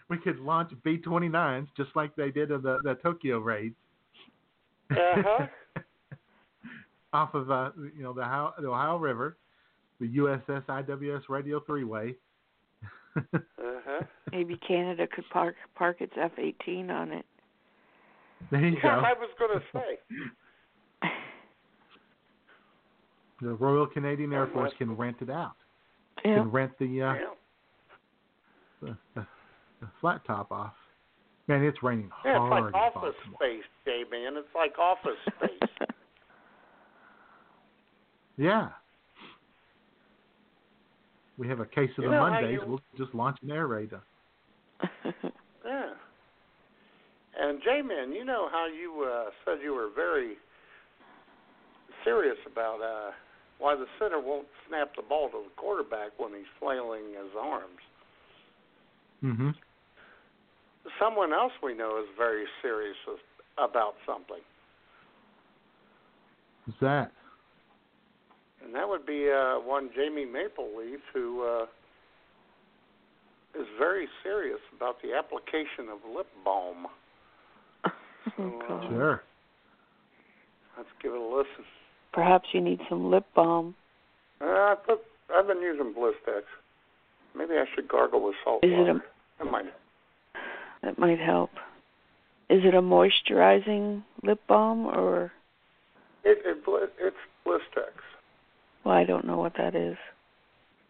[0.10, 3.76] we could launch B-29s just like they did in the the Tokyo raids.
[4.91, 5.48] Uh-huh.
[7.14, 9.38] Off of uh, you know the Ohio, the Ohio River,
[9.99, 12.16] the USS IWS Radio Three Way.
[13.60, 14.06] Uh-huh.
[14.32, 17.26] Maybe Canada could park park its F eighteen on it.
[18.51, 19.05] There you Yeah, go.
[19.05, 21.09] I was going to say.
[23.41, 25.53] The Royal Canadian Air Force can rent it out.
[26.26, 26.35] Yeah.
[26.39, 27.19] Can rent the, uh, Yeah.
[28.81, 29.27] the, the
[29.80, 30.73] the flat top off.
[31.47, 34.34] Man, it's raining Yeah, it's like office space, J man.
[34.38, 35.69] It's like office space.
[38.39, 38.69] Yeah.
[41.39, 42.59] We have a case of You the Mondays.
[42.61, 43.89] you- We'll just launch an air raid.
[45.65, 45.93] yeah.
[47.39, 50.38] And J man, you know how you uh, said you were very
[52.03, 53.11] serious about uh,
[53.59, 57.84] why the center won't snap the ball to the quarterback when he's flailing his arms.
[59.23, 59.49] Mm-hmm.
[60.99, 62.95] Someone else we know is very serious
[63.57, 64.41] about something,
[66.65, 67.11] What's that?
[68.64, 71.65] and that would be uh, one Jamie Maple Leaf, who uh,
[73.59, 76.88] is very serious about the application of lip balm.
[78.36, 79.24] So, uh, Sure.
[80.78, 81.66] Let's give it a listen.
[82.14, 83.76] Perhaps you need some lip balm.
[84.41, 84.99] Uh, I put,
[85.34, 86.44] I've been using Blistex.
[87.36, 89.04] Maybe I should gargle with salt Is it water.
[89.40, 89.66] a That might.
[90.84, 91.52] that might help?
[92.49, 95.32] Is it a moisturizing lip balm or
[96.24, 97.91] It, it bli- it's Blistex.
[98.84, 99.98] well, I don't know what that is.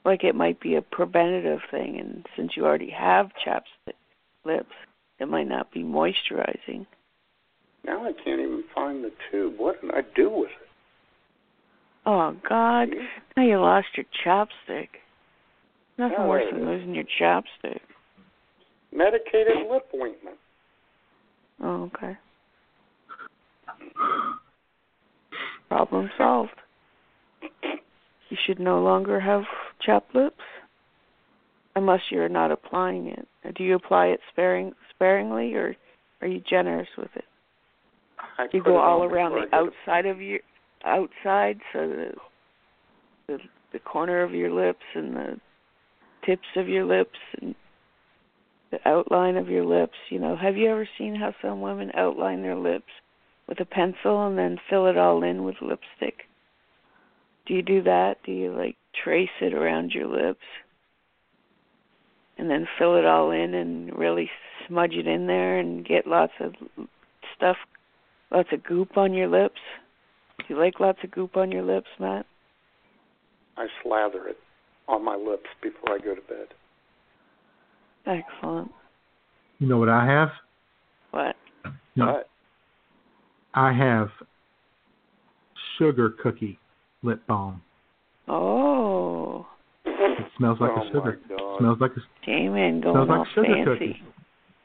[0.06, 3.96] Like it might be a preventative thing and since you already have chapstick
[4.46, 4.74] lips,
[5.20, 6.86] it might not be moisturizing.
[7.88, 9.54] Now I can't even find the tube.
[9.58, 10.68] What did I do with it?
[12.06, 12.90] Oh God!
[12.90, 13.06] Hmm?
[13.36, 14.90] Now you lost your chapstick.
[15.98, 17.80] Nothing Oh, worse than losing your chapstick.
[18.94, 20.38] Medicated lip ointment.
[21.62, 22.18] Oh, okay.
[25.70, 26.52] Problem solved.
[27.42, 29.44] You should no longer have
[29.82, 30.44] chapped lips,
[31.76, 33.28] unless you're not applying it.
[33.56, 35.76] Do you apply it sparing sparingly, or
[36.22, 37.26] are you generous with it?
[38.38, 40.40] I you go all around the I go to- outside of your
[40.86, 42.12] outside, so the
[43.28, 43.40] the
[43.74, 45.40] the corner of your lips and the
[46.26, 47.56] tips of your lips and
[48.72, 49.96] the outline of your lips.
[50.10, 52.92] You know, have you ever seen how some women outline their lips
[53.48, 56.26] with a pencil and then fill it all in with lipstick?
[57.46, 58.18] Do you do that?
[58.26, 60.44] Do you like trace it around your lips
[62.38, 64.30] and then fill it all in and really
[64.68, 66.54] smudge it in there and get lots of
[67.36, 67.58] stuff,
[68.32, 69.60] lots of goop on your lips?
[70.40, 72.26] Do you like lots of goop on your lips, Matt?
[73.58, 74.38] I slather it
[74.88, 76.48] on my lips before I go to bed.
[78.06, 78.72] Excellent.
[79.60, 80.30] You know what I have?
[81.12, 81.36] What?
[81.96, 82.30] No, What?
[83.54, 84.10] I have
[85.78, 86.60] sugar cookie
[87.02, 87.62] lip balm.
[88.28, 89.48] Oh,
[89.86, 91.20] It smells like Oh, a sugar.
[91.30, 91.58] my God.
[91.60, 93.64] Smells like a J-Man going smells like all sugar fancy.
[93.94, 93.96] cookies.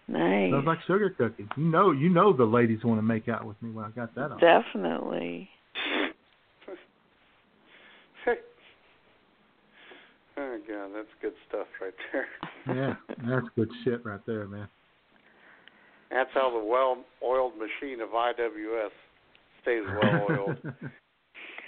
[0.09, 0.51] Nice.
[0.51, 1.47] Smells like sugar cookies.
[1.57, 4.15] You know, you know the ladies want to make out with me when I got
[4.15, 4.41] that on.
[4.41, 5.49] Definitely.
[10.37, 12.27] oh god, that's good stuff right there.
[12.77, 12.95] Yeah,
[13.29, 14.69] that's good shit right there, man.
[16.11, 18.91] That's how the well-oiled machine of IWS
[19.62, 20.59] stays well-oiled.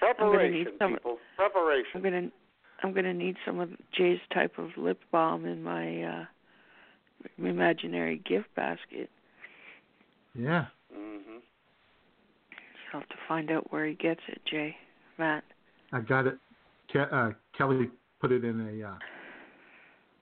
[0.01, 1.19] Preparation, some- people.
[1.37, 1.91] Preparation.
[1.95, 2.29] I'm gonna
[2.83, 6.25] I'm gonna need some of Jay's type of lip balm in my uh
[7.39, 9.11] imaginary gift basket.
[10.35, 10.67] Yeah.
[10.93, 11.39] hmm
[12.93, 14.77] I'll have to find out where he gets it, Jay.
[15.19, 15.45] Matt.
[15.93, 16.39] I got it.
[16.93, 18.95] Ke- uh, Kelly put it in a uh,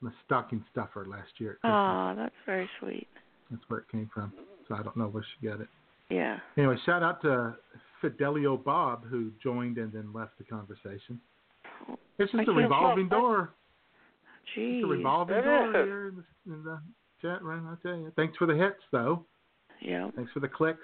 [0.00, 1.58] my stocking stuffer last year.
[1.64, 3.06] at Oh, that's very sweet.
[3.50, 4.32] That's where it came from.
[4.68, 5.68] So I don't know where she got it.
[6.08, 6.38] Yeah.
[6.56, 7.54] Anyway, shout out to
[8.00, 11.20] Fidelio Bob who joined and then left the conversation.
[12.18, 13.50] It's I just a revolving so- door.
[14.56, 14.78] Jeez.
[14.78, 16.80] It's a revolving It door here in the, in the
[17.20, 17.68] chat room.
[17.70, 18.12] I tell you.
[18.16, 19.24] Thanks for the hits, though.
[19.80, 20.10] Yeah.
[20.14, 20.80] Thanks for the clicks.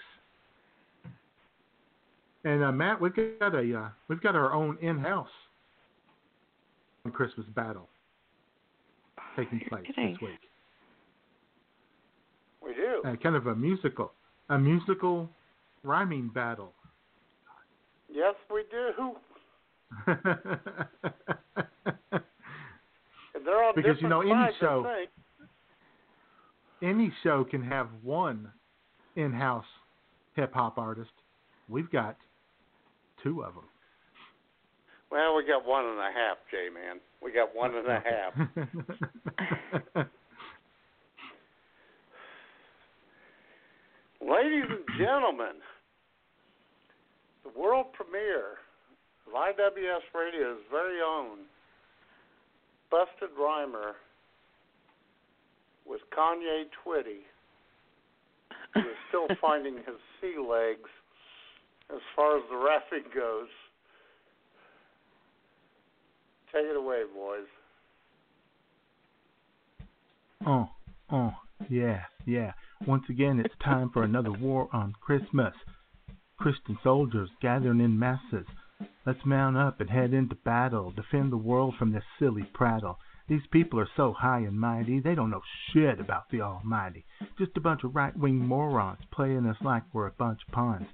[2.44, 5.28] And uh, Matt, we've got a uh, we've got our own in-house
[7.12, 7.88] Christmas battle
[9.36, 10.12] taking place kidding.
[10.12, 10.40] this week.
[12.62, 13.02] We do.
[13.04, 14.12] Uh, kind of a musical,
[14.50, 15.28] a musical
[15.84, 16.72] rhyming battle.
[18.10, 19.14] Yes, we do.
[23.48, 25.06] They're on Because, you know, any show-
[26.82, 28.52] Any show can have one
[29.16, 29.64] in-house
[30.34, 31.10] hip hop artist.
[31.66, 32.18] We've got
[33.22, 33.64] two of them.
[35.10, 37.00] Well, we got one and a half, Jay man.
[37.22, 38.00] We got one and a
[39.96, 40.06] half.
[44.20, 45.62] Ladies and gentlemen,
[47.44, 48.58] the world premiere
[49.26, 51.46] of IWS Radio's very own
[52.90, 53.96] Busted Rhymer
[55.86, 57.24] with Kanye Twitty,
[58.74, 60.88] who is still finding his sea legs
[61.94, 63.48] as far as the rapping goes.
[66.52, 67.46] Take it away, boys.
[70.46, 70.68] Oh,
[71.10, 71.32] oh,
[71.68, 72.52] yeah, yeah.
[72.86, 75.52] Once again, it's time for another war on Christmas.
[76.38, 78.46] Christian soldiers gathering in masses.
[79.04, 82.98] Let's mount up and head into battle, defend the world from this silly prattle.
[83.26, 85.42] These people are so high and mighty, they don't know
[85.72, 87.04] shit about the Almighty.
[87.36, 90.86] Just a bunch of right wing morons playing us like we're a bunch of pawns.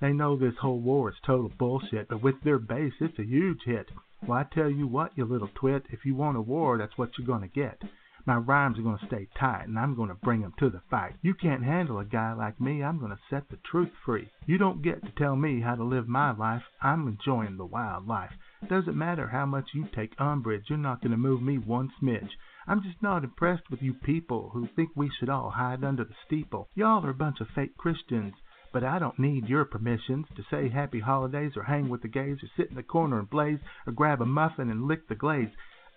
[0.00, 3.62] They know this whole war is total bullshit, but with their base, it's a huge
[3.64, 3.90] hit.
[4.26, 7.16] Well, I tell you what, you little twit, if you want a war, that's what
[7.16, 7.82] you're gonna get.
[8.26, 10.80] My rhymes are going to stay tight, and I'm going to bring 'em to the
[10.90, 11.16] fight.
[11.22, 12.82] You can't handle a guy like me.
[12.82, 14.30] I'm going to set the truth free.
[14.46, 16.64] You don't get to tell me how to live my life.
[16.82, 18.32] I'm enjoying the wild life.
[18.68, 22.30] Doesn't matter how much you take umbrage, you're not going to move me one smidge.
[22.66, 26.14] I'm just not impressed with you people who think we should all hide under the
[26.26, 26.68] steeple.
[26.74, 28.34] Y'all are a bunch of fake Christians.
[28.72, 32.40] But I don't need your permissions to say happy holidays or hang with the gays
[32.40, 35.50] or sit in the corner and blaze or grab a muffin and lick the glaze.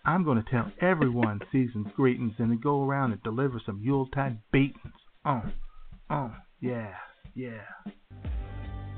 [0.05, 4.93] I'm going to tell everyone season's greetings and go around and deliver some Yuletide beatings.
[5.25, 5.43] Oh,
[6.09, 6.91] oh, yeah,
[7.35, 7.61] yeah.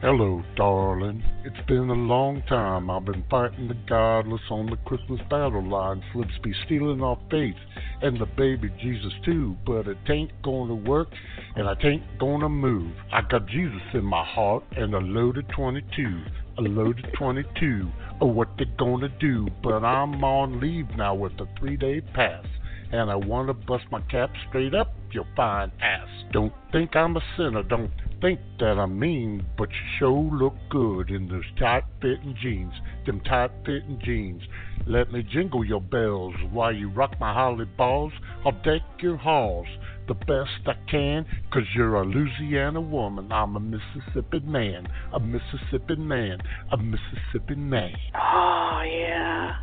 [0.02, 1.24] Hello, darling.
[1.44, 2.90] It's been a long time.
[2.90, 6.04] I've been fighting the godless on the Christmas battle line.
[6.12, 7.56] Slips be stealing our faith
[8.02, 9.56] and the baby Jesus too.
[9.64, 11.10] But it ain't gonna work
[11.56, 12.96] and it ain't gonna move.
[13.14, 16.22] I got Jesus in my heart and a loaded 22.
[16.58, 17.92] A loaded 22.
[18.22, 19.48] Oh, what they gonna do?
[19.62, 22.46] But I'm on leave now with a three day pass.
[22.94, 26.08] And I wanna bust my cap straight up, you fine ass.
[26.32, 27.92] Don't think I'm a sinner, don't
[28.22, 32.74] think that I'm mean, but you sure look good in those tight fitting jeans,
[33.06, 34.44] them tight fitting jeans.
[34.88, 38.14] Let me jingle your bells while you rock my holly balls.
[38.46, 39.68] I'll deck your halls
[40.08, 43.32] the best I can, cause you're a Louisiana woman.
[43.32, 46.40] I'm a Mississippi man, a Mississippi man,
[46.72, 47.94] a Mississippi man.
[48.16, 49.58] Oh yeah.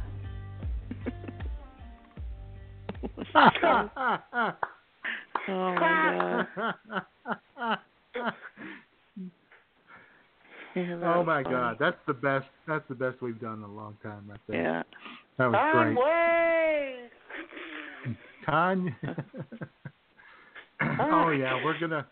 [5.49, 7.79] oh my god.
[10.75, 11.55] Yeah, oh my funny.
[11.55, 12.47] God, that's the best.
[12.67, 14.63] That's the best we've done in a long time, right there.
[14.63, 14.83] Yeah.
[15.37, 15.99] that was great.
[18.47, 18.95] Conway!
[21.01, 22.07] Oh yeah, we're gonna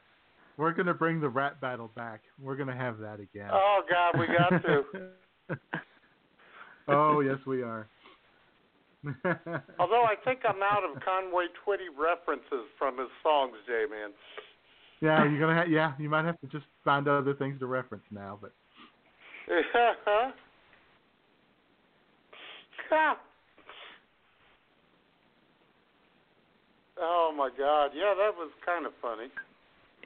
[0.57, 2.23] we're gonna bring the rat battle back.
[2.41, 3.51] We're gonna have that again.
[3.53, 4.83] Oh God, we got to.
[6.89, 7.89] oh yes, we are.
[9.79, 14.11] Although I think I'm out of Conway Twitty references from his songs, J Man.
[15.01, 18.05] yeah, you're gonna ha- yeah, you might have to just find other things to reference
[18.11, 18.53] now, but
[19.49, 20.31] uh-huh.
[27.01, 29.29] Oh my God, yeah, that was kind of funny.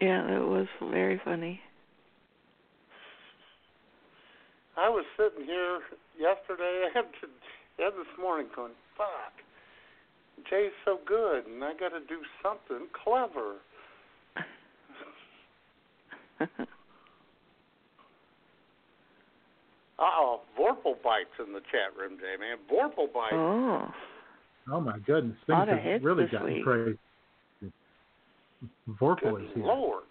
[0.01, 1.61] Yeah, it was very funny.
[4.77, 5.81] I was sitting here
[6.19, 7.07] yesterday and
[7.79, 9.35] and this morning going, fuck,
[10.49, 13.57] Jay's so good, and I got to do something clever.
[19.97, 22.59] Uh oh, Vorpal bites in the chat room, Jay man.
[22.69, 23.33] Vorpal bites.
[23.33, 23.87] Oh.
[24.71, 26.65] Oh my goodness, things have really gotten week.
[26.65, 26.99] crazy.
[29.01, 29.65] Vorpal is here.
[29.65, 30.05] Lord.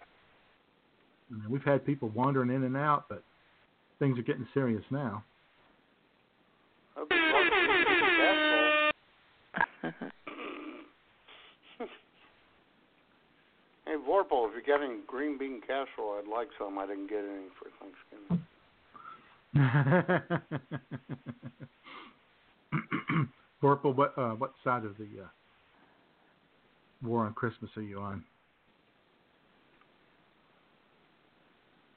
[1.30, 3.22] I mean, we've had people wandering in and out, but
[3.98, 5.24] things are getting serious now.
[6.96, 7.48] Good Lord,
[8.20, 10.08] that's all.
[13.86, 16.78] Hey, Vorpal, if you're getting green bean casserole, I'd like some.
[16.78, 18.44] I didn't get any for Thanksgiving.
[23.64, 25.26] Vorpal, what uh, what side of the uh,
[27.02, 28.22] war on Christmas are you on?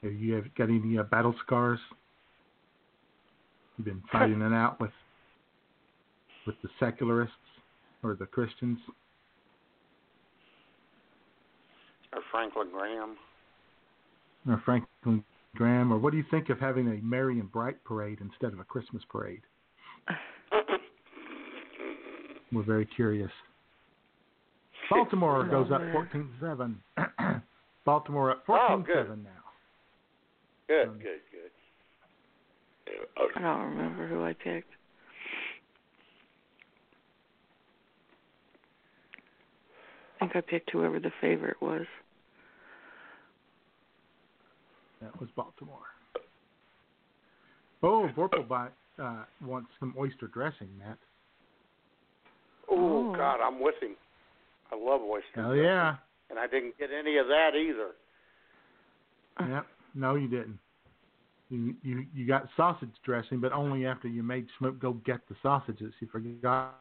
[0.01, 1.79] Have you have got any uh, battle scars?
[3.77, 4.91] You've been fighting it out with
[6.45, 7.35] with the secularists
[8.01, 8.79] or the Christians?
[12.13, 13.17] Or Franklin Graham.
[14.47, 15.25] or Franklin
[15.55, 18.59] Graham, or what do you think of having a Merry and Bright parade instead of
[18.59, 19.41] a Christmas parade?
[22.51, 23.31] We're very curious.
[24.89, 26.09] Baltimore goes up Longer.
[26.97, 27.41] 14-7.
[27.85, 29.23] Baltimore up 14-7 Oh, good.
[29.23, 29.29] now.
[30.67, 31.51] Good, Um, good, good.
[33.35, 34.71] I don't remember who I picked.
[40.15, 41.85] I think I picked whoever the favorite was.
[45.01, 45.77] That was Baltimore.
[47.83, 48.69] Oh, Vorpal
[48.99, 50.97] uh, wants some oyster dressing, Matt.
[52.69, 53.15] Oh, Oh.
[53.15, 53.95] God, I'm with him.
[54.71, 55.29] I love oysters.
[55.35, 55.95] Hell oh, yeah.
[56.29, 57.91] And I didn't get any of that either.
[59.39, 59.65] Yep.
[59.95, 60.59] No, you didn't.
[61.49, 65.35] You you you got sausage dressing, but only after you made Smoke go get the
[65.41, 65.93] sausages.
[66.01, 66.75] You forgot.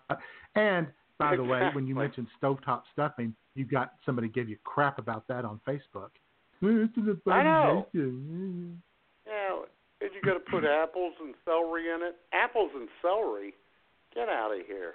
[0.56, 0.88] And
[1.18, 2.24] by the way, when you Exactly.
[2.24, 6.10] mentioned stovetop stuffing, you got somebody gave you crap about that on Facebook.
[6.62, 7.86] I know.
[7.94, 9.62] Yeah,
[10.00, 12.16] did you got to put apples and celery in it?
[12.32, 13.54] Apples and celery?
[14.16, 14.94] Get out of here.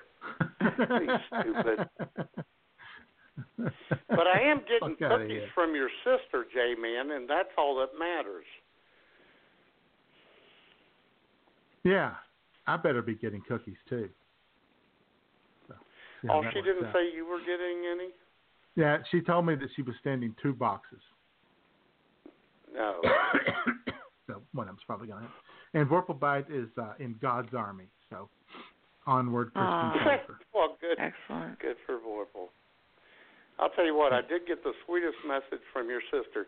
[1.28, 1.88] stupid.
[4.10, 7.90] But I am getting Fuck cookies from your sister, J Man, and that's all that
[7.98, 8.46] matters.
[11.84, 12.14] Yeah,
[12.66, 14.10] I better be getting cookies too.
[16.28, 16.94] how oh, she didn't out.
[16.94, 18.10] say you were getting any.
[18.76, 21.02] Yeah, she told me that she was standing two boxes.
[22.74, 23.02] No.
[24.28, 25.80] so one of them's probably going to.
[25.80, 27.86] And Vorpalbite is uh, in God's army.
[28.10, 28.30] So
[29.08, 30.18] onward, Christian Ah.
[30.54, 30.98] Well, good.
[31.00, 31.60] Excellent.
[31.60, 32.50] Good for Vorpal.
[33.60, 34.14] I'll tell you what.
[34.14, 36.48] I did get the sweetest message from your sister.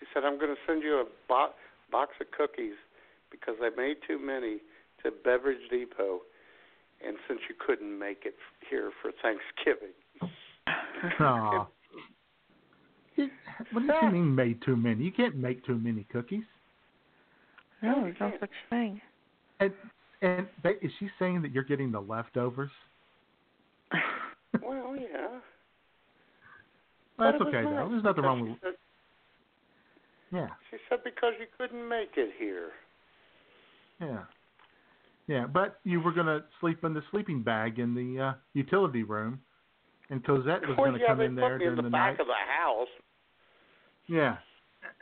[0.00, 1.52] She said, "I'm going to send you a bo-
[1.90, 2.74] box of cookies
[3.30, 4.58] because I made too many
[5.02, 6.20] to Beverage Depot,
[7.06, 8.34] and since you couldn't make it
[8.68, 9.94] here for Thanksgiving."
[11.20, 11.66] Aw.
[13.70, 15.04] What does she mean made too many?
[15.04, 16.42] You can't make too many cookies.
[17.82, 19.00] No, there's no such thing.
[19.60, 19.72] And
[20.24, 20.46] and
[20.80, 22.70] is she saying that you're getting the leftovers?
[24.62, 25.38] well, yeah.
[27.18, 27.88] Well, that's okay nice though.
[27.90, 28.58] There's nothing wrong with.
[28.62, 28.74] said-
[30.32, 32.70] Yeah, She said because you couldn't make it here.
[34.00, 34.24] yeah,
[35.26, 35.46] yeah.
[35.46, 39.40] But you were gonna sleep in the sleeping bag in the uh, utility room,
[40.10, 42.14] and Cosette was well, gonna yeah, come in there me in during the, the back
[42.14, 42.20] night.
[42.20, 42.88] of the house.
[44.06, 44.36] Yeah.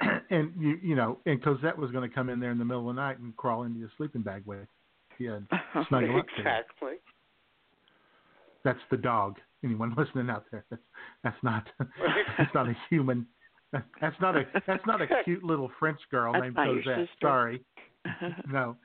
[0.31, 2.89] and you you know, and Cosette was going to come in there in the middle
[2.89, 4.69] of the night and crawl into your sleeping bag with
[5.23, 5.47] you and
[5.89, 6.95] snuggle up to exactly.
[8.65, 9.39] That's the dog.
[9.65, 10.65] Anyone listening out there?
[10.71, 10.83] That's
[11.25, 11.65] that's not
[12.39, 13.27] that's not a human.
[13.73, 17.09] That's not a that's not a cute little French girl That's named Cosette.
[17.21, 17.65] Sorry.
[18.51, 18.77] no.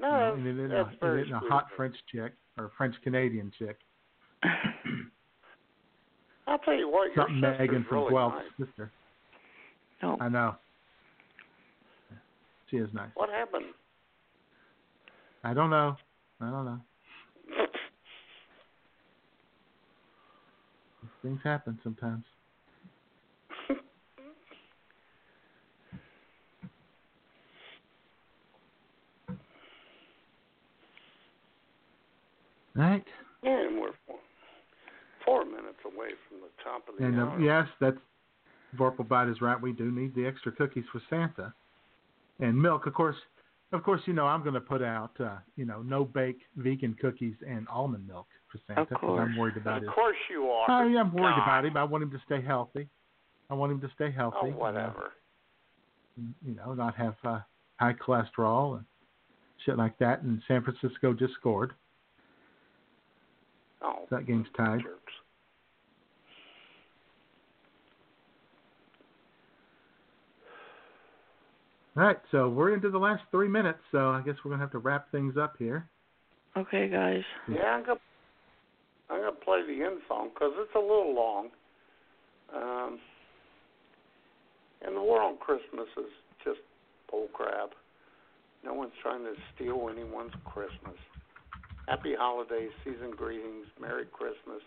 [0.00, 1.66] No, no, it isn't, a, that's it very isn't a hot.
[1.76, 3.78] French chick or a French Canadian chick.
[6.48, 8.66] I'll tell you what, your not Megan from really Guelph's nice.
[8.66, 8.90] sister.
[10.02, 10.16] No.
[10.20, 10.56] I know.
[12.72, 13.10] She is nice.
[13.16, 13.66] What happened?
[15.44, 15.94] I don't know.
[16.40, 16.80] I don't know.
[21.22, 22.24] Things happen sometimes.
[32.74, 33.04] Right.
[33.42, 34.16] And we're four,
[35.26, 37.38] four minutes away from the top of the And uh, hour.
[37.38, 37.98] yes, that's
[38.78, 39.60] Vorpalbite is right.
[39.60, 41.52] We do need the extra cookies for Santa,
[42.42, 42.86] and milk.
[42.86, 43.16] Of course,
[43.72, 46.94] of course, you know I'm going to put out, uh, you know, no bake vegan
[47.00, 49.20] cookies and almond milk for Santa because course.
[49.26, 49.90] I'm worried about Of his.
[49.94, 50.66] course you are.
[50.68, 51.42] Oh, I'm worried God.
[51.42, 51.76] about him.
[51.78, 52.86] I want him to stay healthy.
[53.48, 54.36] I want him to stay healthy.
[54.42, 55.12] Oh, and, uh, whatever.
[56.44, 57.40] you know, not have uh,
[57.76, 58.84] high cholesterol and
[59.64, 60.20] shit like that.
[60.22, 61.72] And San Francisco just scored.
[63.82, 64.82] Oh, That game's tied.
[64.82, 65.12] jerks.
[71.94, 74.72] All right, so we're into the last three minutes, so I guess we're gonna have
[74.72, 75.86] to wrap things up here.
[76.56, 77.22] Okay, guys.
[77.48, 78.00] Yeah, I'm gonna
[79.10, 81.48] I'm gonna play the end song because it's a little long.
[82.54, 82.98] Um,
[84.84, 86.10] and the war on Christmas is
[86.44, 86.60] just
[87.10, 87.70] bull crap.
[88.64, 90.96] No one's trying to steal anyone's Christmas.
[91.88, 94.62] Happy holidays, season greetings, Merry Christmas.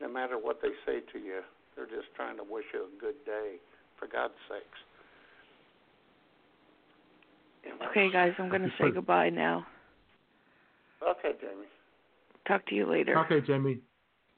[0.00, 1.40] No matter what they say to you,
[1.74, 3.56] they're just trying to wish you a good day.
[3.98, 4.80] For God's sakes.
[7.90, 9.66] Okay, guys, I'm going to say goodbye now.
[11.02, 11.66] Okay, Jamie.
[12.46, 13.18] Talk to you later.
[13.24, 13.80] Okay, Jamie.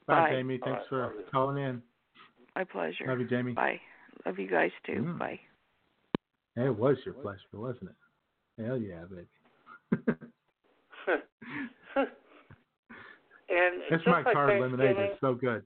[0.07, 0.31] Bye, Bye.
[0.31, 0.59] Jamie.
[0.63, 1.81] Thanks All right, for calling in.
[2.55, 3.05] My pleasure.
[3.07, 3.53] Love you, Jamie.
[3.53, 3.79] Bye.
[4.25, 4.93] Love you guys too.
[4.93, 5.19] Mm.
[5.19, 5.39] Bye.
[6.55, 8.65] It was your pleasure, wasn't it?
[8.65, 9.27] Hell yeah, baby.
[13.49, 15.63] And this just my like card lemonade It's so good.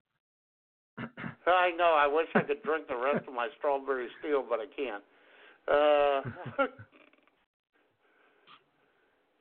[0.97, 1.97] I know.
[1.99, 5.03] I wish I could drink the rest of my strawberry steel, but I can't.
[5.67, 6.63] Uh,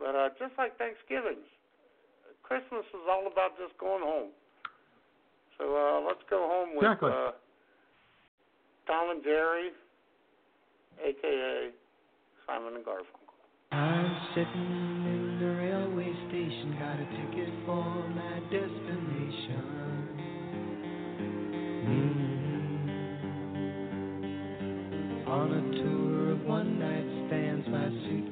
[0.02, 1.38] but uh, just like Thanksgiving,
[2.42, 4.30] Christmas is all about just going home.
[5.58, 7.12] So uh, let's go home with Exactly.
[7.12, 7.30] uh,
[8.86, 9.70] Tom and Jerry,
[10.98, 11.70] aka
[12.46, 13.38] Simon and Garfunkel.
[13.70, 14.81] I'm sitting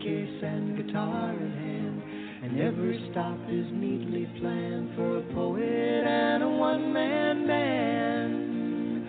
[0.00, 2.02] suitcase and guitar in hand,
[2.42, 9.06] and every stop is neatly planned for a poet and a one man band.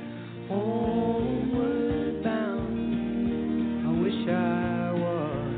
[0.49, 5.53] Homeward bound, I wish I was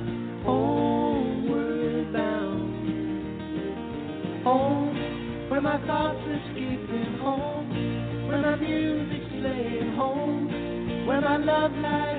[0.46, 2.84] homeward bound.
[4.44, 12.13] Home, where my thoughts escaping home, where my music's playing home, where my love lies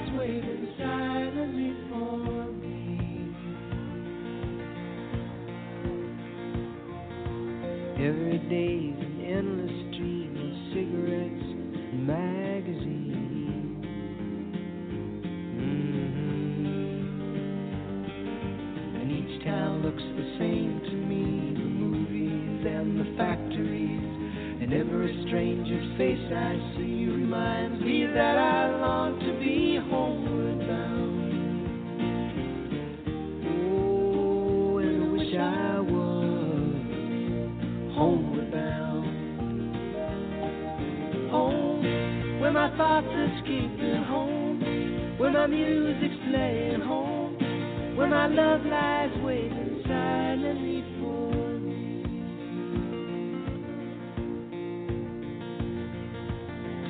[8.54, 11.46] days, an endless stream of cigarettes,
[11.90, 13.82] and magazines.
[15.58, 16.44] Mm-hmm.
[19.00, 21.24] And each town looks the same to me
[21.58, 24.12] the movies and the factories.
[24.62, 28.73] And every stranger's face I see reminds me that I
[42.76, 47.36] thoughts escaping home, where my music's playing home,
[47.96, 51.30] where my love lies waiting silently for
[51.60, 52.02] me.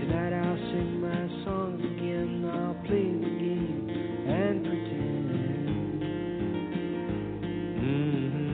[0.01, 2.48] Tonight I'll sing my songs again.
[2.51, 3.89] I'll play the game
[4.27, 6.02] and pretend.
[7.85, 8.44] Mhm.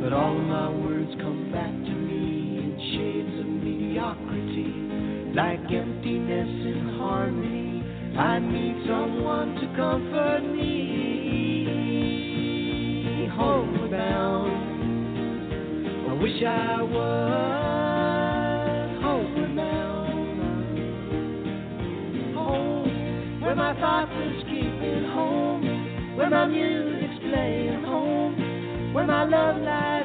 [0.00, 2.49] But all of my words come back to me
[2.92, 4.72] shades of mediocrity,
[5.34, 7.84] like emptiness in harmony.
[8.18, 10.66] I need someone to comfort me.
[13.36, 14.52] Homeward bound.
[16.08, 17.30] I wish I was
[23.50, 29.99] where my thoughts are escaping home, where my music's playing home, where my love lies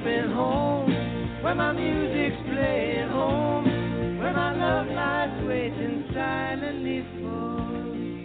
[0.00, 7.94] are escaping home, where my music's playing home, where my love lies waiting silently for
[7.94, 8.16] me.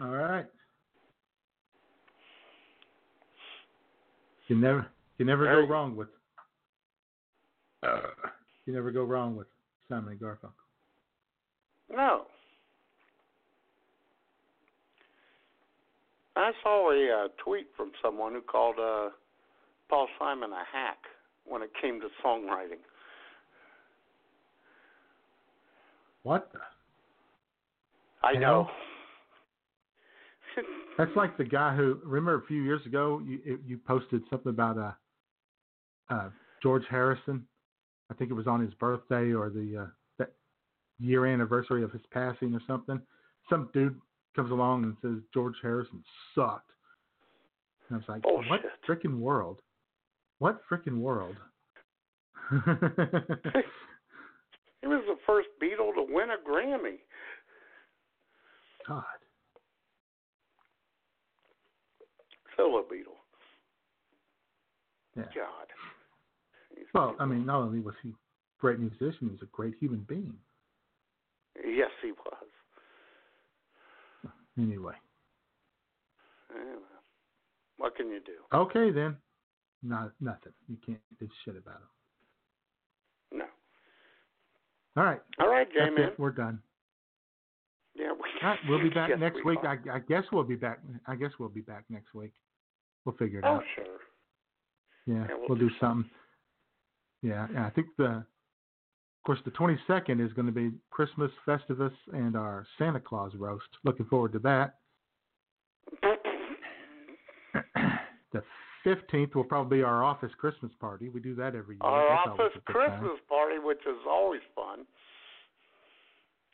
[0.00, 0.46] All right.
[4.48, 4.86] You never
[5.18, 6.08] you never go wrong with
[7.82, 8.00] uh,
[8.66, 9.46] you never go wrong with
[9.88, 10.52] Simon and Garfunkel.
[11.90, 12.26] No.
[16.36, 19.10] I saw a uh, tweet from someone who called uh,
[19.88, 20.98] Paul Simon a hack
[21.44, 22.80] when it came to songwriting.
[26.22, 26.50] What?
[26.52, 26.60] the-
[28.26, 28.40] I Hell.
[28.40, 28.68] know.
[30.98, 34.78] That's like the guy who remember a few years ago you you posted something about
[34.78, 34.92] uh,
[36.14, 36.28] uh
[36.62, 37.44] George Harrison.
[38.10, 39.86] I think it was on his birthday or the uh,
[40.18, 40.32] that
[41.00, 43.00] year anniversary of his passing or something.
[43.50, 44.00] Some dude
[44.34, 46.02] comes along and says George Harrison
[46.34, 46.70] sucked.
[47.88, 48.70] And I was like, what Bullshit.
[48.88, 49.60] freaking world?
[50.38, 51.36] What freaking world?
[54.84, 56.98] He was the first Beatle to win a Grammy.
[58.86, 59.02] God.
[62.54, 63.16] Solo Beatle.
[65.16, 65.22] Yeah.
[65.34, 65.68] God.
[66.92, 68.12] Well, I mean, not only was he a
[68.60, 70.34] great musician, he was a great human being.
[71.64, 72.43] Yes, he was.
[74.58, 74.94] Anyway.
[76.54, 76.78] Well,
[77.76, 78.32] what can you do?
[78.56, 79.16] Okay then.
[79.82, 80.52] Not nothing.
[80.68, 81.76] You can't do shit about
[83.32, 83.36] it.
[83.38, 83.44] No.
[84.96, 85.20] All right.
[85.40, 85.66] All right,
[85.98, 86.18] it.
[86.18, 86.60] We're done.
[87.96, 89.58] Yeah, we, All right, we'll be back Yes, next we week.
[89.64, 89.76] I.
[89.92, 90.80] I guess we'll be back.
[91.06, 92.32] I guess we'll be back next week.
[93.04, 93.62] We'll figure it Oh, out.
[93.74, 93.84] sure.
[95.06, 96.10] Yeah, yeah, we'll, we'll do do something.
[97.22, 98.24] Yeah, yeah, I think the,
[99.24, 103.64] course, the 22nd is going to be Christmas Festivus and our Santa Claus roast.
[103.84, 104.76] Looking forward to that.
[108.32, 108.42] the
[108.84, 111.08] 15th will probably be our office Christmas party.
[111.08, 111.82] We do that every year.
[111.82, 112.62] Our That's office.
[112.66, 114.84] Christmas party, which is always fun.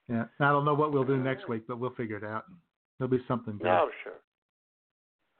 [0.09, 2.45] Yeah, I don't know what we'll do next week, but we'll figure it out.
[2.99, 3.69] There'll be something good.
[3.69, 4.13] Oh, sure.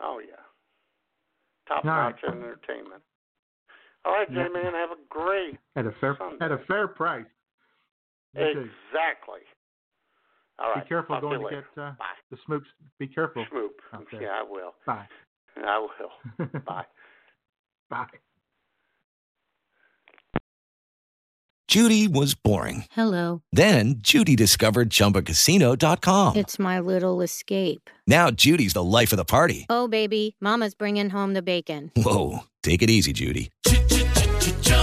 [0.01, 0.37] Oh, yeah.
[1.69, 2.33] Top notch right.
[2.33, 3.03] entertainment.
[4.05, 4.47] All right, Yeah.
[4.49, 6.45] Jayman, have a great At a fair Sunday.
[6.45, 7.27] at a fair price.
[8.35, 8.43] You.
[8.43, 9.41] Exactly.
[10.59, 10.85] All right.
[10.85, 11.67] Be careful Talk to going to later.
[11.75, 11.93] get uh,
[12.31, 12.67] the Schmoops.
[12.99, 13.45] Be careful.
[13.53, 13.69] Schmoop.
[13.95, 14.23] out there.
[14.23, 14.75] Yeah, I will.
[14.87, 15.07] Bye.
[15.57, 15.79] I
[16.39, 16.47] will.
[16.67, 16.85] Bye.
[17.91, 18.07] Bye.
[21.69, 22.85] Judy was boring.
[22.93, 23.43] Hello.
[23.53, 26.37] Then Judy discovered ChumbaCasino.com.
[26.37, 27.89] It's my little escape.
[28.09, 29.67] Now Judy's the life of the party.
[29.71, 31.93] Oh, baby, Mama's bringing home the bacon.
[31.97, 33.51] Whoa, take it easy, Judy.